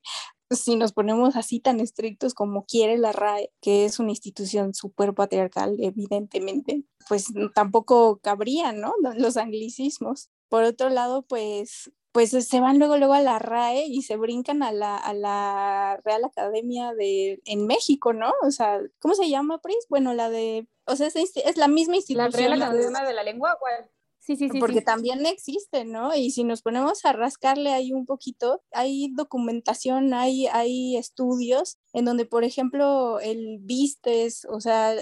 si 0.51 0.75
nos 0.75 0.93
ponemos 0.93 1.37
así 1.37 1.61
tan 1.61 1.79
estrictos 1.79 2.35
como 2.35 2.65
quiere 2.65 2.99
la 2.99 3.13
RAE, 3.13 3.53
que 3.61 3.85
es 3.85 4.01
una 4.01 4.11
institución 4.11 4.75
súper 4.75 5.15
patriarcal, 5.15 5.77
evidentemente, 5.79 6.85
pues 7.09 7.27
tampoco 7.55 8.19
cabrían, 8.19 8.81
¿no? 8.81 8.93
Los 9.17 9.37
anglicismos. 9.37 10.31
Por 10.49 10.65
otro 10.65 10.89
lado, 10.89 11.23
pues 11.23 11.93
pues 12.13 12.31
se 12.31 12.61
van 12.61 12.79
luego, 12.79 12.97
luego 12.97 13.15
a 13.15 13.21
la 13.21 13.39
RAE 13.39 13.87
y 13.87 14.03
se 14.03 14.17
brincan 14.17 14.63
a 14.63 14.73
la, 14.73 14.97
a 14.97 15.13
la 15.15 16.01
Real 16.05 16.25
Academia 16.25 16.95
de, 16.95 17.41
en 17.45 17.67
México, 17.67 18.13
¿no? 18.13 18.33
O 18.43 18.51
sea, 18.51 18.81
¿cómo 18.99 19.15
se 19.15 19.29
llama, 19.29 19.59
Pris? 19.59 19.87
Bueno, 19.89 20.15
la 20.15 20.31
de, 20.31 20.69
o 20.87 20.97
sea, 20.97 21.09
es, 21.09 21.57
la 21.57 21.69
misma 21.69 21.97
institución. 21.97 22.31
La 22.31 22.37
Real 22.37 22.63
Academia 22.63 23.05
de 23.05 23.13
la 23.13 23.23
Lengua, 23.23 23.57
¿cuál? 23.61 23.91
Sí, 24.29 24.37
sí, 24.37 24.51
sí. 24.51 24.59
Porque 24.59 24.83
también 24.83 25.25
existe, 25.25 25.87
¿no? 25.87 26.15
Y 26.15 26.33
si 26.33 26.45
nos 26.45 26.61
ponemos 26.61 27.03
a 27.07 27.15
rascarle 27.15 27.71
ahí 27.71 27.95
un 27.95 28.05
poquito, 28.05 28.63
hay 28.73 29.11
documentación, 29.15 30.13
hay, 30.13 30.47
hay 30.49 30.99
estudios 30.99 31.79
en 31.95 32.05
donde, 32.05 32.27
por 32.27 32.45
ejemplo, 32.45 33.21
el 33.21 33.59
vistes, 33.61 34.47
o 34.51 34.61
sea, 34.61 34.95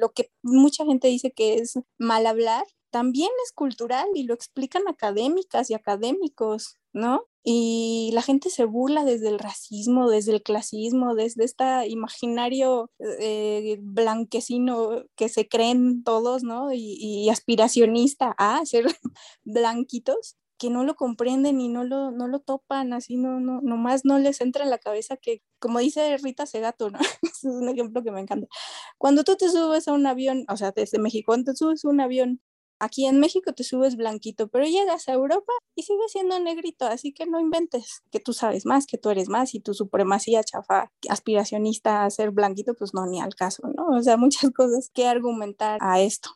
lo 0.00 0.12
que 0.12 0.30
mucha 0.42 0.84
gente 0.84 1.08
dice 1.08 1.32
que 1.32 1.54
es 1.54 1.78
mal 1.98 2.26
hablar, 2.26 2.64
también 2.94 3.30
es 3.44 3.50
cultural 3.50 4.06
y 4.14 4.22
lo 4.22 4.34
explican 4.34 4.86
académicas 4.86 5.68
y 5.68 5.74
académicos, 5.74 6.78
¿no? 6.92 7.26
Y 7.42 8.12
la 8.14 8.22
gente 8.22 8.50
se 8.50 8.66
burla 8.66 9.04
desde 9.04 9.30
el 9.30 9.40
racismo, 9.40 10.08
desde 10.08 10.30
el 10.30 10.44
clasismo, 10.44 11.16
desde 11.16 11.42
este 11.42 11.88
imaginario 11.88 12.92
eh, 13.00 13.78
blanquecino 13.82 15.06
que 15.16 15.28
se 15.28 15.48
creen 15.48 16.04
todos, 16.04 16.44
¿no? 16.44 16.72
Y, 16.72 17.28
aspiracionista 17.30 18.32
a 18.38 18.64
ser 18.64 18.86
blanquitos 19.42 20.36
que 20.56 20.70
no 20.70 20.84
lo 20.84 20.94
comprenden 20.94 21.60
y 21.60 21.68
no 21.68 21.82
lo, 21.82 22.12
no 22.12 22.28
lo 22.28 22.38
topan, 22.38 22.92
así 22.92 23.16
no, 23.16 23.40
no, 23.40 23.60
nomás 23.60 24.04
no 24.04 24.20
les 24.20 24.40
entra 24.40 24.62
en 24.62 24.70
la 24.70 24.78
cabeza 24.78 25.16
que, 25.16 25.42
como 25.58 25.80
dice 25.80 26.16
Rita 26.18 26.46
Segato, 26.46 26.90
¿no? 26.90 27.00
es 27.22 27.42
un 27.42 27.68
ejemplo 27.68 28.04
que 28.04 28.12
me 28.12 28.20
encanta. 28.20 28.46
Cuando 28.98 29.24
tú 29.24 29.34
te 29.34 29.48
subes 29.50 29.88
a 29.88 29.92
un 29.94 30.06
avión, 30.06 30.44
o 30.48 30.56
sea, 30.56 30.70
desde 30.70 31.00
México, 31.00 31.34
te 31.42 31.56
subes 31.56 31.84
a 31.84 31.88
un 31.88 32.00
avión 32.00 32.40
Aquí 32.78 33.06
en 33.06 33.20
México 33.20 33.52
te 33.52 33.64
subes 33.64 33.96
blanquito, 33.96 34.48
pero 34.48 34.64
llegas 34.64 35.08
a 35.08 35.12
Europa 35.12 35.52
y 35.74 35.82
sigues 35.82 36.12
siendo 36.12 36.38
negrito, 36.40 36.86
así 36.86 37.12
que 37.12 37.26
no 37.26 37.40
inventes 37.40 38.02
que 38.10 38.20
tú 38.20 38.32
sabes 38.32 38.66
más, 38.66 38.86
que 38.86 38.98
tú 38.98 39.10
eres 39.10 39.28
más 39.28 39.54
y 39.54 39.60
tu 39.60 39.74
supremacía 39.74 40.42
chafa 40.42 40.90
aspiracionista 41.08 42.04
a 42.04 42.10
ser 42.10 42.30
blanquito, 42.30 42.74
pues 42.74 42.94
no, 42.94 43.06
ni 43.06 43.20
al 43.20 43.34
caso, 43.34 43.68
¿no? 43.76 43.96
O 43.96 44.02
sea, 44.02 44.16
muchas 44.16 44.50
cosas 44.50 44.90
que 44.92 45.06
argumentar 45.06 45.78
a 45.80 46.00
esto. 46.00 46.30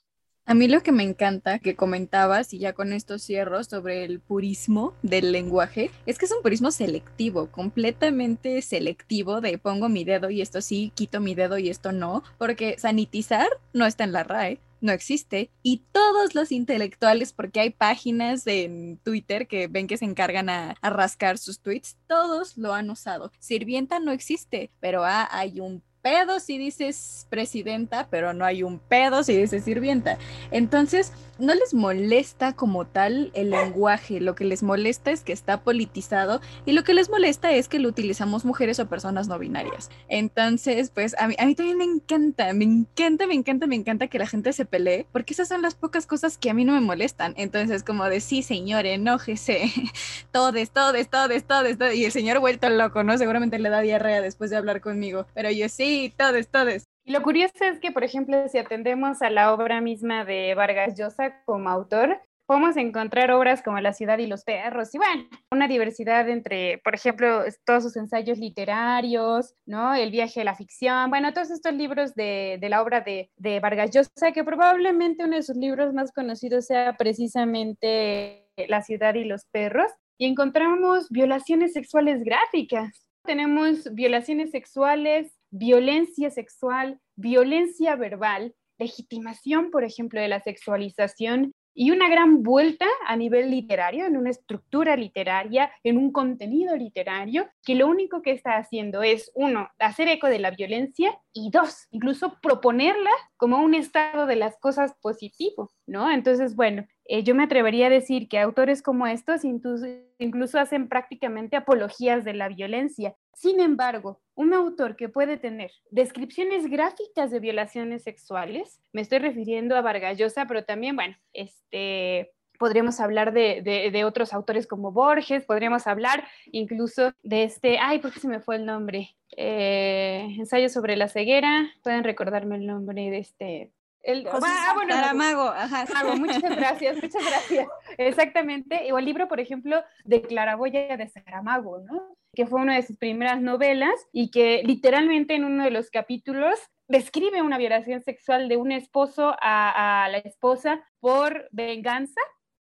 A 0.49 0.55
mí 0.55 0.67
lo 0.67 0.83
que 0.83 0.93
me 0.93 1.03
encanta 1.03 1.59
que 1.59 1.77
comentabas, 1.77 2.55
y 2.55 2.59
ya 2.59 2.73
con 2.73 2.95
esto 2.95 3.19
cierro, 3.19 3.63
sobre 3.65 4.05
el 4.05 4.19
purismo 4.19 4.95
del 5.03 5.31
lenguaje, 5.31 5.91
es 6.07 6.17
que 6.17 6.25
es 6.25 6.33
un 6.33 6.41
purismo 6.41 6.71
selectivo, 6.71 7.51
completamente 7.51 8.63
selectivo 8.63 9.43
de 9.43 9.59
pongo 9.59 9.91
mi 9.91 10.05
dedo 10.05 10.31
y 10.31 10.41
esto 10.41 10.63
sí, 10.63 10.91
quito 10.95 11.21
mi 11.21 11.35
dedo 11.35 11.59
y 11.59 11.69
esto 11.69 11.93
no, 11.93 12.23
porque 12.39 12.77
sanitizar 12.79 13.49
no 13.75 13.85
está 13.85 14.05
en 14.05 14.13
la 14.13 14.25
RAE, 14.25 14.59
no 14.81 14.93
existe 14.93 15.51
y 15.63 15.83
todos 15.93 16.35
los 16.35 16.53
intelectuales, 16.53 17.33
porque 17.33 17.61
hay 17.61 17.71
páginas 17.71 18.47
en 18.47 18.99
Twitter 18.99 19.47
que 19.47 19.67
ven 19.67 19.87
que 19.87 19.97
se 19.97 20.05
encargan 20.05 20.49
a, 20.49 20.75
rascar 20.83 21.39
sus 21.39 21.61
tweets, 21.61 21.97
todos 22.07 22.57
lo 22.57 22.73
han 22.73 22.91
usado. 22.91 23.31
Sirvienta 23.39 23.99
no 24.01 24.13
existe, 24.13 24.71
pero 24.81 25.05
ah, 25.05 25.29
hay 25.31 25.61
un 25.61 25.83
pedo 26.03 26.41
si 26.41 26.59
dices 26.59 27.27
presidenta, 27.29 28.09
pero 28.11 28.33
no 28.33 28.45
hay 28.45 28.63
un 28.63 28.79
pedo 28.79 29.23
si 29.23 29.37
dices 29.37 29.65
sirvienta. 29.65 30.19
Entonces, 30.51 31.13
no 31.39 31.55
les 31.55 31.75
molesta 31.75 32.55
como 32.55 32.87
tal 32.87 33.31
el 33.35 33.51
lenguaje, 33.51 34.21
lo 34.21 34.35
que 34.35 34.45
les 34.45 34.63
molesta 34.63 35.11
es 35.11 35.23
que 35.23 35.33
está 35.33 35.63
politizado 35.63 36.41
y 36.67 36.73
lo 36.73 36.85
que 36.85 36.95
les 36.95 37.11
molesta 37.11 37.53
es 37.53 37.69
que 37.69 37.79
lo 37.79 37.89
utilizamos 37.89 38.45
mujeres 38.45 38.79
o 38.81 38.89
personas 38.89 39.29
no 39.29 39.39
binarias. 39.39 39.91
Entonces, 40.09 40.91
pues 40.91 41.15
a 41.19 41.29
mí, 41.29 41.35
a 41.39 41.47
mí 41.47 41.55
también 41.55 41.79
me 41.79 41.85
encanta, 41.85 42.53
me 42.53 42.65
encanta, 42.65 43.27
me 43.27 43.35
encanta, 43.35 43.67
me 43.67 43.77
encanta 43.77 44.09
que 44.09 44.19
la 44.19 44.27
gente 44.27 44.53
se 44.53 44.65
pelee, 44.65 45.07
porque 45.13 45.33
esas 45.33 45.49
son 45.49 45.63
las 45.63 45.75
pocas 45.75 46.07
cosas 46.07 46.39
que 46.39 46.51
a 46.51 46.55
mí 46.55 46.65
no 46.65 46.73
me 46.73 46.81
molestan. 46.81 47.35
Entonces, 47.37 47.83
como 47.83 48.05
de 48.05 48.21
sí, 48.21 48.43
señor, 48.43 48.87
enójese, 48.87 49.73
todes, 50.33 50.71
todes, 50.71 51.09
todes, 51.09 51.45
todes, 51.45 51.79
todes, 51.79 51.97
y 51.97 52.05
el 52.05 52.13
señor 52.13 52.41
vuelto 52.41 52.69
loco, 52.69 53.05
¿no? 53.05 53.17
Seguramente 53.19 53.59
le 53.59 53.69
da 53.71 53.81
diarrea 53.81 54.21
después 54.21 54.51
de 54.51 54.57
hablar 54.57 54.81
conmigo, 54.81 55.27
pero 55.35 55.51
yo 55.51 55.69
sí, 55.69 56.13
todes, 56.17 56.49
todes. 56.49 56.85
Lo 57.09 57.23
curioso 57.23 57.65
es 57.65 57.81
que, 57.81 57.91
por 57.91 58.05
ejemplo, 58.05 58.47
si 58.49 58.59
atendemos 58.59 59.23
a 59.23 59.31
la 59.31 59.55
obra 59.55 59.81
misma 59.81 60.27
de 60.27 60.55
Vargas 60.55 60.95
Llosa 60.95 61.43
como 61.47 61.71
autor, 61.71 62.21
podemos 62.45 62.77
encontrar 62.77 63.31
obras 63.31 63.63
como 63.63 63.81
La 63.81 63.95
ciudad 63.95 64.19
y 64.19 64.27
los 64.27 64.45
perros, 64.45 64.95
y 64.95 64.99
bueno, 64.99 65.27
una 65.51 65.69
diversidad 65.69 66.29
entre, 66.29 66.83
por 66.85 66.95
ejemplo, 66.95 67.45
todos 67.65 67.85
sus 67.85 67.97
ensayos 67.97 68.37
literarios, 68.37 69.55
¿no? 69.65 69.95
El 69.95 70.11
viaje 70.11 70.41
de 70.41 70.45
la 70.45 70.55
ficción, 70.55 71.09
bueno, 71.09 71.33
todos 71.33 71.51
estos 71.51 71.73
libros 71.73 72.15
de, 72.15 72.59
la 72.61 72.83
obra 72.83 73.03
de 73.03 73.61
Vargas 73.61 73.91
Llosa, 73.91 74.33
que 74.33 74.45
probablemente 74.45 75.25
uno 75.25 75.37
de 75.37 75.43
sus 75.43 75.57
libros 75.57 75.95
más 75.95 76.13
conocidos 76.13 76.67
sea 76.67 76.95
precisamente 76.99 78.51
La 78.69 78.83
ciudad 78.83 79.15
y 79.15 79.25
los 79.25 79.47
perros, 79.47 79.91
y 80.19 80.27
encontramos 80.27 81.09
violaciones 81.09 81.73
sexuales 81.73 82.23
gráficas. 82.23 83.07
Tenemos 83.25 83.95
violaciones 83.95 84.51
sexuales, 84.51 85.38
violencia 85.51 86.31
sexual, 86.31 87.01
violencia 87.17 87.97
verbal, 87.97 88.55
legitimación, 88.79 89.71
por 89.71 89.85
ejemplo, 89.85 90.21
de 90.21 90.29
la 90.29 90.41
sexualización 90.41 91.53
y 91.75 91.93
una 91.93 92.09
gran 92.09 92.43
vuelta 92.43 92.87
a 93.07 93.15
nivel 93.15 93.53
literario, 93.53 94.07
en 94.07 94.17
una 94.17 94.31
estructura 94.31 94.97
literaria, 94.97 95.71
en 95.85 95.97
un 95.97 96.11
contenido 96.11 96.77
literario, 96.77 97.49
que 97.65 97.77
lo 97.77 97.87
único 97.87 98.21
que 98.21 98.33
está 98.33 98.57
haciendo 98.57 99.03
es, 99.03 99.31
uno, 99.37 99.69
hacer 99.79 100.09
eco 100.09 100.27
de 100.27 100.41
la 100.41 100.51
violencia 100.51 101.17
y 101.33 101.51
dos, 101.53 101.87
incluso 101.93 102.37
proponerla 102.43 103.13
como 103.37 103.63
un 103.63 103.75
estado 103.75 104.27
de 104.27 104.35
las 104.35 104.59
cosas 104.59 104.95
positivo, 105.01 105.71
¿no? 105.89 106.11
Entonces, 106.11 106.55
bueno, 106.55 106.87
eh, 107.07 107.25
yo 107.25 107.35
me 107.35 107.45
atrevería 107.45 107.87
a 107.87 107.91
decir 107.91 108.29
que 108.29 108.39
autores 108.39 108.83
como 108.83 109.07
estos 109.07 109.43
incluso 109.45 110.59
hacen 110.59 110.89
prácticamente 110.89 111.57
apologías 111.57 112.25
de 112.25 112.35
la 112.35 112.49
violencia. 112.49 113.17
Sin 113.35 113.61
embargo, 113.61 114.21
un 114.35 114.53
autor 114.53 114.95
que 114.95 115.09
puede 115.09 115.39
tener 115.39 115.73
descripciones 115.91 116.69
gráficas 116.69 117.31
de 117.31 117.41
violaciones 117.41 118.03
sexuales, 118.03 118.81
me 118.93 119.01
estoy 119.01 119.19
refiriendo 119.19 119.75
a 119.77 119.81
Vargas 119.81 120.19
Llosa, 120.19 120.47
pero 120.47 120.65
también, 120.65 120.97
bueno, 120.97 121.17
este, 121.33 122.33
podríamos 122.59 123.01
hablar 123.01 123.33
de, 123.33 123.63
de, 123.63 124.05
otros 124.05 124.35
autores 124.35 124.67
como 124.67 124.93
Borges, 124.93 125.45
podríamos 125.45 125.87
hablar 125.87 126.25
incluso 126.47 127.13
de 127.23 127.45
este, 127.45 127.79
ay, 127.79 128.01
¿por 128.01 128.13
qué 128.13 128.21
se 128.21 128.29
me 128.29 128.41
fue 128.41 128.57
el 128.57 128.67
nombre? 128.67 129.17
Eh, 129.37 130.35
ensayo 130.39 130.69
sobre 130.69 130.97
la 130.97 131.09
ceguera, 131.09 131.71
pueden 131.83 132.05
recordarme 132.05 132.57
el 132.57 132.67
nombre 132.67 133.11
de 133.11 133.19
este, 133.19 133.73
el, 134.09 134.27
ah, 134.27 134.73
bueno, 134.75 134.95
Saramago, 134.95 135.43
ajá. 135.43 135.85
muchas 136.17 136.57
gracias, 136.57 136.97
muchas 136.97 137.25
gracias. 137.27 137.69
Exactamente. 137.99 138.91
O 138.91 138.99
el 138.99 139.05
libro, 139.05 139.29
por 139.29 139.39
ejemplo, 139.39 139.85
de 140.05 140.23
Claraboya 140.23 140.97
de 140.97 141.09
Saramago, 141.09 141.81
¿no? 141.81 142.17
Que 142.35 142.47
fue 142.47 142.61
una 142.61 142.77
de 142.77 142.83
sus 142.83 142.97
primeras 142.97 143.43
novelas 143.43 143.95
y 144.11 144.31
que 144.31 144.63
literalmente 144.65 145.35
en 145.35 145.45
uno 145.45 145.65
de 145.65 145.71
los 145.71 145.91
capítulos 145.91 146.59
describe 146.87 147.43
una 147.43 147.59
violación 147.59 148.01
sexual 148.01 148.49
de 148.49 148.57
un 148.57 148.73
esposo 148.73 149.37
a, 149.43 150.05
a 150.05 150.09
la 150.09 150.19
esposa 150.19 150.83
por 151.01 151.47
venganza 151.53 152.21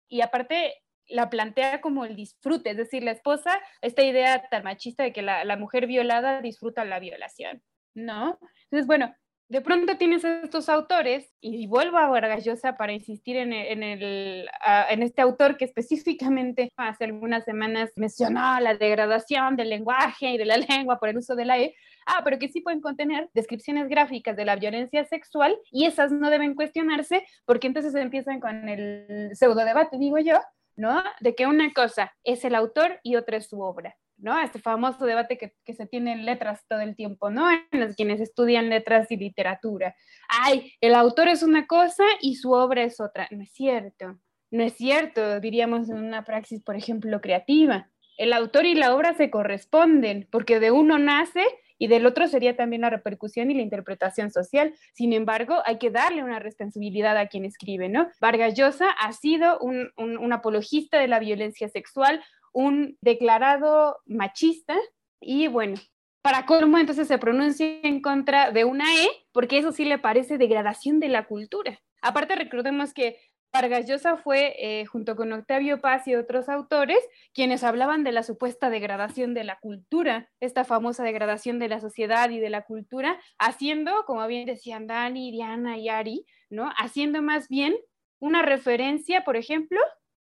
y 0.07 0.21
aparte 0.21 0.75
la 1.07 1.29
plantea 1.29 1.81
como 1.81 2.05
el 2.05 2.15
disfrute, 2.15 2.69
es 2.71 2.77
decir, 2.77 3.03
la 3.03 3.11
esposa, 3.11 3.59
esta 3.81 4.01
idea 4.03 4.47
tan 4.49 4.63
machista 4.63 5.03
de 5.03 5.11
que 5.11 5.21
la, 5.21 5.43
la 5.43 5.57
mujer 5.57 5.87
violada 5.87 6.41
disfruta 6.41 6.85
la 6.85 6.99
violación, 6.99 7.61
¿no? 7.93 8.39
Entonces, 8.63 8.87
bueno, 8.87 9.13
de 9.53 9.61
pronto 9.61 9.97
tienes 9.97 10.23
estos 10.23 10.67
autores, 10.67 11.31
y 11.39 11.67
vuelvo 11.67 11.99
a 11.99 12.07
Vargas 12.07 12.43
Llosa 12.43 12.75
para 12.75 12.91
insistir 12.91 13.37
en, 13.37 13.53
el, 13.53 14.49
en, 14.89 15.03
este 15.03 15.21
autor 15.21 15.57
que 15.57 15.65
específicamente 15.65 16.71
hace 16.77 17.03
algunas 17.03 17.45
semanas 17.45 17.91
mencionó 17.95 18.59
la 18.59 18.73
degradación 18.73 19.55
del 19.55 19.69
lenguaje 19.69 20.31
y 20.31 20.37
de 20.39 20.45
la 20.45 20.57
lengua 20.69 20.97
por 20.97 21.09
el 21.09 21.19
uso 21.19 21.35
de 21.35 21.45
la 21.45 21.59
E, 21.59 21.75
ah, 22.07 22.21
pero 22.23 22.39
que 22.39 22.47
sí 22.47 22.61
pueden 22.61 22.81
contener 22.81 23.29
descripciones 23.35 23.89
gráficas 23.89 24.35
de 24.35 24.43
la 24.43 24.55
violencia 24.55 25.05
sexual 25.05 25.55
y 25.71 25.85
esas 25.85 26.11
no 26.11 26.31
deben 26.31 26.55
cuestionarse 26.55 27.23
porque 27.45 27.67
entonces 27.67 27.93
empiezan 27.93 28.39
con 28.39 28.67
el 28.67 29.35
pseudo 29.35 29.63
debate, 29.65 29.99
digo 29.99 30.17
yo, 30.17 30.39
¿no? 30.75 31.03
De 31.21 31.35
que 31.35 31.45
una 31.45 31.71
cosa 31.73 32.11
es 32.23 32.43
el 32.43 32.55
autor 32.55 32.99
y 33.03 33.17
otra 33.17 33.37
es 33.37 33.49
su 33.49 33.61
obra. 33.61 33.95
¿No? 34.23 34.39
Este 34.39 34.57
famoso 34.57 35.05
debate 35.05 35.37
que, 35.37 35.53
que, 35.65 35.73
se 35.73 35.85
tiene 35.85 36.13
en 36.13 36.25
letras 36.25 36.61
todo 36.67 36.79
el 36.79 36.95
tiempo, 36.95 37.29
¿no? 37.29 37.45
En 37.51 37.79
los 37.79 37.95
quienes 37.95 38.21
estudian 38.21 38.69
letras 38.69 39.11
y 39.11 39.17
literatura. 39.17 39.95
Ay, 40.29 40.73
el 40.81 40.95
autor 40.95 41.27
es 41.27 41.43
una 41.43 41.67
cosa 41.67 42.05
y 42.21 42.35
su 42.35 42.53
obra 42.53 42.83
es 42.83 42.99
otra. 43.01 43.27
No 43.31 43.43
es 43.43 43.51
cierto. 43.51 44.17
No 44.49 44.63
es 44.63 44.73
cierto, 44.73 45.39
diríamos 45.39 45.89
en 45.89 45.97
una 45.97 46.23
praxis, 46.23 46.63
por 46.63 46.75
ejemplo, 46.75 47.19
creativa. 47.21 47.89
El 48.17 48.31
autor 48.33 48.65
y 48.65 48.75
la 48.75 48.95
obra 48.95 49.13
se 49.13 49.29
corresponden, 49.29 50.27
porque 50.31 50.59
de 50.59 50.71
uno 50.71 50.99
nace 50.99 51.43
y 51.77 51.87
del 51.87 52.05
otro 52.05 52.27
sería 52.27 52.55
también 52.55 52.83
la 52.83 52.91
repercusión 52.91 53.51
y 53.51 53.55
la 53.55 53.63
interpretación 53.63 54.31
social. 54.31 54.73
Sin 54.93 55.11
embargo, 55.11 55.61
hay 55.65 55.79
que 55.79 55.89
darle 55.89 56.23
una 56.23 56.39
responsabilidad 56.39 57.17
a 57.17 57.27
quien 57.27 57.43
escribe, 57.43 57.89
¿no? 57.89 58.09
Vargas 58.21 58.53
Llosa 58.53 58.89
ha 58.91 59.11
sido 59.11 59.59
un, 59.59 59.91
un, 59.97 60.17
un 60.17 60.31
apologista 60.31 60.99
de 60.99 61.07
la 61.07 61.19
violencia 61.19 61.67
sexual, 61.67 62.23
un 62.53 62.97
declarado 63.01 63.97
machista 64.05 64.75
y 65.19 65.47
bueno, 65.47 65.75
para 66.21 66.45
colmo 66.45 66.77
entonces 66.77 67.07
se 67.07 67.17
pronuncia 67.17 67.79
en 67.83 68.01
contra 68.01 68.51
de 68.51 68.63
una 68.63 68.85
E 68.95 69.09
porque 69.33 69.57
eso 69.57 69.71
sí 69.71 69.83
le 69.83 69.99
parece 69.99 70.37
degradación 70.37 70.99
de 70.99 71.09
la 71.09 71.25
cultura. 71.25 71.81
Aparte 72.01 72.35
recordemos 72.35 72.93
que 72.93 73.17
Vargas 73.53 73.87
Llosa 73.87 74.17
fue, 74.17 74.55
eh, 74.57 74.85
junto 74.87 75.15
con 75.15 75.31
Octavio 75.31 75.79
Paz 75.79 76.07
y 76.07 76.15
otros 76.15 76.49
autores, 76.49 76.97
quienes 77.35 77.63
hablaban 77.63 78.03
de 78.03 78.11
la 78.11 78.23
supuesta 78.23 78.71
degradación 78.71 79.35
de 79.35 79.43
la 79.43 79.59
cultura, 79.59 80.31
esta 80.39 80.63
famosa 80.63 81.03
degradación 81.03 81.59
de 81.59 81.67
la 81.67 81.79
sociedad 81.79 82.31
y 82.31 82.39
de 82.39 82.49
la 82.49 82.63
cultura, 82.63 83.19
haciendo, 83.37 84.05
como 84.07 84.25
bien 84.25 84.47
decían 84.47 84.87
Dani, 84.87 85.31
Diana 85.31 85.77
y 85.77 85.87
Ari, 85.87 86.25
¿no? 86.49 86.71
Haciendo 86.77 87.21
más 87.21 87.47
bien 87.47 87.75
una 88.17 88.41
referencia, 88.41 89.23
por 89.23 89.37
ejemplo, 89.37 89.79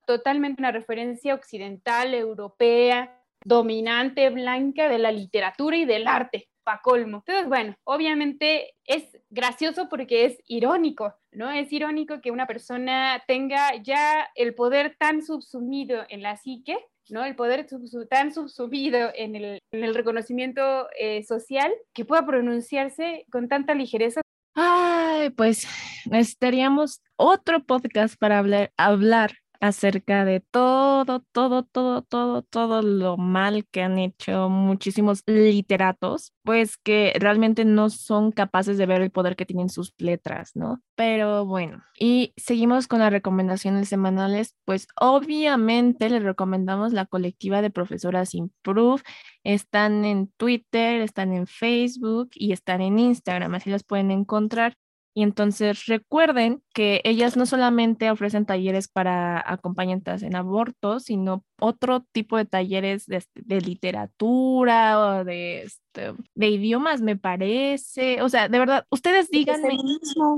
totalmente 0.06 0.62
una 0.62 0.72
referencia 0.72 1.34
occidental, 1.34 2.14
europea, 2.14 3.18
dominante, 3.44 4.30
blanca 4.30 4.90
de 4.90 5.00
la 5.00 5.12
literatura 5.12 5.78
y 5.78 5.86
del 5.86 6.08
arte, 6.08 6.50
pa' 6.64 6.82
colmo. 6.82 7.24
Entonces, 7.26 7.48
bueno, 7.48 7.76
obviamente 7.84 8.76
es 8.86 9.18
gracioso 9.30 9.88
porque 9.90 10.26
es 10.26 10.38
irónico, 10.46 11.16
¿no? 11.32 11.52
Es 11.52 11.72
irónico 11.72 12.22
que 12.22 12.32
una 12.32 12.48
persona 12.48 13.24
tenga 13.28 13.76
ya 13.82 14.28
el 14.36 14.56
poder 14.56 14.96
tan 15.00 15.24
subsumido 15.24 16.04
en 16.10 16.22
la 16.22 16.38
psique, 16.38 16.78
¿no? 17.10 17.24
El 17.24 17.36
poder 17.36 17.68
tan 18.10 18.34
subsumido 18.34 19.12
en 19.16 19.36
el, 19.36 19.60
en 19.72 19.84
el 19.84 19.96
reconocimiento 19.96 20.88
eh, 21.00 21.24
social 21.24 21.72
que 21.94 22.06
pueda 22.06 22.26
pronunciarse 22.26 23.26
con 23.32 23.48
tanta 23.48 23.74
ligereza 23.74 24.22
Ay, 24.62 25.30
pues 25.30 25.68
necesitaríamos 26.06 27.02
otro 27.16 27.64
podcast 27.64 28.18
para 28.18 28.44
hablar 28.78 29.32
acerca 29.60 30.24
de 30.26 30.40
todo, 30.40 31.22
todo, 31.32 31.64
todo, 31.64 32.02
todo, 32.02 32.42
todo 32.44 32.82
lo 32.82 33.18
mal 33.18 33.68
que 33.72 33.82
han 33.82 34.00
hecho 34.00 34.50
muchísimos 34.50 35.24
literatos, 35.26 36.34
pues 36.44 36.78
que 36.78 37.14
realmente 37.20 37.66
no 37.66 37.90
son 37.90 38.32
capaces 38.32 38.78
de 38.78 38.86
ver 38.86 39.02
el 39.02 39.12
poder 39.12 39.36
que 39.36 39.46
tienen 39.46 39.70
sus 39.70 39.94
letras, 39.98 40.52
¿no? 40.56 40.82
Pero 40.96 41.46
bueno, 41.46 41.84
y 42.00 42.34
seguimos 42.38 42.88
con 42.88 43.00
las 43.00 43.12
recomendaciones 43.12 43.90
semanales, 43.90 44.56
pues 44.66 44.88
obviamente 45.00 46.10
les 46.10 46.24
recomendamos 46.24 46.94
la 46.94 47.06
colectiva 47.06 47.62
de 47.62 47.70
profesoras 47.70 48.36
Improve, 48.36 49.02
están 49.44 50.06
en 50.06 50.28
Twitter, 50.38 51.02
están 51.02 51.34
en 51.34 51.48
Facebook 51.48 52.30
y 52.34 52.54
están 52.54 52.82
en 52.82 53.00
Instagram, 53.00 53.56
así 53.56 53.70
las 53.70 53.84
pueden 53.84 54.12
encontrar. 54.12 54.76
Y 55.20 55.24
entonces 55.24 55.86
recuerden 55.86 56.64
que 56.74 57.02
ellas 57.04 57.36
no 57.36 57.46
solamente 57.46 58.10
ofrecen 58.10 58.46
talleres 58.46 58.88
para 58.88 59.44
acompañantes 59.46 60.24
en 60.24 60.34
aborto, 60.34 61.02
sino 61.02 61.44
otro 61.60 62.06
tipo 62.14 62.38
de 62.38 62.46
talleres 62.46 63.06
de, 63.06 63.60
literatura 63.60 64.98
o 64.98 65.26
de, 65.26 65.64
este, 65.64 66.14
de 66.36 66.48
idiomas, 66.48 67.02
me 67.02 67.18
parece. 67.18 68.22
O 68.22 68.30
sea, 68.30 68.48
de 68.48 68.60
verdad, 68.60 68.86
ustedes 68.92 69.30
díganme. 69.30 69.78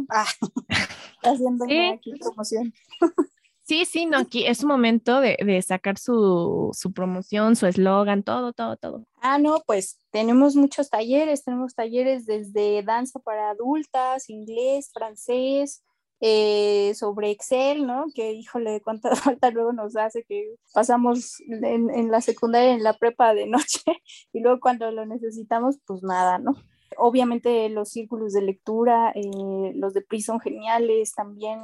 Ah, 0.09 0.25
haciendo 1.21 1.65
aquí 1.93 2.13
promoción. 2.19 2.73
Sí, 3.71 3.85
sí, 3.85 4.05
no, 4.05 4.17
aquí 4.17 4.45
es 4.45 4.65
momento 4.65 5.21
de, 5.21 5.37
de 5.45 5.61
sacar 5.61 5.97
su, 5.97 6.71
su 6.73 6.91
promoción, 6.91 7.55
su 7.55 7.67
eslogan, 7.67 8.21
todo, 8.21 8.51
todo, 8.51 8.75
todo. 8.75 9.05
Ah, 9.21 9.37
no, 9.37 9.63
pues 9.65 9.97
tenemos 10.11 10.57
muchos 10.57 10.89
talleres, 10.89 11.45
tenemos 11.45 11.73
talleres 11.73 12.25
desde 12.25 12.83
danza 12.83 13.21
para 13.21 13.51
adultas, 13.51 14.29
inglés, 14.29 14.91
francés, 14.93 15.85
eh, 16.19 16.91
sobre 16.95 17.31
Excel, 17.31 17.87
¿no? 17.87 18.07
Que 18.13 18.33
híjole, 18.33 18.81
cuánta 18.81 19.15
falta 19.15 19.51
luego 19.51 19.71
nos 19.71 19.95
hace 19.95 20.25
que 20.25 20.53
pasamos 20.73 21.39
en, 21.47 21.89
en, 21.89 22.11
la 22.11 22.19
secundaria, 22.19 22.73
en 22.73 22.83
la 22.83 22.97
prepa 22.97 23.33
de 23.33 23.47
noche 23.47 23.83
y 24.33 24.41
luego 24.41 24.59
cuando 24.59 24.91
lo 24.91 25.05
necesitamos, 25.05 25.77
pues 25.85 26.03
nada, 26.03 26.39
¿no? 26.39 26.57
Obviamente 26.97 27.69
los 27.69 27.89
círculos 27.89 28.33
de 28.33 28.41
lectura, 28.41 29.11
eh, 29.15 29.73
los 29.75 29.93
de 29.93 30.01
PRI 30.01 30.21
son 30.21 30.39
geniales 30.39 31.13
también 31.13 31.59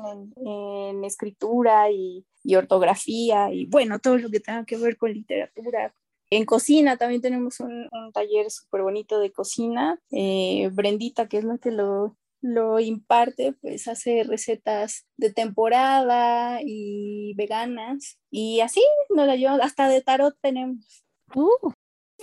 en, 0.45 1.03
escritura 1.03 1.91
y, 1.91 2.25
ortografía 2.55 3.51
y 3.51 3.65
bueno, 3.65 3.99
todo 3.99 4.17
lo 4.17 4.30
que 4.30 4.39
tenga 4.39 4.65
que 4.65 4.78
ver 4.78 4.97
con 4.97 5.11
literatura. 5.11 5.93
En 6.30 6.45
cocina 6.45 6.97
también 6.97 7.21
tenemos 7.21 7.59
un, 7.59 7.89
taller 8.13 8.49
súper 8.51 8.82
bonito 8.82 9.19
de 9.19 9.32
cocina. 9.32 9.99
Eh, 10.11 10.69
Brendita, 10.73 11.28
que 11.28 11.38
es 11.38 11.43
la 11.43 11.57
que 11.57 11.71
lo 11.71 12.17
lo 12.41 12.80
imparte, 12.80 13.53
pues 13.61 13.88
hace 13.88 14.23
recetas 14.23 15.05
de 15.17 15.32
temporada 15.34 16.59
y 16.63 17.34
veganas. 17.36 18.19
Y 18.30 18.61
así 18.61 18.82
nos 19.09 19.28
la 19.28 19.36
llevamos, 19.36 19.61
hasta 19.61 19.89
de 19.89 20.01
tarot 20.01 20.36
tenemos. 20.41 21.03
Uh, 21.34 21.71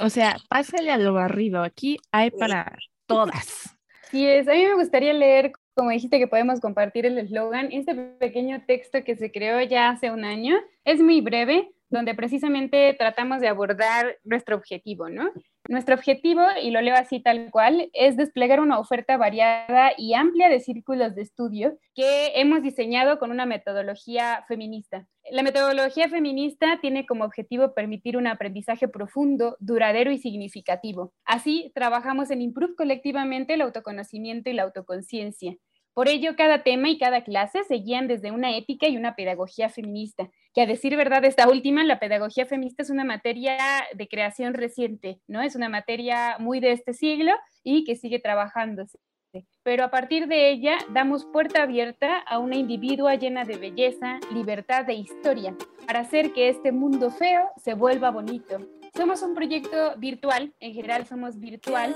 o 0.01 0.11
sea, 0.11 0.37
pásale 0.49 0.91
a 0.91 0.99
lo 0.99 1.13
barrido. 1.13 1.63
Aquí 1.63 1.99
hay 2.13 2.31
para 2.31 2.77
todas. 3.07 3.77
Sí, 4.11 4.27
es. 4.27 4.49
A 4.49 4.53
mí 4.53 4.65
me 4.65 4.75
gustaría 4.75 5.13
leer, 5.13 5.53
como 5.75 5.91
dijiste 5.91 6.19
que 6.19 6.29
podemos 6.29 6.61
compartir 6.61 7.07
el 7.07 7.19
eslogan, 7.19 7.73
este 7.73 7.95
pequeño 7.95 8.63
texto 8.67 9.03
que 9.03 9.17
se 9.17 9.33
creó 9.33 9.61
ya 9.63 9.91
hace 9.91 10.11
un 10.11 10.25
año. 10.25 10.57
Es 10.85 11.01
muy 11.01 11.21
breve, 11.21 11.73
donde 11.89 12.15
precisamente 12.15 12.95
tratamos 12.99 13.41
de 13.41 13.49
abordar 13.49 14.19
nuestro 14.25 14.57
objetivo, 14.57 15.09
¿no? 15.09 15.31
Nuestro 15.67 15.95
objetivo, 15.95 16.43
y 16.63 16.71
lo 16.71 16.83
leo 16.83 16.95
así 16.95 17.21
tal 17.21 17.51
cual, 17.51 17.89
es 17.95 18.19
desplegar 18.19 18.61
una 18.61 18.79
oferta 18.79 19.17
variada 19.17 19.93
y 19.97 20.13
amplia 20.13 20.51
de 20.51 20.61
círculos 20.61 21.15
de 21.15 21.23
estudio 21.23 21.79
que 21.95 22.33
hemos 22.35 22.63
diseñado 22.63 23.19
con 23.19 23.31
una 23.31 23.47
metodología 23.47 24.45
feminista. 24.47 25.07
La 25.31 25.43
metodología 25.43 26.11
feminista 26.11 26.81
tiene 26.83 27.07
como 27.07 27.25
objetivo 27.25 27.73
permitir 27.73 28.19
un 28.19 28.27
aprendizaje 28.27 28.89
profundo, 28.89 29.57
duradero 29.59 30.13
y 30.13 30.19
significativo. 30.19 31.15
Así, 31.25 31.73
trabajamos 31.75 32.31
en 32.31 32.43
improve 32.43 32.75
colectivamente 32.77 33.55
el 33.55 33.63
autoconocimiento 33.63 34.51
y 34.51 34.53
la 34.53 34.65
autoconciencia. 34.65 35.57
Por 35.95 36.09
ello, 36.09 36.35
cada 36.37 36.65
tema 36.65 36.91
y 36.91 36.99
cada 36.99 37.23
clase 37.23 37.63
se 37.65 37.77
guían 37.77 38.09
desde 38.09 38.33
una 38.33 38.57
ética 38.57 38.89
y 38.89 38.97
una 38.97 39.15
pedagogía 39.15 39.69
feminista, 39.69 40.29
que 40.53 40.63
a 40.63 40.67
decir 40.67 40.97
verdad, 40.97 41.25
esta 41.25 41.49
última, 41.49 41.85
la 41.85 42.01
pedagogía 42.01 42.47
feminista 42.47 42.83
es 42.83 42.91
una 42.91 43.05
materia 43.05 43.57
de 43.95 44.09
creación 44.09 44.55
reciente, 44.55 45.21
¿no? 45.29 45.41
Es 45.41 45.55
una 45.55 45.69
materia 45.69 46.37
muy 46.41 46.59
de 46.59 46.73
este 46.73 46.95
siglo 46.95 47.33
y 47.63 47.85
que 47.85 47.95
sigue 47.95 48.19
trabajándose. 48.19 48.99
Pero 49.63 49.85
a 49.85 49.91
partir 49.91 50.27
de 50.27 50.51
ella 50.51 50.79
damos 50.91 51.25
puerta 51.25 51.63
abierta 51.63 52.19
a 52.19 52.39
una 52.39 52.57
individua 52.57 53.15
llena 53.15 53.45
de 53.45 53.57
belleza, 53.57 54.21
libertad 54.33 54.89
e 54.91 54.95
historia, 54.95 55.57
para 55.87 56.01
hacer 56.01 56.33
que 56.33 56.49
este 56.49 56.73
mundo 56.73 57.11
feo 57.11 57.51
se 57.57 57.75
vuelva 57.75 58.11
bonito. 58.11 58.59
Somos 58.97 59.23
un 59.23 59.35
proyecto 59.35 59.97
virtual, 59.97 60.55
en 60.61 60.75
general 60.75 61.07
somos 61.07 61.41
virtual, 61.41 61.95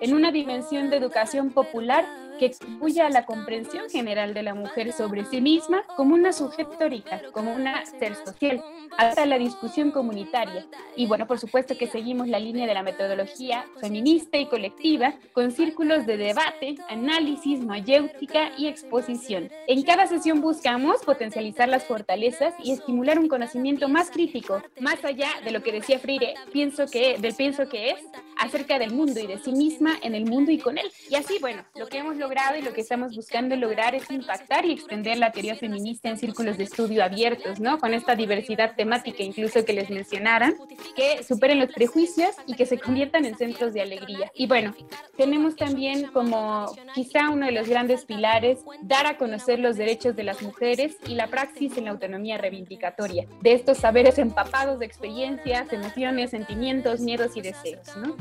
en 0.00 0.14
una 0.14 0.32
dimensión 0.32 0.90
de 0.90 0.96
educación 0.96 1.50
popular 1.50 2.06
que 2.38 2.52
a 3.00 3.10
la 3.10 3.24
comprensión 3.24 3.88
general 3.90 4.34
de 4.34 4.42
la 4.42 4.54
mujer 4.54 4.92
sobre 4.92 5.24
sí 5.24 5.40
misma 5.40 5.82
como 5.96 6.14
una 6.14 6.32
sujetórica, 6.32 7.22
como 7.32 7.54
una 7.54 7.84
ser 7.86 8.14
social, 8.14 8.62
hasta 8.98 9.26
la 9.26 9.38
discusión 9.38 9.90
comunitaria. 9.90 10.66
Y 10.96 11.06
bueno, 11.06 11.26
por 11.26 11.38
supuesto 11.38 11.76
que 11.76 11.86
seguimos 11.86 12.28
la 12.28 12.38
línea 12.38 12.66
de 12.66 12.74
la 12.74 12.82
metodología 12.82 13.64
feminista 13.80 14.38
y 14.38 14.46
colectiva 14.46 15.14
con 15.32 15.50
círculos 15.50 16.06
de 16.06 16.16
debate, 16.16 16.76
análisis, 16.88 17.60
mayéutica 17.60 18.50
y 18.56 18.66
exposición. 18.66 19.50
En 19.66 19.82
cada 19.82 20.06
sesión 20.06 20.40
buscamos 20.40 21.02
potencializar 21.04 21.68
las 21.68 21.84
fortalezas 21.84 22.54
y 22.62 22.72
estimular 22.72 23.18
un 23.18 23.28
conocimiento 23.28 23.88
más 23.88 24.10
crítico, 24.10 24.62
más 24.80 25.04
allá 25.04 25.28
de 25.44 25.52
lo 25.52 25.62
que 25.62 25.72
decía 25.72 25.98
Freire, 25.98 26.34
pienso 26.52 26.86
que, 26.86 27.18
del 27.18 27.34
pienso 27.34 27.68
que 27.68 27.90
es, 27.90 28.00
acerca 28.38 28.78
del 28.78 28.92
mundo 28.92 29.20
y 29.20 29.26
de 29.26 29.38
sí 29.38 29.52
misma 29.76 29.98
en 30.02 30.14
el 30.14 30.24
mundo 30.24 30.50
y 30.50 30.58
con 30.58 30.78
él. 30.78 30.90
Y 31.10 31.16
así, 31.16 31.38
bueno, 31.40 31.62
lo 31.74 31.86
que 31.86 31.98
hemos 31.98 32.16
logrado 32.16 32.56
y 32.56 32.62
lo 32.62 32.72
que 32.72 32.80
estamos 32.80 33.14
buscando 33.14 33.56
lograr 33.56 33.94
es 33.94 34.10
impactar 34.10 34.64
y 34.64 34.72
extender 34.72 35.18
la 35.18 35.32
teoría 35.32 35.56
feminista 35.56 36.08
en 36.08 36.18
círculos 36.18 36.56
de 36.56 36.64
estudio 36.64 37.04
abiertos, 37.04 37.60
¿no? 37.60 37.78
Con 37.78 37.94
esta 37.94 38.14
diversidad 38.14 38.74
temática 38.76 39.22
incluso 39.22 39.64
que 39.64 39.72
les 39.72 39.90
mencionaran, 39.90 40.54
que 40.94 41.22
superen 41.22 41.58
los 41.58 41.72
prejuicios 41.72 42.30
y 42.46 42.54
que 42.54 42.66
se 42.66 42.78
conviertan 42.78 43.24
en 43.24 43.36
centros 43.36 43.72
de 43.74 43.82
alegría. 43.82 44.30
Y 44.34 44.46
bueno, 44.46 44.74
tenemos 45.16 45.56
también 45.56 46.06
como 46.08 46.66
quizá 46.94 47.30
uno 47.30 47.46
de 47.46 47.52
los 47.52 47.68
grandes 47.68 48.04
pilares 48.04 48.60
dar 48.82 49.06
a 49.06 49.18
conocer 49.18 49.58
los 49.58 49.76
derechos 49.76 50.16
de 50.16 50.24
las 50.24 50.42
mujeres 50.42 50.96
y 51.06 51.14
la 51.14 51.26
praxis 51.26 51.76
en 51.76 51.84
la 51.84 51.90
autonomía 51.90 52.38
reivindicatoria, 52.38 53.26
de 53.42 53.52
estos 53.52 53.78
saberes 53.78 54.18
empapados 54.18 54.78
de 54.78 54.86
experiencias, 54.86 55.72
emociones, 55.72 56.30
sentimientos, 56.30 57.00
miedos 57.00 57.36
y 57.36 57.42
deseos, 57.42 57.96
¿no? 57.96 58.16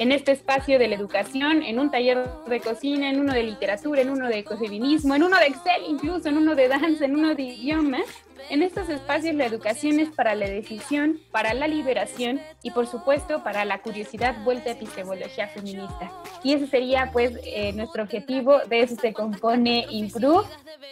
en 0.00 0.12
este 0.12 0.32
espacio 0.32 0.78
de 0.78 0.88
la 0.88 0.94
educación, 1.00 1.62
en 1.62 1.78
un 1.78 1.90
taller 1.90 2.28
de 2.46 2.60
cocina, 2.60 3.10
en 3.10 3.20
uno 3.20 3.32
de 3.32 3.42
literatura, 3.42 4.00
en 4.00 4.10
uno 4.10 4.28
de 4.28 4.38
ecofeminismo, 4.38 5.14
en 5.14 5.22
uno 5.22 5.38
de 5.38 5.46
Excel 5.46 5.82
incluso, 5.88 6.28
en 6.28 6.38
uno 6.38 6.54
de 6.54 6.68
danza, 6.68 7.04
en 7.04 7.16
uno 7.16 7.34
de 7.34 7.42
idiomas. 7.42 8.04
En 8.48 8.62
estos 8.62 8.88
espacios 8.88 9.34
la 9.34 9.46
educación 9.46 10.00
es 10.00 10.08
para 10.08 10.34
la 10.34 10.48
decisión, 10.48 11.20
para 11.30 11.54
la 11.54 11.68
liberación 11.68 12.40
y 12.62 12.70
por 12.70 12.86
supuesto 12.86 13.44
para 13.44 13.64
la 13.64 13.78
curiosidad 13.78 14.42
vuelta 14.44 14.70
a 14.70 14.72
epistemología 14.72 15.48
feminista. 15.48 16.10
Y 16.42 16.54
ese 16.54 16.66
sería 16.66 17.10
pues 17.12 17.38
eh, 17.44 17.72
nuestro 17.74 18.02
objetivo, 18.02 18.58
de 18.68 18.82
eso 18.82 18.96
se 19.00 19.12
compone 19.12 19.86
Improve. 19.90 20.48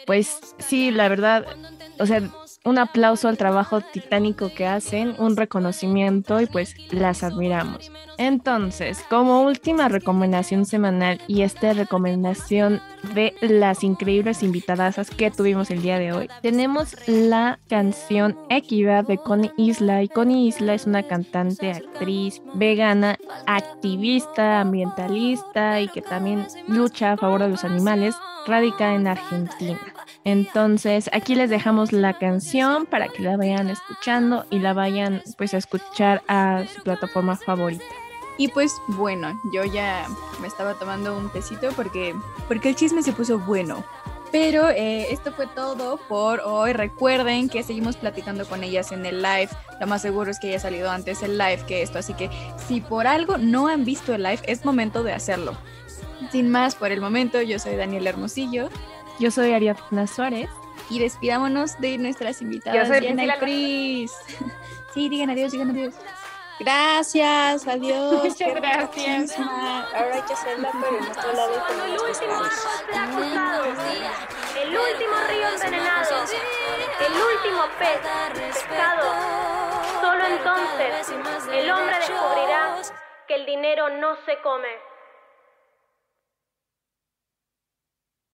Pues 0.06 0.54
sí, 0.58 0.90
la 0.90 1.08
verdad, 1.08 1.46
o 1.98 2.06
sea, 2.06 2.22
un 2.64 2.78
aplauso 2.78 3.28
al 3.28 3.38
trabajo 3.38 3.80
titánico 3.80 4.50
que 4.54 4.66
hacen, 4.66 5.14
un 5.18 5.36
reconocimiento 5.36 6.40
y 6.40 6.46
pues 6.46 6.74
las 6.90 7.22
admiramos. 7.22 7.90
Entonces, 8.18 9.04
como 9.08 9.42
última 9.42 9.88
recomendación 9.88 10.66
semanal 10.66 11.20
y 11.28 11.42
esta 11.42 11.72
recomendación 11.72 12.80
de 13.14 13.34
las 13.40 13.84
increíbles 13.84 14.42
invitadas 14.42 14.98
que 15.10 15.30
tuvimos 15.30 15.70
el 15.70 15.82
día 15.82 15.98
de 15.98 16.12
hoy, 16.12 16.28
tenemos 16.42 16.96
la 17.06 17.58
canción 17.68 18.36
Equidad 18.50 19.06
de 19.06 19.18
Connie 19.18 19.52
Isla 19.56 20.02
y 20.02 20.08
Connie 20.08 20.48
Isla 20.48 20.74
es 20.74 20.86
una 20.86 21.04
cantante, 21.04 21.70
actriz, 21.70 22.42
vegana, 22.54 23.16
activista, 23.46 24.60
ambientalista 24.60 25.80
y 25.80 25.88
que 25.88 26.02
también 26.02 26.46
lucha 26.66 27.12
a 27.12 27.16
favor 27.16 27.40
de 27.40 27.48
los 27.48 27.64
animales, 27.64 28.16
radica 28.46 28.94
en 28.94 29.06
Argentina. 29.06 29.78
Entonces, 30.28 31.08
aquí 31.14 31.34
les 31.34 31.48
dejamos 31.48 31.90
la 31.90 32.18
canción 32.18 32.84
para 32.84 33.08
que 33.08 33.22
la 33.22 33.38
vayan 33.38 33.70
escuchando 33.70 34.44
y 34.50 34.58
la 34.58 34.74
vayan 34.74 35.22
pues 35.38 35.54
a 35.54 35.56
escuchar 35.56 36.22
a 36.28 36.64
su 36.66 36.82
plataforma 36.82 37.34
favorita. 37.34 37.82
Y 38.36 38.48
pues 38.48 38.74
bueno, 38.88 39.40
yo 39.54 39.64
ya 39.64 40.06
me 40.42 40.46
estaba 40.46 40.74
tomando 40.74 41.16
un 41.16 41.30
tecito 41.32 41.70
porque, 41.74 42.14
porque 42.46 42.68
el 42.68 42.76
chisme 42.76 43.02
se 43.02 43.14
puso 43.14 43.38
bueno. 43.38 43.82
Pero 44.30 44.68
eh, 44.68 45.10
esto 45.10 45.32
fue 45.32 45.46
todo 45.46 45.96
por 45.96 46.40
hoy. 46.40 46.74
Recuerden 46.74 47.48
que 47.48 47.62
seguimos 47.62 47.96
platicando 47.96 48.44
con 48.44 48.62
ellas 48.62 48.92
en 48.92 49.06
el 49.06 49.22
live. 49.22 49.48
Lo 49.80 49.86
más 49.86 50.02
seguro 50.02 50.30
es 50.30 50.38
que 50.38 50.48
haya 50.48 50.60
salido 50.60 50.90
antes 50.90 51.22
el 51.22 51.38
live 51.38 51.62
que 51.66 51.80
esto. 51.80 51.98
Así 51.98 52.12
que 52.12 52.28
si 52.66 52.82
por 52.82 53.06
algo 53.06 53.38
no 53.38 53.66
han 53.66 53.86
visto 53.86 54.14
el 54.14 54.24
live, 54.24 54.40
es 54.44 54.62
momento 54.66 55.02
de 55.02 55.14
hacerlo. 55.14 55.56
Sin 56.30 56.50
más, 56.50 56.74
por 56.74 56.92
el 56.92 57.00
momento, 57.00 57.40
yo 57.40 57.58
soy 57.58 57.76
Daniel 57.76 58.06
Hermosillo. 58.06 58.68
Yo 59.18 59.30
soy 59.30 59.52
Ariadna 59.52 60.06
Suárez. 60.06 60.48
Y 60.90 61.00
despidámonos 61.00 61.78
de 61.80 61.98
nuestras 61.98 62.40
invitadas. 62.40 62.88
Yo 62.88 62.94
soy 62.94 63.00
Diana 63.00 63.24
y 63.24 63.38
Cris. 63.40 64.12
sí, 64.94 65.08
digan 65.08 65.30
adiós, 65.30 65.52
digan 65.52 65.70
adiós. 65.70 65.94
Gracias, 66.60 67.66
adiós. 67.68 68.24
Muchas 68.24 68.54
gracias. 68.54 69.38
Ahora 69.38 70.14
hay 70.14 70.22
que 70.22 70.32
hacerla, 70.32 70.70
pero 70.72 70.98
en 70.98 71.04
otro 71.04 71.32
lado 71.32 71.64
con 71.66 71.80
el 71.80 71.98
último 72.00 72.34
árbol 72.94 73.68
el 74.62 74.76
último 74.76 75.14
río 75.28 75.48
envenenado, 75.48 76.24
el 77.06 77.12
último 77.12 77.62
pez 77.78 78.00
pescado. 78.34 79.14
Solo 80.00 80.26
entonces 80.26 81.14
el 81.52 81.70
hombre 81.70 81.96
descubrirá 81.96 82.76
que 83.26 83.34
el 83.34 83.46
dinero 83.46 83.88
no 84.00 84.16
se 84.26 84.40
come. 84.42 84.87